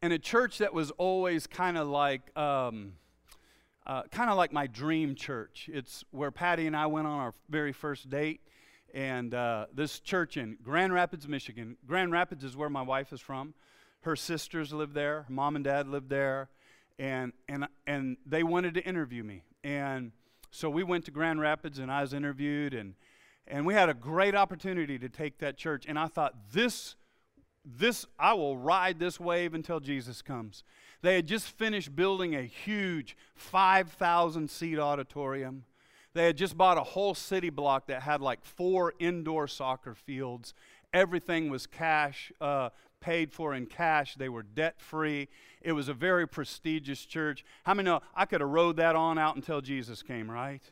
and 0.00 0.12
a 0.12 0.18
church 0.18 0.58
that 0.58 0.72
was 0.72 0.92
always 0.92 1.48
kind 1.48 1.76
of 1.76 1.88
like. 1.88 2.36
Um, 2.38 2.92
uh, 3.90 4.04
kind 4.12 4.30
of 4.30 4.36
like 4.36 4.52
my 4.52 4.68
dream 4.68 5.16
church. 5.16 5.68
It's 5.72 6.04
where 6.12 6.30
Patty 6.30 6.68
and 6.68 6.76
I 6.76 6.86
went 6.86 7.08
on 7.08 7.18
our 7.18 7.34
very 7.48 7.72
first 7.72 8.08
date. 8.08 8.40
And 8.94 9.34
uh, 9.34 9.66
this 9.74 9.98
church 9.98 10.36
in 10.36 10.58
Grand 10.62 10.94
Rapids, 10.94 11.26
Michigan. 11.26 11.76
Grand 11.88 12.12
Rapids 12.12 12.44
is 12.44 12.56
where 12.56 12.70
my 12.70 12.82
wife 12.82 13.12
is 13.12 13.20
from. 13.20 13.52
Her 14.02 14.14
sisters 14.14 14.72
live 14.72 14.92
there. 14.92 15.22
Her 15.22 15.32
mom 15.32 15.56
and 15.56 15.64
dad 15.64 15.88
lived 15.88 16.08
there. 16.08 16.50
And, 17.00 17.32
and, 17.48 17.66
and 17.84 18.16
they 18.24 18.44
wanted 18.44 18.74
to 18.74 18.84
interview 18.84 19.24
me. 19.24 19.42
And 19.64 20.12
so 20.52 20.70
we 20.70 20.84
went 20.84 21.04
to 21.06 21.10
Grand 21.10 21.40
Rapids 21.40 21.80
and 21.80 21.90
I 21.90 22.02
was 22.02 22.14
interviewed. 22.14 22.74
And, 22.74 22.94
And 23.48 23.66
we 23.66 23.74
had 23.74 23.88
a 23.88 23.94
great 23.94 24.36
opportunity 24.36 25.00
to 25.00 25.08
take 25.08 25.38
that 25.38 25.56
church. 25.56 25.84
And 25.88 25.98
I 25.98 26.06
thought, 26.06 26.52
this, 26.52 26.94
this, 27.64 28.06
I 28.18 28.32
will 28.34 28.56
ride 28.56 28.98
this 28.98 29.20
wave 29.20 29.54
until 29.54 29.80
Jesus 29.80 30.22
comes. 30.22 30.64
They 31.02 31.16
had 31.16 31.26
just 31.26 31.46
finished 31.46 31.94
building 31.94 32.34
a 32.34 32.42
huge 32.42 33.16
5,000 33.34 34.50
seat 34.50 34.78
auditorium. 34.78 35.64
They 36.12 36.24
had 36.26 36.36
just 36.36 36.56
bought 36.56 36.78
a 36.78 36.82
whole 36.82 37.14
city 37.14 37.50
block 37.50 37.86
that 37.86 38.02
had 38.02 38.20
like 38.20 38.44
four 38.44 38.94
indoor 38.98 39.46
soccer 39.46 39.94
fields. 39.94 40.54
Everything 40.92 41.50
was 41.50 41.66
cash, 41.66 42.32
uh, 42.40 42.70
paid 43.00 43.32
for 43.32 43.54
in 43.54 43.66
cash. 43.66 44.16
They 44.16 44.28
were 44.28 44.42
debt 44.42 44.80
free. 44.80 45.28
It 45.62 45.72
was 45.72 45.88
a 45.88 45.94
very 45.94 46.26
prestigious 46.26 47.06
church. 47.06 47.44
How 47.64 47.74
many 47.74 47.86
know 47.86 48.00
I 48.14 48.24
could 48.24 48.40
have 48.40 48.50
rode 48.50 48.76
that 48.76 48.96
on 48.96 49.18
out 49.18 49.36
until 49.36 49.60
Jesus 49.60 50.02
came, 50.02 50.30
right? 50.30 50.62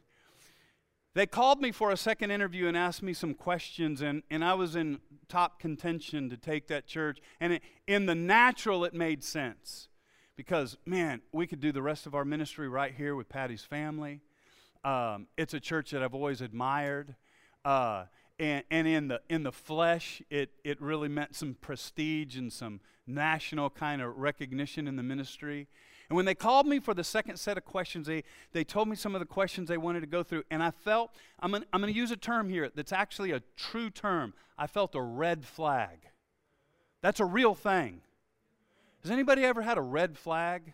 They 1.18 1.26
called 1.26 1.60
me 1.60 1.72
for 1.72 1.90
a 1.90 1.96
second 1.96 2.30
interview 2.30 2.68
and 2.68 2.76
asked 2.76 3.02
me 3.02 3.12
some 3.12 3.34
questions, 3.34 4.02
and, 4.02 4.22
and 4.30 4.44
I 4.44 4.54
was 4.54 4.76
in 4.76 5.00
top 5.28 5.58
contention 5.58 6.30
to 6.30 6.36
take 6.36 6.68
that 6.68 6.86
church. 6.86 7.18
And 7.40 7.54
it, 7.54 7.62
in 7.88 8.06
the 8.06 8.14
natural, 8.14 8.84
it 8.84 8.94
made 8.94 9.24
sense 9.24 9.88
because, 10.36 10.76
man, 10.86 11.22
we 11.32 11.48
could 11.48 11.58
do 11.58 11.72
the 11.72 11.82
rest 11.82 12.06
of 12.06 12.14
our 12.14 12.24
ministry 12.24 12.68
right 12.68 12.94
here 12.96 13.16
with 13.16 13.28
Patty's 13.28 13.64
family. 13.64 14.20
Um, 14.84 15.26
it's 15.36 15.54
a 15.54 15.58
church 15.58 15.90
that 15.90 16.04
I've 16.04 16.14
always 16.14 16.40
admired. 16.40 17.16
Uh, 17.64 18.04
and, 18.38 18.62
and 18.70 18.86
in 18.86 19.08
the 19.08 19.20
in 19.28 19.42
the 19.42 19.50
flesh, 19.50 20.22
it 20.30 20.50
it 20.62 20.80
really 20.80 21.08
meant 21.08 21.34
some 21.34 21.56
prestige 21.60 22.36
and 22.36 22.52
some 22.52 22.78
national 23.08 23.70
kind 23.70 24.00
of 24.02 24.16
recognition 24.16 24.86
in 24.86 24.94
the 24.94 25.02
ministry. 25.02 25.66
And 26.08 26.16
when 26.16 26.24
they 26.24 26.34
called 26.34 26.66
me 26.66 26.80
for 26.80 26.94
the 26.94 27.04
second 27.04 27.36
set 27.36 27.58
of 27.58 27.64
questions, 27.64 28.06
they, 28.06 28.24
they 28.52 28.64
told 28.64 28.88
me 28.88 28.96
some 28.96 29.14
of 29.14 29.20
the 29.20 29.26
questions 29.26 29.68
they 29.68 29.76
wanted 29.76 30.00
to 30.00 30.06
go 30.06 30.22
through. 30.22 30.44
And 30.50 30.62
I 30.62 30.70
felt, 30.70 31.10
I'm 31.40 31.50
going 31.50 31.64
I'm 31.72 31.82
to 31.82 31.92
use 31.92 32.10
a 32.10 32.16
term 32.16 32.48
here 32.48 32.70
that's 32.74 32.92
actually 32.92 33.32
a 33.32 33.42
true 33.56 33.90
term. 33.90 34.32
I 34.56 34.66
felt 34.66 34.94
a 34.94 35.02
red 35.02 35.44
flag. 35.44 35.98
That's 37.02 37.20
a 37.20 37.26
real 37.26 37.54
thing. 37.54 38.00
Has 39.02 39.10
anybody 39.10 39.44
ever 39.44 39.62
had 39.62 39.76
a 39.76 39.82
red 39.82 40.16
flag? 40.16 40.72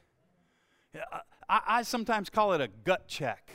I, 1.48 1.60
I 1.66 1.82
sometimes 1.82 2.30
call 2.30 2.52
it 2.52 2.60
a 2.60 2.68
gut 2.68 3.08
check. 3.08 3.50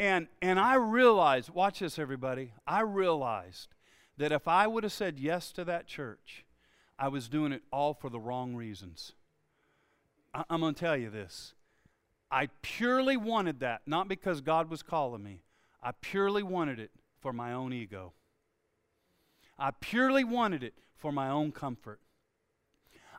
And, 0.00 0.26
and 0.42 0.58
I 0.58 0.74
realized, 0.74 1.50
watch 1.50 1.78
this, 1.78 1.98
everybody. 1.98 2.52
I 2.66 2.80
realized 2.80 3.68
that 4.16 4.32
if 4.32 4.48
I 4.48 4.66
would 4.66 4.82
have 4.82 4.92
said 4.92 5.20
yes 5.20 5.52
to 5.52 5.64
that 5.64 5.86
church, 5.86 6.44
I 6.98 7.06
was 7.08 7.28
doing 7.28 7.52
it 7.52 7.62
all 7.72 7.94
for 7.94 8.10
the 8.10 8.18
wrong 8.18 8.56
reasons. 8.56 9.12
I, 10.34 10.44
I'm 10.50 10.60
going 10.60 10.74
to 10.74 10.80
tell 10.80 10.96
you 10.96 11.08
this. 11.08 11.54
I 12.30 12.48
purely 12.62 13.16
wanted 13.16 13.60
that, 13.60 13.82
not 13.86 14.08
because 14.08 14.40
God 14.40 14.68
was 14.68 14.82
calling 14.82 15.22
me. 15.22 15.42
I 15.82 15.92
purely 15.92 16.42
wanted 16.42 16.80
it 16.80 16.90
for 17.20 17.32
my 17.32 17.52
own 17.52 17.72
ego. 17.72 18.12
I 19.58 19.70
purely 19.70 20.24
wanted 20.24 20.64
it 20.64 20.74
for 20.96 21.12
my 21.12 21.28
own 21.28 21.52
comfort. 21.52 22.00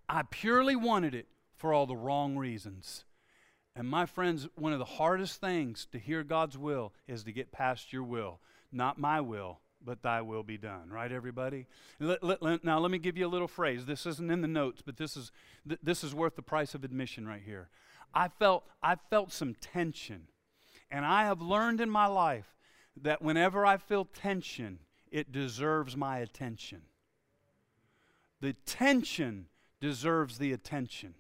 I 0.09 0.23
purely 0.29 0.75
wanted 0.75 1.15
it 1.15 1.27
for 1.55 1.73
all 1.73 1.85
the 1.85 1.95
wrong 1.95 2.37
reasons. 2.37 3.05
And 3.75 3.87
my 3.87 4.05
friends, 4.05 4.47
one 4.55 4.73
of 4.73 4.79
the 4.79 4.85
hardest 4.85 5.39
things 5.39 5.87
to 5.91 5.99
hear 5.99 6.23
God's 6.23 6.57
will 6.57 6.93
is 7.07 7.23
to 7.23 7.31
get 7.31 7.51
past 7.51 7.93
your 7.93 8.03
will. 8.03 8.39
Not 8.71 8.99
my 8.99 9.21
will, 9.21 9.59
but 9.85 10.01
thy 10.01 10.21
will 10.21 10.43
be 10.43 10.57
done. 10.57 10.89
Right, 10.89 11.11
everybody? 11.11 11.67
Let, 11.99 12.23
let, 12.23 12.41
let, 12.41 12.63
now, 12.63 12.79
let 12.79 12.91
me 12.91 12.97
give 12.97 13.17
you 13.17 13.27
a 13.27 13.29
little 13.29 13.47
phrase. 13.47 13.85
This 13.85 14.05
isn't 14.05 14.31
in 14.31 14.41
the 14.41 14.47
notes, 14.47 14.81
but 14.85 14.97
this 14.97 15.15
is, 15.15 15.31
th- 15.67 15.79
this 15.83 16.03
is 16.03 16.15
worth 16.15 16.35
the 16.35 16.41
price 16.41 16.73
of 16.73 16.83
admission 16.83 17.27
right 17.27 17.41
here. 17.45 17.69
I 18.13 18.29
felt, 18.29 18.63
I 18.81 18.95
felt 19.09 19.31
some 19.31 19.53
tension. 19.55 20.27
And 20.89 21.05
I 21.05 21.25
have 21.25 21.41
learned 21.41 21.81
in 21.81 21.89
my 21.89 22.07
life 22.07 22.55
that 23.01 23.21
whenever 23.21 23.65
I 23.65 23.77
feel 23.77 24.05
tension, 24.05 24.79
it 25.11 25.31
deserves 25.31 25.95
my 25.95 26.19
attention. 26.19 26.81
The 28.41 28.53
tension 28.65 29.47
deserves 29.81 30.37
the 30.37 30.53
attention. 30.53 31.15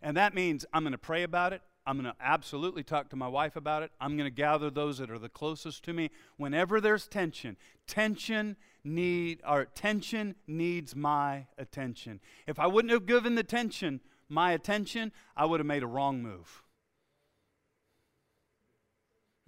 And 0.00 0.16
that 0.16 0.34
means 0.34 0.64
I'm 0.72 0.82
going 0.82 0.92
to 0.92 0.98
pray 0.98 1.22
about 1.22 1.52
it. 1.52 1.62
I'm 1.88 1.96
going 1.96 2.04
to 2.04 2.20
absolutely 2.20 2.82
talk 2.82 3.08
to 3.08 3.16
my 3.16 3.28
wife 3.28 3.56
about 3.56 3.82
it. 3.82 3.90
I'm 3.98 4.18
going 4.18 4.30
to 4.30 4.34
gather 4.34 4.68
those 4.68 4.98
that 4.98 5.10
are 5.10 5.18
the 5.18 5.30
closest 5.30 5.82
to 5.84 5.94
me. 5.94 6.10
Whenever 6.36 6.82
there's 6.82 7.08
tension, 7.08 7.56
tension 7.86 8.56
need 8.84 9.40
or 9.48 9.64
tension 9.64 10.34
needs 10.46 10.94
my 10.94 11.46
attention. 11.56 12.20
If 12.46 12.58
I 12.58 12.66
wouldn't 12.66 12.92
have 12.92 13.06
given 13.06 13.36
the 13.36 13.42
tension 13.42 14.00
my 14.28 14.52
attention, 14.52 15.12
I 15.34 15.46
would 15.46 15.60
have 15.60 15.66
made 15.66 15.82
a 15.82 15.86
wrong 15.86 16.22
move. 16.22 16.62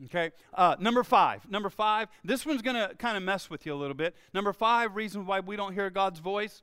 Okay, 0.07 0.31
uh, 0.55 0.77
number 0.81 1.05
five. 1.05 1.47
Number 1.51 1.69
five. 1.69 2.09
This 2.25 2.47
one's 2.47 2.63
going 2.63 2.77
to 2.77 2.95
kind 2.95 3.19
of 3.19 3.23
mess 3.23 3.51
with 3.51 3.67
you 3.67 3.75
a 3.75 3.77
little 3.77 3.93
bit. 3.93 4.17
Number 4.33 4.55
five 4.55 4.97
reason 4.97 5.27
why 5.27 5.41
we 5.41 5.57
don't 5.57 5.75
hear 5.75 5.91
God's 5.91 6.21
voice 6.21 6.63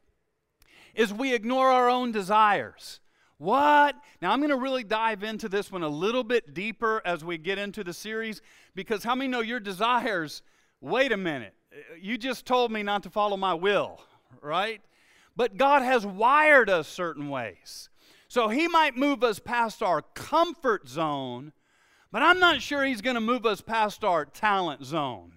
is 0.96 1.14
we 1.14 1.36
ignore 1.36 1.70
our 1.70 1.88
own 1.88 2.12
desires. 2.12 3.00
What? 3.38 3.96
Now, 4.22 4.32
I'm 4.32 4.40
going 4.40 4.50
to 4.50 4.58
really 4.58 4.84
dive 4.84 5.24
into 5.24 5.48
this 5.48 5.72
one 5.72 5.84
a 5.84 5.90
little 5.90 6.24
bit 6.24 6.54
deeper 6.54 7.02
as 7.06 7.24
we 7.24 7.38
get 7.38 7.60
into 7.60 7.84
the 7.84 7.94
series 7.94 8.42
because 8.74 9.04
how 9.04 9.14
many 9.14 9.28
know 9.28 9.42
your 9.42 9.60
desires? 9.60 10.42
Wait 10.82 11.12
a 11.12 11.18
minute. 11.18 11.54
You 12.00 12.18
just 12.18 12.46
told 12.46 12.72
me 12.72 12.82
not 12.82 13.04
to 13.04 13.10
follow 13.10 13.38
my 13.38 13.54
will, 13.54 14.02
right? 14.42 14.82
But 15.36 15.58
God 15.58 15.84
has 15.84 16.06
wired 16.06 16.70
us 16.70 16.88
certain 16.88 17.30
ways. 17.30 17.90
So 18.28 18.50
He 18.50 18.68
might 18.68 18.98
move 18.98 19.24
us 19.24 19.38
past 19.38 19.84
our 19.84 20.02
comfort 20.02 20.90
zone, 20.90 21.54
but 22.12 22.24
I'm 22.24 22.40
not 22.40 22.62
sure 22.62 22.84
He's 22.84 23.02
going 23.02 23.16
to 23.16 23.22
move 23.22 23.46
us 23.46 23.62
past 23.62 24.04
our 24.04 24.26
talent 24.26 24.84
zone. 24.84 25.34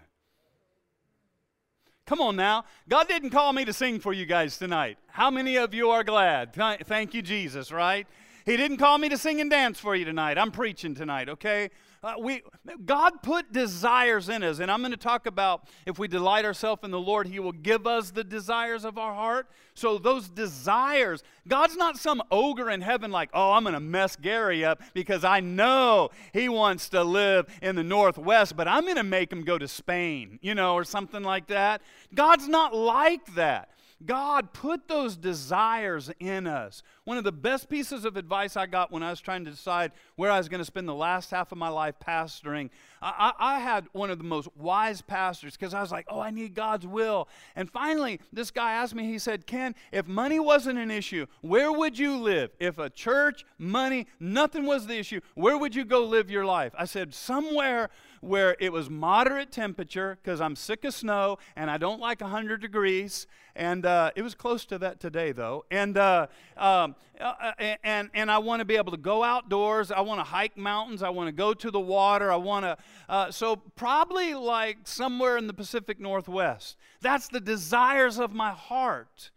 Come 2.11 2.20
on 2.22 2.34
now. 2.34 2.64
God 2.88 3.06
didn't 3.06 3.30
call 3.30 3.52
me 3.52 3.64
to 3.64 3.72
sing 3.72 4.00
for 4.00 4.12
you 4.12 4.26
guys 4.26 4.58
tonight. 4.58 4.98
How 5.06 5.30
many 5.30 5.54
of 5.54 5.72
you 5.72 5.90
are 5.90 6.02
glad? 6.02 6.52
Thank 6.52 7.14
you, 7.14 7.22
Jesus, 7.22 7.70
right? 7.70 8.04
He 8.44 8.56
didn't 8.56 8.78
call 8.78 8.98
me 8.98 9.08
to 9.11 9.16
sing 9.16 9.40
and 9.40 9.48
dance 9.48 9.78
for 9.78 9.94
you 9.94 10.04
tonight. 10.04 10.36
I'm 10.36 10.50
preaching 10.50 10.96
tonight, 10.96 11.28
okay? 11.28 11.70
Uh, 12.03 12.14
we, 12.18 12.42
God 12.86 13.22
put 13.22 13.53
desires 13.53 14.30
in 14.30 14.42
us, 14.42 14.59
and 14.59 14.70
I'm 14.70 14.80
going 14.80 14.90
to 14.92 14.96
talk 14.96 15.26
about 15.26 15.68
if 15.84 15.98
we 15.98 16.09
delight 16.09 16.46
ourselves 16.46 16.80
in 16.82 16.90
the 16.90 16.98
Lord, 16.98 17.26
He 17.26 17.38
will 17.38 17.53
give 17.53 17.86
us 17.86 18.11
the 18.11 18.24
desires 18.24 18.86
of 18.86 18.96
our 18.96 19.14
heart. 19.14 19.48
So, 19.74 19.98
those 19.98 20.30
desires, 20.30 21.22
God's 21.46 21.76
not 21.76 21.98
some 21.98 22.22
ogre 22.30 22.70
in 22.70 22.80
heaven 22.80 23.11
like, 23.11 23.28
oh, 23.34 23.53
I'm 23.53 23.64
going 23.64 23.74
to 23.74 23.80
mess 23.80 24.16
Gary 24.16 24.64
up 24.64 24.80
because 24.94 25.24
I 25.24 25.40
know 25.40 26.11
he 26.32 26.48
wants 26.48 26.88
to 26.90 27.05
live 27.05 27.46
in 27.61 27.76
the 27.76 27.84
Northwest, 27.84 28.57
but 28.57 28.66
I'm 28.66 28.84
going 28.84 28.96
to 28.96 29.03
make 29.03 29.30
him 29.30 29.42
go 29.42 29.59
to 29.59 29.68
Spain, 29.68 30.38
you 30.40 30.55
know, 30.55 30.74
or 30.74 30.84
something 30.84 31.22
like 31.22 31.48
that. 31.48 31.82
God's 32.14 32.48
not 32.48 32.74
like 32.74 33.34
that. 33.34 33.70
God 34.05 34.53
put 34.55 34.88
those 34.88 35.16
desires 35.16 36.11
in 36.18 36.46
us. 36.46 36.82
One 37.11 37.18
of 37.18 37.24
the 37.24 37.32
best 37.32 37.68
pieces 37.68 38.04
of 38.04 38.16
advice 38.16 38.56
I 38.56 38.66
got 38.66 38.92
when 38.92 39.02
I 39.02 39.11
was 39.11 39.20
trying 39.20 39.44
to 39.44 39.50
decide 39.50 39.90
where 40.14 40.30
I 40.30 40.38
was 40.38 40.48
going 40.48 40.61
to 40.61 40.64
spend 40.64 40.88
the 40.88 40.94
last 40.94 41.32
half 41.32 41.50
of 41.50 41.58
my 41.58 41.68
life 41.68 41.96
pastoring, 41.98 42.70
I, 43.02 43.32
I, 43.36 43.56
I 43.56 43.58
had 43.58 43.88
one 43.90 44.12
of 44.12 44.18
the 44.18 44.24
most 44.24 44.48
wise 44.56 45.02
pastors 45.02 45.56
because 45.56 45.74
I 45.74 45.80
was 45.80 45.90
like, 45.90 46.06
oh, 46.08 46.20
I 46.20 46.30
need 46.30 46.54
God's 46.54 46.86
will. 46.86 47.28
And 47.56 47.68
finally, 47.68 48.20
this 48.32 48.52
guy 48.52 48.74
asked 48.74 48.94
me, 48.94 49.06
he 49.11 49.18
said, 49.18 49.44
Ken, 49.44 49.74
if 49.90 50.06
money 50.06 50.38
wasn't 50.38 50.78
an 50.78 50.92
issue, 50.92 51.26
where 51.40 51.72
would 51.72 51.98
you 51.98 52.16
live? 52.16 52.52
If 52.61 52.78
a 52.78 52.88
church, 52.88 53.44
money, 53.58 54.06
nothing 54.20 54.64
was 54.64 54.86
the 54.86 54.96
issue, 54.96 55.20
where 55.34 55.58
would 55.58 55.74
you 55.74 55.84
go 55.84 56.04
live 56.04 56.30
your 56.30 56.44
life? 56.44 56.72
I 56.78 56.84
said, 56.84 57.12
somewhere 57.12 57.90
where 58.20 58.54
it 58.61 58.72
was 58.72 58.88
moderate 58.88 59.50
temperature 59.50 60.16
because 60.22 60.40
I'm 60.40 60.54
sick 60.54 60.84
of 60.84 60.94
snow 60.94 61.38
and 61.56 61.70
I 61.70 61.78
don't 61.78 62.00
like 62.00 62.20
100 62.20 62.61
degrees. 62.61 63.26
And 63.56 63.84
uh, 63.84 64.12
it 64.14 64.22
was 64.22 64.34
close 64.34 64.64
to 64.66 64.78
that 64.78 65.00
today, 65.00 65.32
though. 65.32 65.64
And, 65.70 65.96
uh, 65.96 66.28
um, 66.56 66.94
uh, 67.20 67.53
and, 67.84 68.11
and 68.14 68.30
I 68.30 68.38
want 68.38 68.61
to 68.61 68.64
be 68.64 68.76
able 68.76 68.92
to 68.92 68.98
go 68.98 69.22
outdoors. 69.22 69.90
I 69.90 70.01
want 70.01 70.20
to 70.20 70.24
hike 70.24 70.57
mountains. 70.57 71.03
I 71.03 71.11
want 71.11 71.28
to 71.28 71.32
go 71.32 71.53
to 71.53 71.70
the 71.70 71.80
water. 71.80 72.32
I 72.32 72.36
want 72.36 72.64
to, 72.64 72.76
uh, 73.09 73.30
so 73.30 73.57
probably 73.57 74.34
like 74.34 74.78
somewhere 74.84 75.36
in 75.36 75.46
the 75.46 75.53
Pacific 75.53 76.01
Northwest. 76.01 76.76
That's 77.01 77.28
the 77.28 77.40
desires 77.40 78.18
of 78.18 78.32
my 78.32 78.51
heart. 78.51 79.30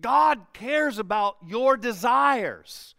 God 0.00 0.46
cares 0.54 0.98
about 0.98 1.36
your 1.46 1.76
desires, 1.76 2.94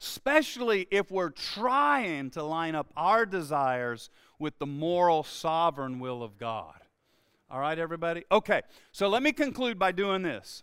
especially 0.00 0.86
if 0.90 1.10
we're 1.10 1.30
trying 1.30 2.30
to 2.30 2.42
line 2.42 2.74
up 2.74 2.92
our 2.96 3.26
desires 3.26 4.08
with 4.38 4.58
the 4.58 4.66
moral, 4.66 5.22
sovereign 5.22 6.00
will 6.00 6.22
of 6.22 6.38
God. 6.38 6.76
All 7.50 7.60
right, 7.60 7.78
everybody? 7.78 8.24
Okay, 8.30 8.62
so 8.92 9.08
let 9.08 9.22
me 9.22 9.32
conclude 9.32 9.78
by 9.78 9.92
doing 9.92 10.22
this. 10.22 10.62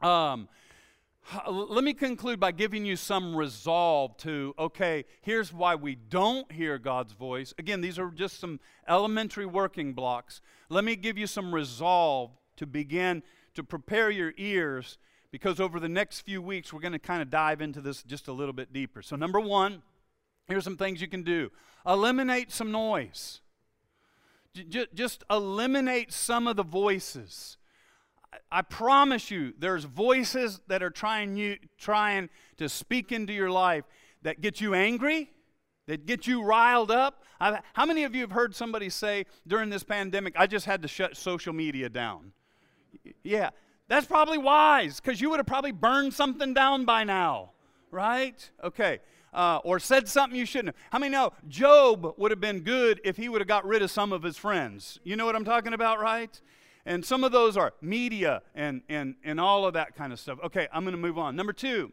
Um, 0.00 0.48
let 1.48 1.84
me 1.84 1.92
conclude 1.92 2.38
by 2.38 2.52
giving 2.52 2.84
you 2.84 2.96
some 2.96 3.36
resolve 3.36 4.16
to 4.18 4.54
okay, 4.58 5.04
here's 5.22 5.52
why 5.52 5.74
we 5.74 5.94
don't 5.94 6.50
hear 6.52 6.78
God's 6.78 7.12
voice. 7.12 7.52
Again, 7.58 7.80
these 7.80 7.98
are 7.98 8.10
just 8.10 8.38
some 8.38 8.60
elementary 8.88 9.46
working 9.46 9.92
blocks. 9.92 10.40
Let 10.68 10.84
me 10.84 10.96
give 10.96 11.18
you 11.18 11.26
some 11.26 11.54
resolve 11.54 12.30
to 12.56 12.66
begin 12.66 13.22
to 13.54 13.62
prepare 13.62 14.10
your 14.10 14.32
ears 14.36 14.98
because 15.30 15.60
over 15.60 15.80
the 15.80 15.88
next 15.88 16.20
few 16.20 16.40
weeks, 16.40 16.72
we're 16.72 16.80
going 16.80 16.92
to 16.92 16.98
kind 16.98 17.22
of 17.22 17.30
dive 17.30 17.60
into 17.60 17.80
this 17.80 18.02
just 18.02 18.28
a 18.28 18.32
little 18.32 18.52
bit 18.52 18.72
deeper. 18.72 19.02
So, 19.02 19.16
number 19.16 19.40
one, 19.40 19.82
Here's 20.46 20.64
some 20.64 20.76
things 20.76 21.00
you 21.00 21.08
can 21.08 21.22
do 21.22 21.50
eliminate 21.86 22.52
some 22.52 22.70
noise. 22.70 23.40
J- 24.54 24.86
just 24.94 25.22
eliminate 25.30 26.12
some 26.12 26.46
of 26.46 26.56
the 26.56 26.64
voices. 26.64 27.58
I 28.50 28.62
promise 28.62 29.30
you, 29.30 29.54
there's 29.58 29.84
voices 29.84 30.60
that 30.68 30.82
are 30.82 30.90
trying 30.90 31.36
you 31.36 31.58
trying 31.78 32.28
to 32.56 32.68
speak 32.68 33.12
into 33.12 33.32
your 33.32 33.50
life 33.50 33.84
that 34.22 34.40
get 34.40 34.60
you 34.60 34.74
angry, 34.74 35.30
that 35.86 36.06
get 36.06 36.26
you 36.26 36.42
riled 36.42 36.90
up. 36.90 37.22
I've, 37.40 37.62
how 37.74 37.86
many 37.86 38.04
of 38.04 38.14
you 38.14 38.22
have 38.22 38.32
heard 38.32 38.54
somebody 38.54 38.88
say 38.88 39.26
during 39.46 39.70
this 39.70 39.82
pandemic, 39.82 40.34
"I 40.36 40.46
just 40.46 40.66
had 40.66 40.82
to 40.82 40.88
shut 40.88 41.16
social 41.16 41.52
media 41.52 41.88
down"? 41.88 42.32
Yeah, 43.22 43.50
that's 43.88 44.06
probably 44.06 44.38
wise 44.38 45.00
because 45.00 45.20
you 45.20 45.30
would 45.30 45.38
have 45.38 45.46
probably 45.46 45.72
burned 45.72 46.14
something 46.14 46.54
down 46.54 46.84
by 46.84 47.04
now, 47.04 47.50
right? 47.90 48.50
Okay. 48.64 49.00
Uh, 49.32 49.60
or 49.64 49.78
said 49.78 50.08
something 50.08 50.38
you 50.38 50.46
shouldn't 50.46 50.68
have. 50.68 50.76
How 50.90 50.98
many 50.98 51.12
know 51.12 51.32
Job 51.46 52.14
would 52.16 52.30
have 52.30 52.40
been 52.40 52.60
good 52.60 53.02
if 53.04 53.18
he 53.18 53.28
would 53.28 53.42
have 53.42 53.48
got 53.48 53.66
rid 53.66 53.82
of 53.82 53.90
some 53.90 54.12
of 54.12 54.22
his 54.22 54.38
friends? 54.38 54.98
You 55.04 55.14
know 55.14 55.26
what 55.26 55.36
I'm 55.36 55.44
talking 55.44 55.74
about, 55.74 56.00
right? 56.00 56.40
And 56.86 57.04
some 57.04 57.24
of 57.24 57.32
those 57.32 57.56
are 57.56 57.74
media 57.82 58.42
and, 58.54 58.80
and, 58.88 59.16
and 59.24 59.40
all 59.40 59.66
of 59.66 59.74
that 59.74 59.96
kind 59.96 60.12
of 60.12 60.20
stuff. 60.20 60.38
Okay, 60.44 60.68
I'm 60.72 60.84
going 60.84 60.94
to 60.94 61.00
move 61.00 61.18
on. 61.18 61.34
Number 61.34 61.52
two, 61.52 61.90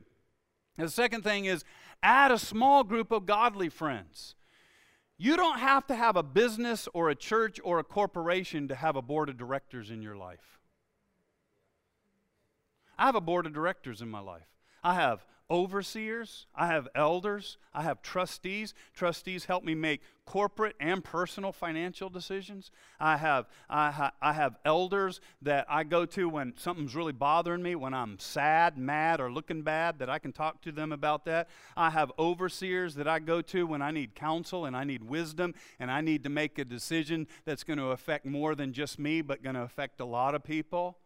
the 0.78 0.88
second 0.88 1.24
thing 1.24 1.46
is 1.46 1.66
add 2.04 2.32
a 2.32 2.38
small 2.38 2.84
group 2.84 3.12
of 3.12 3.26
godly 3.26 3.70
friends. 3.70 4.36
You 5.18 5.36
don't 5.36 5.58
have 5.58 5.88
to 5.88 5.96
have 5.96 6.16
a 6.16 6.22
business 6.22 6.88
or 6.94 7.10
a 7.10 7.16
church 7.16 7.60
or 7.64 7.80
a 7.80 7.84
corporation 7.84 8.68
to 8.68 8.76
have 8.76 8.96
a 8.96 9.02
board 9.02 9.30
of 9.30 9.38
directors 9.38 9.90
in 9.90 10.04
your 10.04 10.16
life. 10.16 10.60
I 12.96 13.08
have 13.08 13.16
a 13.16 13.22
board 13.22 13.48
of 13.48 13.54
directors 13.54 14.00
in 14.00 14.10
my 14.10 14.20
life. 14.20 14.48
I 14.84 14.94
have 14.94 15.26
overseers, 15.50 16.48
I 16.56 16.68
have 16.68 16.88
elders, 16.96 17.58
I 17.74 17.84
have 17.84 18.02
trustees. 18.02 18.74
Trustees 18.94 19.46
help 19.46 19.64
me 19.64 19.76
make 19.76 20.02
corporate 20.26 20.76
and 20.80 21.04
personal 21.04 21.52
financial 21.52 22.10
decisions. 22.10 22.72
I 23.00 23.18
have, 23.18 23.48
I, 23.70 23.92
ha- 23.92 24.14
I 24.22 24.34
have 24.34 24.58
elders 24.64 25.22
that 25.42 25.66
I 25.70 25.84
go 25.84 26.06
to 26.08 26.30
when 26.30 26.54
something's 26.58 26.96
really 26.96 27.12
bothering 27.12 27.62
me, 27.62 27.76
when 27.76 27.94
I'm 27.94 28.20
sad, 28.20 28.78
mad, 28.78 29.20
or 29.20 29.32
looking 29.32 29.64
bad, 29.64 30.00
that 30.00 30.10
I 30.10 30.20
can 30.20 30.32
talk 30.32 30.62
to 30.62 30.72
them 30.72 30.92
about 30.92 31.26
that. 31.26 31.50
I 31.76 31.90
have 31.90 32.12
overseers 32.18 32.96
that 32.96 33.08
I 33.08 33.20
go 33.20 33.42
to 33.42 33.68
when 33.68 33.82
I 33.82 33.92
need 33.92 34.16
counsel 34.16 34.66
and 34.66 34.76
I 34.76 34.84
need 34.84 35.04
wisdom 35.04 35.54
and 35.80 35.92
I 35.92 36.02
need 36.02 36.24
to 36.24 36.30
make 36.30 36.58
a 36.58 36.66
decision 36.66 37.28
that's 37.46 37.64
going 37.64 37.80
to 37.80 37.88
affect 37.88 38.26
more 38.26 38.56
than 38.56 38.74
just 38.74 38.98
me, 38.98 39.22
but 39.22 39.44
going 39.44 39.56
to 39.56 39.64
affect 39.64 40.00
a 40.00 40.06
lot 40.06 40.36
of 40.36 40.44
people. 40.44 40.98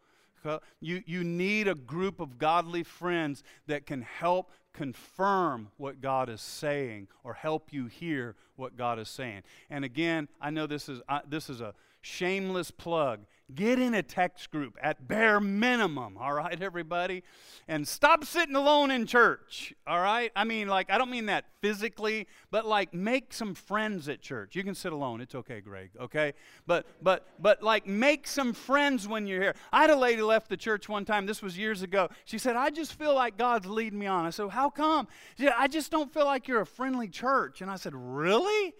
You, 0.79 1.03
you 1.05 1.23
need 1.23 1.67
a 1.67 1.75
group 1.75 2.19
of 2.19 2.37
godly 2.37 2.83
friends 2.83 3.43
that 3.67 3.85
can 3.85 4.01
help 4.01 4.51
confirm 4.73 5.69
what 5.77 6.01
God 6.01 6.29
is 6.29 6.41
saying 6.41 7.07
or 7.23 7.33
help 7.33 7.73
you 7.73 7.87
hear 7.87 8.35
what 8.55 8.77
God 8.77 8.99
is 8.99 9.09
saying. 9.09 9.41
And 9.69 9.83
again, 9.83 10.27
I 10.39 10.51
know 10.51 10.67
this 10.67 10.87
is, 10.87 11.01
uh, 11.09 11.21
this 11.27 11.49
is 11.49 11.61
a 11.61 11.73
shameless 12.01 12.71
plug. 12.71 13.21
Get 13.55 13.79
in 13.79 13.93
a 13.93 14.03
text 14.03 14.51
group 14.51 14.77
at 14.81 15.07
bare 15.07 15.39
minimum, 15.39 16.17
all 16.19 16.33
right, 16.33 16.61
everybody? 16.61 17.23
And 17.69 17.87
stop 17.87 18.25
sitting 18.25 18.57
alone 18.57 18.91
in 18.91 19.05
church, 19.05 19.73
all 19.87 20.01
right? 20.01 20.33
I 20.35 20.43
mean, 20.43 20.67
like, 20.67 20.91
I 20.91 20.97
don't 20.97 21.09
mean 21.09 21.27
that 21.27 21.45
physically, 21.61 22.27
but 22.51 22.65
like, 22.65 22.93
make 22.93 23.31
some 23.31 23.55
friends 23.55 24.09
at 24.09 24.19
church. 24.19 24.53
You 24.53 24.65
can 24.65 24.75
sit 24.75 24.91
alone, 24.91 25.21
it's 25.21 25.33
okay, 25.33 25.61
Greg, 25.61 25.91
okay? 25.97 26.33
But, 26.65 26.87
but, 27.01 27.25
but 27.39 27.63
like, 27.63 27.87
make 27.87 28.27
some 28.27 28.51
friends 28.51 29.07
when 29.07 29.25
you're 29.27 29.41
here. 29.41 29.55
I 29.71 29.79
had 29.79 29.91
a 29.91 29.97
lady 29.97 30.21
left 30.21 30.49
the 30.49 30.57
church 30.57 30.89
one 30.89 31.05
time, 31.05 31.25
this 31.25 31.41
was 31.41 31.57
years 31.57 31.83
ago. 31.83 32.09
She 32.25 32.37
said, 32.37 32.57
I 32.57 32.69
just 32.69 32.99
feel 32.99 33.15
like 33.15 33.37
God's 33.37 33.67
leading 33.67 33.99
me 33.99 34.07
on. 34.07 34.25
I 34.25 34.29
said, 34.29 34.49
How 34.49 34.69
come? 34.69 35.07
She 35.37 35.43
said, 35.43 35.53
I 35.57 35.67
just 35.67 35.89
don't 35.89 36.13
feel 36.13 36.25
like 36.25 36.49
you're 36.49 36.61
a 36.61 36.65
friendly 36.65 37.07
church. 37.07 37.61
And 37.61 37.71
I 37.71 37.77
said, 37.77 37.93
Really? 37.95 38.73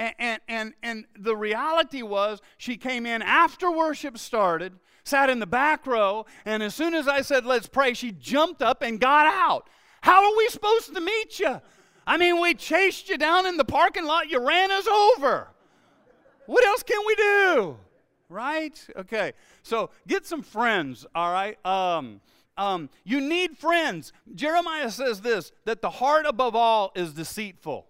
And, 0.00 0.14
and, 0.18 0.40
and, 0.48 0.74
and 0.82 1.04
the 1.18 1.36
reality 1.36 2.00
was, 2.00 2.40
she 2.56 2.78
came 2.78 3.04
in 3.04 3.20
after 3.20 3.70
worship 3.70 4.16
started, 4.16 4.72
sat 5.04 5.28
in 5.28 5.40
the 5.40 5.46
back 5.46 5.86
row, 5.86 6.24
and 6.46 6.62
as 6.62 6.74
soon 6.74 6.94
as 6.94 7.06
I 7.06 7.20
said, 7.20 7.44
let's 7.44 7.68
pray, 7.68 7.92
she 7.92 8.10
jumped 8.10 8.62
up 8.62 8.80
and 8.80 8.98
got 8.98 9.26
out. 9.26 9.68
How 10.00 10.24
are 10.24 10.36
we 10.38 10.48
supposed 10.48 10.94
to 10.94 11.00
meet 11.02 11.38
you? 11.38 11.60
I 12.06 12.16
mean, 12.16 12.40
we 12.40 12.54
chased 12.54 13.10
you 13.10 13.18
down 13.18 13.44
in 13.44 13.58
the 13.58 13.64
parking 13.64 14.06
lot, 14.06 14.30
you 14.30 14.40
ran 14.40 14.70
us 14.70 14.86
over. 14.88 15.48
What 16.46 16.64
else 16.64 16.82
can 16.82 17.00
we 17.06 17.14
do? 17.16 17.76
Right? 18.30 18.86
Okay. 18.96 19.34
So 19.62 19.90
get 20.08 20.24
some 20.24 20.40
friends, 20.40 21.04
all 21.14 21.30
right? 21.30 21.58
Um, 21.66 22.22
um, 22.56 22.88
you 23.04 23.20
need 23.20 23.58
friends. 23.58 24.14
Jeremiah 24.34 24.90
says 24.90 25.20
this 25.20 25.52
that 25.66 25.82
the 25.82 25.90
heart 25.90 26.24
above 26.24 26.56
all 26.56 26.90
is 26.94 27.12
deceitful. 27.12 27.89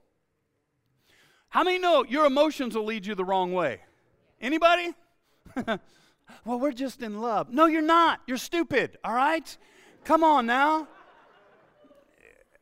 How 1.51 1.65
many 1.65 1.79
know 1.79 2.05
your 2.09 2.27
emotions 2.27 2.77
will 2.77 2.85
lead 2.85 3.07
you 3.07 3.15
the 3.15 3.25
wrong 3.25 3.53
way? 3.53 3.81
Anybody? 4.41 4.95
well, 5.67 5.81
we're 6.61 6.73
just 6.73 7.03
in 7.03 7.21
love. 7.21 7.53
No, 7.53 7.67
you're 7.67 7.83
not. 7.83 8.21
You're 8.27 8.37
stupid, 8.37 8.99
all 9.05 9.13
right? 9.13 9.57
Come 10.05 10.23
on 10.23 10.47
now. 10.47 10.87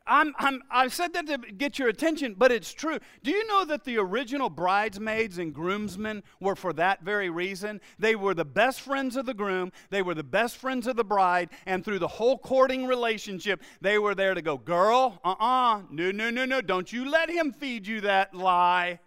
I'm, 0.09 0.33
I'm, 0.39 0.63
I 0.71 0.87
said 0.87 1.13
that 1.13 1.27
to 1.27 1.37
get 1.37 1.77
your 1.77 1.87
attention, 1.87 2.35
but 2.37 2.51
it's 2.51 2.73
true. 2.73 2.97
Do 3.23 3.29
you 3.29 3.47
know 3.47 3.63
that 3.65 3.85
the 3.85 3.99
original 3.99 4.49
bridesmaids 4.49 5.37
and 5.37 5.53
groomsmen 5.53 6.23
were 6.39 6.55
for 6.55 6.73
that 6.73 7.03
very 7.03 7.29
reason? 7.29 7.79
They 7.99 8.15
were 8.15 8.33
the 8.33 8.43
best 8.43 8.81
friends 8.81 9.15
of 9.15 9.27
the 9.27 9.35
groom, 9.35 9.71
they 9.91 10.01
were 10.01 10.15
the 10.15 10.23
best 10.23 10.57
friends 10.57 10.87
of 10.87 10.95
the 10.95 11.03
bride, 11.03 11.49
and 11.67 11.85
through 11.85 11.99
the 11.99 12.07
whole 12.07 12.39
courting 12.39 12.87
relationship, 12.87 13.61
they 13.81 13.99
were 13.99 14.15
there 14.15 14.33
to 14.33 14.41
go, 14.41 14.57
Girl, 14.57 15.19
uh 15.23 15.35
uh-uh, 15.39 15.77
uh, 15.77 15.81
no, 15.91 16.11
no, 16.11 16.29
no, 16.31 16.45
no, 16.45 16.61
don't 16.61 16.91
you 16.91 17.09
let 17.09 17.29
him 17.29 17.53
feed 17.53 17.85
you 17.85 18.01
that 18.01 18.33
lie. 18.33 18.99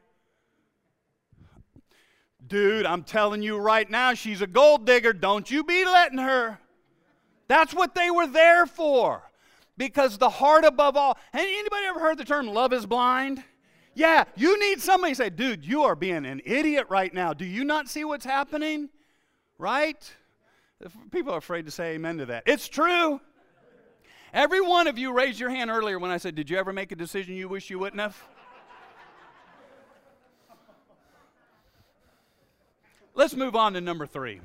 Dude, 2.47 2.87
I'm 2.87 3.03
telling 3.03 3.43
you 3.43 3.57
right 3.59 3.91
now, 3.91 4.15
she's 4.15 4.41
a 4.41 4.47
gold 4.47 4.87
digger. 4.87 5.13
Don't 5.13 5.51
you 5.51 5.65
be 5.65 5.85
letting 5.85 6.19
her. 6.19 6.59
That's 7.49 7.75
what 7.75 7.95
they 7.95 8.11
were 8.11 8.27
there 8.27 8.67
for 8.67 9.23
because 9.89 10.17
the 10.17 10.31
heart 10.31 10.65
above 10.65 10.97
all. 10.97 11.19
Anybody 11.35 11.87
ever 11.87 11.99
heard 11.99 12.17
the 12.17 12.25
term 12.25 12.47
love 12.47 12.73
is 12.73 12.87
blind? 12.87 13.43
Yeah, 13.95 14.25
you 14.37 14.59
need 14.61 14.81
somebody 14.81 15.13
to 15.13 15.17
say, 15.17 15.29
dude, 15.29 15.65
you 15.65 15.83
are 15.83 15.97
being 15.97 16.25
an 16.25 16.41
idiot 16.45 16.87
right 16.89 17.13
now. 17.13 17.33
Do 17.33 17.45
you 17.45 17.65
not 17.65 17.89
see 17.89 18.05
what's 18.05 18.25
happening? 18.25 18.89
Right? 19.59 20.15
People 21.11 21.35
are 21.35 21.39
afraid 21.39 21.67
to 21.67 21.73
say 21.73 21.95
amen 21.95 22.19
to 22.19 22.27
that. 22.27 22.45
It's 22.47 22.69
true. 22.69 23.21
Every 24.33 24.61
one 24.61 24.87
of 24.87 24.99
you 24.99 25.13
raised 25.13 25.41
your 25.41 25.51
hand 25.51 25.69
earlier 25.69 25.99
when 25.99 26.13
I 26.13 26.17
said, 26.17 26.37
Did 26.37 26.49
you 26.49 26.57
ever 26.59 26.73
make 26.73 26.93
a 26.93 26.97
decision 26.97 27.35
you 27.35 27.49
wish 27.49 27.69
you 27.69 27.81
wouldn't 27.81 28.01
have? 28.01 28.17
Let's 33.15 33.35
move 33.35 33.57
on 33.57 33.75
to 33.75 33.81
number 33.81 34.07
three. 34.07 34.41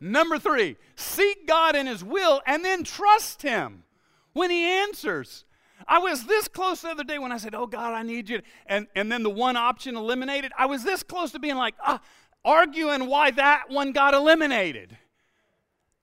Number 0.00 0.38
three, 0.38 0.76
seek 0.96 1.46
God 1.46 1.74
in 1.74 1.86
His 1.86 2.04
will 2.04 2.40
and 2.46 2.64
then 2.64 2.84
trust 2.84 3.42
Him 3.42 3.84
when 4.32 4.50
He 4.50 4.64
answers. 4.64 5.44
I 5.86 5.98
was 5.98 6.24
this 6.24 6.48
close 6.48 6.82
the 6.82 6.90
other 6.90 7.04
day 7.04 7.18
when 7.18 7.32
I 7.32 7.38
said, 7.38 7.54
Oh 7.54 7.66
God, 7.66 7.94
I 7.94 8.02
need 8.02 8.28
you. 8.28 8.42
And, 8.66 8.86
and 8.94 9.10
then 9.10 9.22
the 9.22 9.30
one 9.30 9.56
option 9.56 9.96
eliminated. 9.96 10.52
I 10.58 10.66
was 10.66 10.84
this 10.84 11.02
close 11.02 11.32
to 11.32 11.38
being 11.38 11.56
like, 11.56 11.74
ah, 11.84 12.00
arguing 12.44 13.06
why 13.06 13.30
that 13.32 13.64
one 13.68 13.92
got 13.92 14.14
eliminated. 14.14 14.96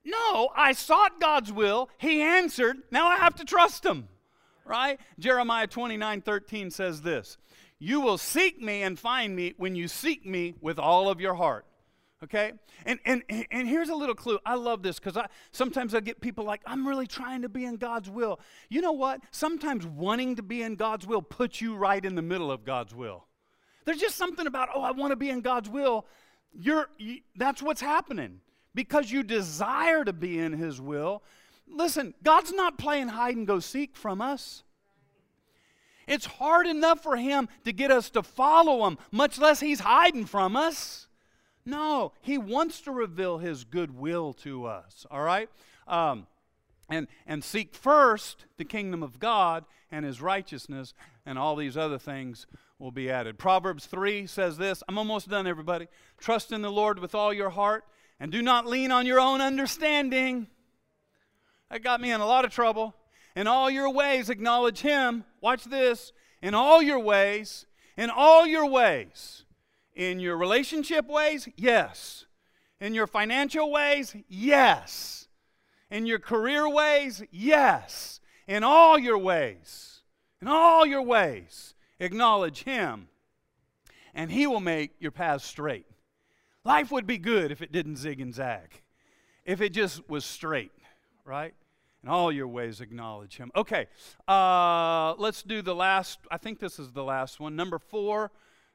No, 0.04 0.50
I 0.56 0.74
sought 0.74 1.20
God's 1.20 1.52
will. 1.52 1.90
He 1.98 2.22
answered. 2.22 2.78
Now 2.92 3.08
I 3.08 3.18
have 3.18 3.36
to 3.36 3.46
trust 3.46 3.86
Him. 3.86 4.08
Right? 4.64 5.00
Jeremiah 5.20 5.68
29 5.68 6.22
13 6.22 6.72
says 6.72 7.02
this 7.02 7.38
You 7.80 8.02
will 8.02 8.18
seek 8.18 8.62
me 8.62 8.84
and 8.84 8.98
find 8.98 9.36
me 9.36 9.54
when 9.58 9.76
you 9.76 9.88
seek 9.88 10.26
me 10.26 10.56
with 10.62 10.80
all 10.80 11.10
of 11.10 11.22
your 11.22 11.36
heart. 11.36 11.66
Okay? 12.26 12.54
And, 12.88 13.00
and, 13.06 13.24
and 13.52 13.68
here's 13.68 13.90
a 13.90 13.96
little 13.96 14.16
clue. 14.16 14.40
I 14.46 14.56
love 14.56 14.82
this 14.82 15.00
because 15.00 15.16
I, 15.16 15.28
sometimes 15.52 15.94
I 15.94 16.00
get 16.00 16.22
people 16.22 16.44
like, 16.44 16.62
I'm 16.66 16.88
really 16.88 17.06
trying 17.06 17.44
to 17.44 17.50
be 17.50 17.66
in 17.66 17.78
God's 17.78 18.10
will. 18.10 18.40
You 18.68 18.82
know 18.82 18.92
what? 18.92 19.22
Sometimes 19.30 19.86
wanting 19.86 20.36
to 20.38 20.44
be 20.44 20.64
in 20.64 20.76
God's 20.76 21.06
will 21.06 21.22
puts 21.22 21.62
you 21.62 21.76
right 21.76 22.04
in 22.04 22.16
the 22.16 22.24
middle 22.24 22.52
of 22.52 22.66
God's 22.66 22.96
will. 22.96 23.28
There's 23.86 24.00
just 24.00 24.16
something 24.16 24.48
about, 24.48 24.70
oh, 24.74 24.82
I 24.82 24.92
want 24.92 25.12
to 25.12 25.16
be 25.16 25.30
in 25.30 25.42
God's 25.42 25.70
will. 25.70 26.08
You're, 26.52 26.90
you, 26.98 27.20
that's 27.36 27.62
what's 27.62 27.82
happening. 27.82 28.42
Because 28.74 29.12
you 29.12 29.22
desire 29.22 30.04
to 30.04 30.12
be 30.12 30.40
in 30.40 30.52
His 30.52 30.82
will. 30.82 31.22
Listen, 31.68 32.16
God's 32.24 32.52
not 32.52 32.80
playing 32.80 33.10
hide 33.10 33.36
and 33.36 33.46
go 33.46 33.60
seek 33.60 33.96
from 33.96 34.20
us. 34.20 34.64
It's 36.08 36.26
hard 36.26 36.66
enough 36.66 37.04
for 37.04 37.18
Him 37.18 37.48
to 37.66 37.72
get 37.72 37.92
us 37.92 38.10
to 38.12 38.24
follow 38.24 38.88
Him, 38.88 38.98
much 39.12 39.38
less 39.38 39.60
He's 39.60 39.80
hiding 39.80 40.26
from 40.26 40.56
us. 40.56 41.05
No, 41.66 42.12
he 42.22 42.38
wants 42.38 42.82
to 42.82 42.92
reveal 42.92 43.40
his 43.40 43.64
goodwill 43.64 44.34
to 44.34 44.66
us, 44.66 45.06
all 45.10 45.24
right? 45.24 45.50
Um, 45.88 46.28
and, 46.90 47.08
and 47.26 47.44
seek 47.44 47.74
first 47.74 48.46
the 48.58 48.66
kingdom 48.66 49.02
of 49.02 49.20
God 49.20 49.66
and 49.92 50.06
his 50.06 50.22
righteousness, 50.22 50.94
and 51.26 51.40
all 51.40 51.56
these 51.56 51.76
other 51.76 51.98
things 51.98 52.46
will 52.78 52.92
be 52.92 53.10
added. 53.10 53.40
Proverbs 53.40 53.88
3 53.88 54.28
says 54.28 54.58
this 54.58 54.84
I'm 54.88 54.98
almost 54.98 55.28
done, 55.28 55.48
everybody. 55.48 55.88
Trust 56.20 56.52
in 56.52 56.62
the 56.62 56.72
Lord 56.72 57.00
with 57.00 57.16
all 57.16 57.34
your 57.34 57.50
heart, 57.50 57.84
and 58.20 58.32
do 58.32 58.44
not 58.44 58.68
lean 58.68 58.92
on 58.92 59.08
your 59.08 59.20
own 59.20 59.42
understanding. 59.42 60.48
That 61.72 61.84
got 61.84 62.00
me 62.00 62.12
in 62.12 62.22
a 62.22 62.28
lot 62.28 62.46
of 62.46 62.52
trouble. 62.52 62.94
In 63.36 63.48
all 63.48 63.72
your 63.72 63.90
ways, 63.90 64.30
acknowledge 64.30 64.82
him. 64.82 65.26
Watch 65.42 65.64
this. 65.66 66.14
In 66.44 66.54
all 66.54 66.82
your 66.82 67.00
ways, 67.00 67.66
in 67.98 68.12
all 68.12 68.46
your 68.46 68.68
ways 68.68 69.45
In 69.96 70.20
your 70.20 70.36
relationship 70.36 71.08
ways, 71.08 71.48
yes. 71.56 72.26
In 72.82 72.94
your 72.94 73.08
financial 73.08 73.72
ways, 73.72 74.16
yes. 74.28 75.30
In 75.90 76.06
your 76.06 76.20
career 76.20 76.68
ways, 76.68 77.24
yes. 77.32 78.20
In 78.48 78.64
all 78.64 79.00
your 79.00 79.18
ways, 79.18 80.02
in 80.42 80.48
all 80.48 80.86
your 80.86 81.02
ways, 81.02 81.74
acknowledge 82.00 82.64
Him, 82.64 83.08
and 84.14 84.32
He 84.32 84.46
will 84.46 84.60
make 84.60 84.92
your 85.00 85.12
path 85.12 85.42
straight. 85.42 85.86
Life 86.64 86.92
would 86.92 87.08
be 87.08 87.18
good 87.18 87.52
if 87.52 87.62
it 87.62 87.72
didn't 87.72 87.96
zig 87.96 88.20
and 88.20 88.34
zag, 88.34 88.84
if 89.46 89.62
it 89.62 89.70
just 89.70 90.08
was 90.10 90.26
straight, 90.26 90.74
right? 91.24 91.56
In 92.04 92.10
all 92.10 92.32
your 92.32 92.48
ways, 92.48 92.82
acknowledge 92.82 93.38
Him. 93.38 93.52
Okay, 93.56 93.88
uh, 94.28 95.16
let's 95.18 95.42
do 95.42 95.64
the 95.64 95.74
last. 95.74 96.20
I 96.30 96.38
think 96.38 96.60
this 96.60 96.78
is 96.78 96.92
the 96.92 97.04
last 97.04 97.40
one. 97.40 97.56
Number 97.56 97.80
four. 97.80 98.32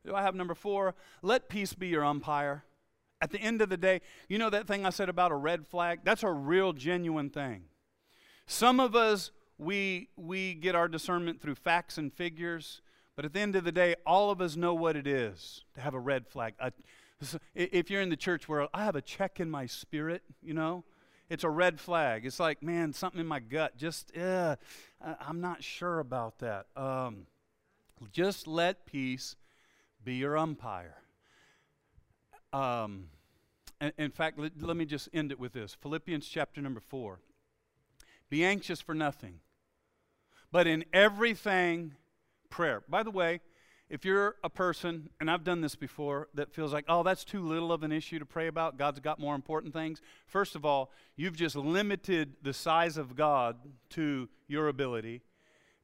Do 0.07 0.14
I 0.14 0.22
have 0.22 0.34
number 0.34 0.55
four? 0.55 0.94
Let 1.22 1.48
peace 1.48 1.74
be 1.74 1.88
your 1.88 2.05
umpire. 2.05 2.64
At 3.22 3.30
the 3.30 3.38
end 3.38 3.61
of 3.61 3.68
the 3.68 3.76
day, 3.76 4.01
you 4.28 4.38
know 4.38 4.48
that 4.48 4.66
thing 4.66 4.86
I 4.86 4.90
said 4.90 5.11
about 5.11 5.30
a 5.30 5.36
red 5.36 5.66
flag? 5.66 6.01
That's 6.05 6.22
a 6.22 6.30
real, 6.30 6.72
genuine 6.72 7.28
thing. 7.28 7.64
Some 8.46 8.80
of 8.80 8.96
us, 8.96 9.30
we, 9.59 10.09
we 10.16 10.55
get 10.55 10.74
our 10.74 10.88
discernment 10.88 11.42
through 11.42 11.57
facts 11.57 11.98
and 11.98 12.12
figures, 12.12 12.80
but 13.16 13.26
at 13.26 13.34
the 13.34 13.40
end 13.40 13.57
of 13.57 13.64
the 13.64 13.72
day, 13.72 13.94
all 14.07 14.30
of 14.30 14.40
us 14.40 14.57
know 14.57 14.72
what 14.72 14.96
it 14.96 15.07
is 15.07 15.64
to 15.74 15.82
have 15.82 15.92
a 15.92 16.01
red 16.01 16.26
flag. 16.26 16.55
A, 16.61 16.72
if 17.55 17.90
you're 17.90 18.01
in 18.01 18.09
the 18.09 18.16
church 18.16 18.48
world, 18.48 18.70
I 18.72 18.84
have 18.84 18.96
a 18.96 19.03
check 19.03 19.38
in 19.38 19.51
my 19.51 19.66
spirit, 19.66 20.22
you 20.42 20.55
know? 20.55 20.84
It's 21.28 21.44
a 21.44 21.51
red 21.51 21.78
flag. 21.78 22.24
It's 22.24 22.40
like, 22.40 22.62
man, 22.62 22.92
something 22.92 23.20
in 23.20 23.26
my 23.26 23.38
gut. 23.38 23.76
Just, 23.76 24.16
uh, 24.16 24.57
I'm 25.01 25.40
not 25.40 25.62
sure 25.62 26.01
about 26.01 26.38
that. 26.38 26.66
Um, 26.74 27.26
just 28.11 28.48
let 28.48 28.86
peace 28.86 29.36
be 30.05 30.14
your 30.14 30.36
umpire. 30.36 30.96
Um, 32.53 33.07
in 33.98 34.11
fact, 34.11 34.38
let, 34.38 34.53
let 34.61 34.76
me 34.76 34.84
just 34.84 35.09
end 35.12 35.32
it 35.32 35.38
with 35.38 35.53
this 35.53 35.76
Philippians 35.80 36.26
chapter 36.26 36.61
number 36.61 36.80
four. 36.80 37.20
Be 38.28 38.44
anxious 38.44 38.80
for 38.80 38.94
nothing, 38.94 39.40
but 40.53 40.66
in 40.66 40.84
everything, 40.92 41.94
prayer. 42.48 42.82
By 42.88 43.03
the 43.03 43.11
way, 43.11 43.40
if 43.88 44.05
you're 44.05 44.36
a 44.44 44.48
person, 44.48 45.11
and 45.18 45.28
I've 45.28 45.42
done 45.42 45.62
this 45.62 45.74
before, 45.74 46.28
that 46.34 46.53
feels 46.53 46.72
like, 46.72 46.84
oh, 46.88 47.03
that's 47.03 47.24
too 47.24 47.44
little 47.44 47.72
of 47.72 47.82
an 47.82 47.90
issue 47.90 48.20
to 48.20 48.24
pray 48.24 48.46
about, 48.46 48.78
God's 48.78 49.01
got 49.01 49.18
more 49.18 49.34
important 49.34 49.72
things. 49.72 50.01
First 50.26 50.55
of 50.55 50.64
all, 50.64 50.92
you've 51.16 51.36
just 51.36 51.57
limited 51.57 52.34
the 52.40 52.53
size 52.53 52.96
of 52.96 53.16
God 53.16 53.57
to 53.90 54.28
your 54.46 54.68
ability. 54.68 55.22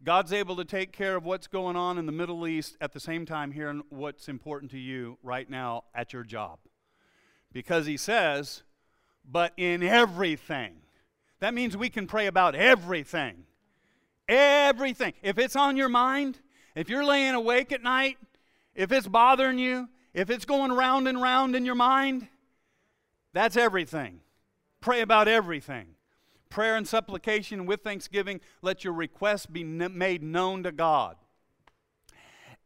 God's 0.05 0.33
able 0.33 0.57
to 0.57 0.65
take 0.65 0.93
care 0.93 1.17
of 1.17 1.25
what's 1.25 1.47
going 1.47 1.77
on 1.77 1.99
in 1.99 2.07
the 2.07 2.13
Middle 2.13 2.47
East 2.47 2.77
at 2.81 2.93
the 2.93 3.01
same 3.01 3.27
time 3.27 3.53
hearing 3.53 3.83
what's 3.89 4.29
important 4.29 4.71
to 4.73 4.79
you 4.79 5.19
right 5.23 5.49
now 5.49 5.85
at 5.95 6.13
your 6.13 6.23
job. 6.23 6.59
Because 7.53 7.87
He 7.87 7.97
says, 7.97 8.63
but 9.31 9.53
in 9.57 9.83
everything. 9.83 10.75
That 11.41 11.55
means 11.55 11.77
we 11.77 11.91
can 11.91 12.07
pray 12.07 12.27
about 12.27 12.55
everything. 12.55 13.45
Everything. 14.29 15.15
If 15.23 15.39
it's 15.39 15.57
on 15.57 15.77
your 15.77 15.89
mind, 15.89 16.39
if 16.75 16.89
you're 16.89 17.05
laying 17.05 17.35
awake 17.35 17.73
at 17.73 17.83
night, 17.83 18.19
if 18.75 18.93
it's 18.93 19.09
bothering 19.09 19.59
you, 19.59 19.89
if 20.15 20.31
it's 20.31 20.45
going 20.45 20.73
round 20.73 21.09
and 21.09 21.21
round 21.21 21.57
in 21.57 21.65
your 21.65 21.75
mind, 21.75 22.29
that's 23.33 23.57
everything. 23.57 24.21
Pray 24.81 25.01
about 25.01 25.29
everything. 25.29 25.96
Prayer 26.49 26.77
and 26.77 26.87
supplication 26.87 27.67
with 27.67 27.83
thanksgiving, 27.83 28.41
let 28.63 28.85
your 28.85 28.93
requests 28.93 29.47
be 29.47 29.65
made 29.65 30.23
known 30.23 30.63
to 30.63 30.73
God. 30.73 31.17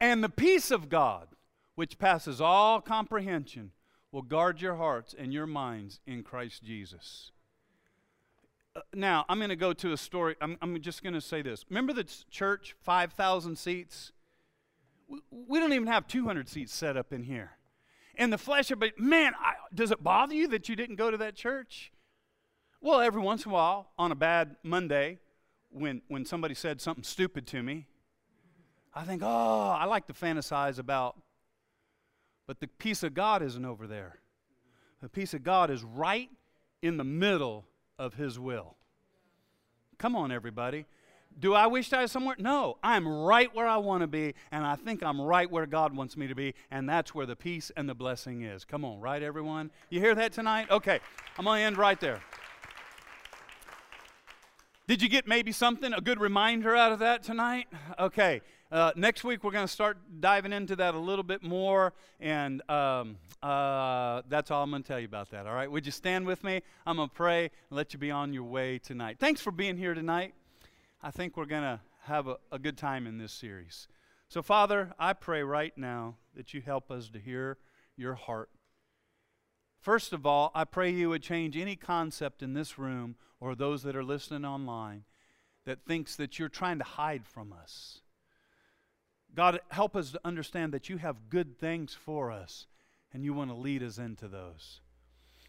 And 0.01 0.25
the 0.25 0.29
peace 0.29 0.71
of 0.71 0.89
God, 0.89 1.29
which 1.75 1.99
passes 1.99 2.41
all 2.41 2.81
comprehension, 2.81 3.73
will 4.13 4.23
guard 4.23 4.61
your 4.61 4.77
hearts 4.77 5.15
and 5.17 5.33
your 5.33 5.47
minds 5.47 6.01
in 6.07 6.23
Christ 6.23 6.63
Jesus. 6.65 7.33
Uh, 8.75 8.81
now, 8.95 9.25
I'm 9.29 9.39
going 9.39 9.51
to 9.51 9.57
go 9.57 9.73
to 9.73 9.93
a 9.93 9.97
story. 9.97 10.37
I'm, 10.41 10.57
I'm 10.63 10.81
just 10.81 11.03
going 11.03 11.15
to 11.15 11.21
say 11.21 11.43
this. 11.43 11.65
Remember 11.69 11.93
the 11.93 12.05
church, 12.31 12.75
5,000 12.83 13.57
seats? 13.57 14.13
We, 15.09 15.21
we, 15.31 15.59
don't 15.59 15.73
even 15.73 15.89
have 15.89 16.07
200 16.07 16.49
seats 16.49 16.73
set 16.73 16.97
up 16.97 17.13
in 17.13 17.25
here. 17.25 17.53
And 18.17 18.33
the 18.33 18.39
flesh, 18.39 18.71
but 18.77 18.99
man, 18.99 19.33
I, 19.39 19.55
does 19.75 19.91
it 19.91 20.03
bother 20.03 20.35
you 20.35 20.49
that 20.49 20.69
you 20.69 20.77
didn't 20.77 20.97
go 20.97 21.11
to 21.11 21.17
that 21.19 21.35
church? 21.35 21.93
Well, 22.81 23.01
every 23.01 23.21
once 23.21 23.45
in 23.45 23.51
a 23.51 23.55
while, 23.55 23.91
on 23.99 24.11
a 24.11 24.15
bad 24.15 24.57
Monday, 24.63 25.19
when, 25.71 26.01
when 26.09 26.25
somebody 26.25 26.55
said 26.55 26.81
something 26.81 27.05
stupid 27.05 27.47
to 27.49 27.63
me, 27.63 27.87
I 28.95 29.05
think, 29.05 29.23
oh, 29.23 29.69
I 29.69 29.85
like 29.85 30.07
to 30.07 30.13
fantasize 30.13 30.79
about. 30.79 31.17
But 32.47 32.61
the 32.61 32.67
peace 32.67 33.03
of 33.03 33.15
God 33.15 33.43
isn't 33.43 33.65
over 33.65 33.87
there. 33.87 34.19
The 35.03 35.09
peace 35.09 35.35
of 35.35 35.43
God 35.43 35.71
is 35.71 35.85
right 35.85 36.31
in 36.83 36.97
the 36.97 37.05
middle 37.05 37.67
of 37.99 38.15
His 38.15 38.39
will. 38.39 38.77
Come 39.99 40.17
on, 40.17 40.33
everybody. 40.33 40.87
Do 41.39 41.55
I 41.55 41.67
wish 41.67 41.93
I 41.93 42.03
was 42.03 42.11
somewhere? 42.11 42.35
No. 42.39 42.79
I'm 42.83 43.07
right 43.07 43.55
where 43.55 43.67
I 43.67 43.77
want 43.77 44.01
to 44.01 44.07
be, 44.07 44.35
and 44.51 44.67
I 44.67 44.75
think 44.75 45.03
I'm 45.03 45.21
right 45.21 45.49
where 45.49 45.67
God 45.67 45.95
wants 45.95 46.17
me 46.17 46.27
to 46.27 46.35
be, 46.35 46.55
and 46.71 46.89
that's 46.89 47.15
where 47.15 47.27
the 47.27 47.37
peace 47.37 47.71
and 47.77 47.89
the 47.89 47.95
blessing 47.95 48.43
is. 48.43 48.65
Come 48.65 48.85
on, 48.85 49.01
right, 49.01 49.23
everyone? 49.23 49.71
You 49.91 50.01
hear 50.01 50.15
that 50.15 50.33
tonight? 50.33 50.71
Okay, 50.71 50.99
I'm 51.39 51.45
going 51.45 51.61
to 51.61 51.65
end 51.65 51.79
right 51.79 52.01
there. 52.01 52.21
Did 54.91 55.03
you 55.03 55.09
get 55.09 55.29
maybe 55.29 55.53
something, 55.53 55.93
a 55.93 56.01
good 56.01 56.21
reminder 56.21 56.75
out 56.75 56.91
of 56.91 56.99
that 56.99 57.23
tonight? 57.23 57.69
Okay. 57.97 58.41
Uh, 58.73 58.91
next 58.97 59.23
week, 59.23 59.45
we're 59.45 59.53
going 59.53 59.65
to 59.65 59.73
start 59.73 59.99
diving 60.19 60.53
into 60.53 60.75
that 60.75 60.97
a 60.97 60.99
little 60.99 61.23
bit 61.23 61.45
more, 61.45 61.93
and 62.19 62.61
um, 62.69 63.17
uh, 63.41 64.23
that's 64.29 64.51
all 64.51 64.65
I'm 64.65 64.71
going 64.71 64.83
to 64.83 64.89
tell 64.89 64.99
you 64.99 65.05
about 65.05 65.31
that, 65.31 65.47
all 65.47 65.55
right? 65.55 65.71
Would 65.71 65.87
you 65.87 65.93
stand 65.93 66.27
with 66.27 66.43
me? 66.43 66.63
I'm 66.85 66.97
going 66.97 67.09
to 67.09 67.15
pray 67.15 67.43
and 67.43 67.77
let 67.77 67.93
you 67.93 68.01
be 68.01 68.11
on 68.11 68.33
your 68.33 68.43
way 68.43 68.79
tonight. 68.79 69.19
Thanks 69.21 69.41
for 69.41 69.53
being 69.53 69.77
here 69.77 69.95
tonight. 69.95 70.35
I 71.01 71.13
think 71.13 71.37
we're 71.37 71.45
going 71.45 71.63
to 71.63 71.79
have 72.07 72.27
a, 72.27 72.39
a 72.51 72.59
good 72.59 72.77
time 72.77 73.07
in 73.07 73.17
this 73.17 73.31
series. 73.31 73.87
So, 74.29 74.43
Father, 74.43 74.93
I 74.99 75.13
pray 75.13 75.45
right 75.45 75.73
now 75.79 76.17
that 76.35 76.53
you 76.53 76.63
help 76.63 76.91
us 76.91 77.11
to 77.11 77.21
hear 77.21 77.59
your 77.97 78.15
heart. 78.15 78.51
First 79.81 80.13
of 80.13 80.27
all, 80.27 80.51
I 80.55 80.65
pray 80.65 80.91
you 80.91 81.09
would 81.09 81.23
change 81.23 81.57
any 81.57 81.75
concept 81.75 82.43
in 82.43 82.53
this 82.53 82.79
room 82.79 83.17
or 83.41 83.55
those 83.55 83.83
that 83.83 83.97
are 83.97 84.05
listening 84.05 84.45
online 84.45 85.05
that 85.65 85.87
thinks 85.87 86.17
that 86.17 86.39
you're 86.39 86.49
trying 86.49 86.79
to 86.79 86.85
hide 86.85 87.27
from 87.27 87.53
us. 87.53 88.01
God, 89.35 89.61
help 89.71 89.97
us 89.97 90.13
to 90.13 90.21
understand 90.25 90.75
that 90.75 90.89
you 90.89 90.99
have 90.99 91.31
good 91.31 91.59
things 91.59 91.95
for 91.95 92.31
us 92.31 92.67
and 93.13 93.25
you 93.25 93.33
want 93.33 93.51
to 93.51 93.57
lead 93.57 93.83
us 93.83 93.97
into 93.97 94.29
those. 94.29 94.81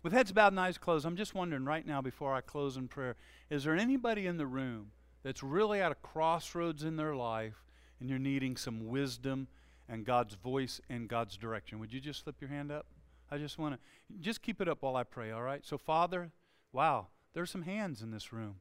With 0.03 0.13
heads 0.13 0.31
bowed 0.31 0.53
and 0.53 0.59
eyes 0.59 0.77
closed, 0.77 1.05
I'm 1.05 1.17
just 1.17 1.35
wondering 1.35 1.65
right 1.65 1.85
now 1.85 2.01
before 2.01 2.33
I 2.33 2.41
close 2.41 2.77
in 2.77 2.87
prayer 2.87 3.15
is 3.49 3.65
there 3.65 3.75
anybody 3.75 4.27
in 4.27 4.37
the 4.37 4.47
room 4.47 4.91
that's 5.23 5.43
really 5.43 5.81
at 5.81 5.91
a 5.91 5.95
crossroads 5.95 6.83
in 6.83 6.95
their 6.95 7.15
life 7.15 7.65
and 7.99 8.09
you're 8.09 8.17
needing 8.17 8.55
some 8.55 8.87
wisdom 8.87 9.47
and 9.89 10.05
God's 10.05 10.35
voice 10.35 10.79
and 10.89 11.07
God's 11.07 11.37
direction? 11.37 11.79
Would 11.79 11.93
you 11.93 11.99
just 11.99 12.23
slip 12.23 12.39
your 12.39 12.49
hand 12.49 12.71
up? 12.71 12.85
I 13.31 13.37
just 13.37 13.57
want 13.57 13.75
to 13.75 13.79
just 14.19 14.41
keep 14.41 14.61
it 14.61 14.67
up 14.67 14.81
while 14.81 14.95
I 14.95 15.03
pray, 15.03 15.31
all 15.31 15.41
right? 15.41 15.65
So, 15.65 15.77
Father, 15.77 16.31
wow, 16.73 17.07
there's 17.33 17.49
some 17.49 17.63
hands 17.63 18.01
in 18.01 18.11
this 18.11 18.33
room. 18.33 18.55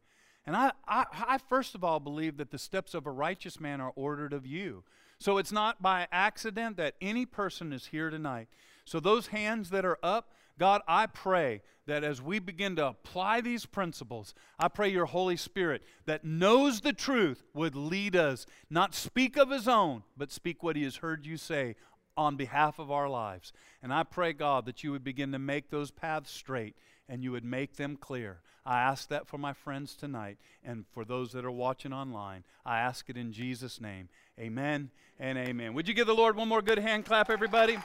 And 0.47 0.57
I, 0.57 0.73
I, 0.87 1.05
I, 1.13 1.39
first 1.39 1.75
of 1.75 1.85
all 1.85 2.01
believe 2.01 2.37
that 2.39 2.51
the 2.51 2.59
steps 2.59 2.95
of 2.95 3.07
a 3.07 3.11
righteous 3.11 3.61
man 3.61 3.81
are 3.81 3.93
ordered 3.95 4.33
of 4.33 4.47
you. 4.47 4.85
So 5.19 5.37
it's 5.37 5.53
not 5.53 5.83
by 5.83 6.09
accident 6.11 6.77
that 6.79 6.95
any 7.01 7.27
person 7.27 7.73
is 7.73 7.87
here 7.87 8.09
tonight. 8.09 8.49
So 8.85 9.01
those 9.01 9.29
hands 9.29 9.71
that 9.71 9.85
are 9.85 9.99
up, 10.03 10.33
God, 10.59 10.83
I 10.89 11.07
pray 11.07 11.63
that 11.87 12.05
as 12.05 12.23
we 12.23 12.39
begin 12.39 12.77
to 12.77 12.87
apply 12.87 13.41
these 13.41 13.67
principles, 13.67 14.35
I 14.59 14.69
pray 14.69 14.89
your 14.89 15.07
Holy 15.07 15.37
Spirit 15.37 15.83
that 16.07 16.25
knows 16.25 16.81
the 16.81 16.93
truth 16.93 17.43
would 17.55 17.75
lead 17.75 18.15
us, 18.15 18.47
not 18.69 18.95
speak 18.95 19.37
of 19.37 19.51
his 19.51 19.69
own, 19.69 20.05
but 20.17 20.31
speak 20.31 20.63
what 20.63 20.77
he 20.77 20.85
has 20.85 20.97
heard 20.97 21.27
you 21.27 21.37
say 21.37 21.77
on 22.17 22.37
behalf 22.37 22.79
of 22.79 22.91
our 22.91 23.09
lives. 23.09 23.53
And 23.83 23.93
I 23.93 24.03
pray, 24.03 24.33
God, 24.33 24.67
that 24.67 24.85
you 24.85 24.93
would 24.93 25.05
begin 25.05 25.33
to 25.33 25.39
make 25.39 25.71
those 25.71 25.91
paths 25.91 26.31
straight 26.31 26.77
and 27.09 27.23
you 27.23 27.33
would 27.33 27.45
make 27.45 27.77
them 27.77 27.97
clear. 27.97 28.41
I 28.65 28.81
ask 28.81 29.09
that 29.09 29.27
for 29.27 29.39
my 29.39 29.53
friends 29.53 29.97
tonight 29.97 30.39
and 30.65 30.85
for 30.93 31.05
those 31.05 31.33
that 31.33 31.45
are 31.45 31.51
watching 31.51 31.93
online. 31.93 32.45
I 32.65 32.79
ask 32.79 33.09
it 33.09 33.17
in 33.17 33.33
Jesus' 33.33 33.81
name. 33.81 34.09
Amen 34.39 34.91
and 35.19 35.39
amen. 35.39 35.75
Would 35.75 35.89
you 35.89 35.95
give 35.95 36.07
the 36.07 36.15
Lord 36.15 36.37
one 36.37 36.49
more 36.49 36.63
good 36.63 36.79
hand 36.79 37.05
clap, 37.05 37.31
everybody? 37.31 37.79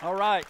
All 0.00 0.14
right. 0.14 0.46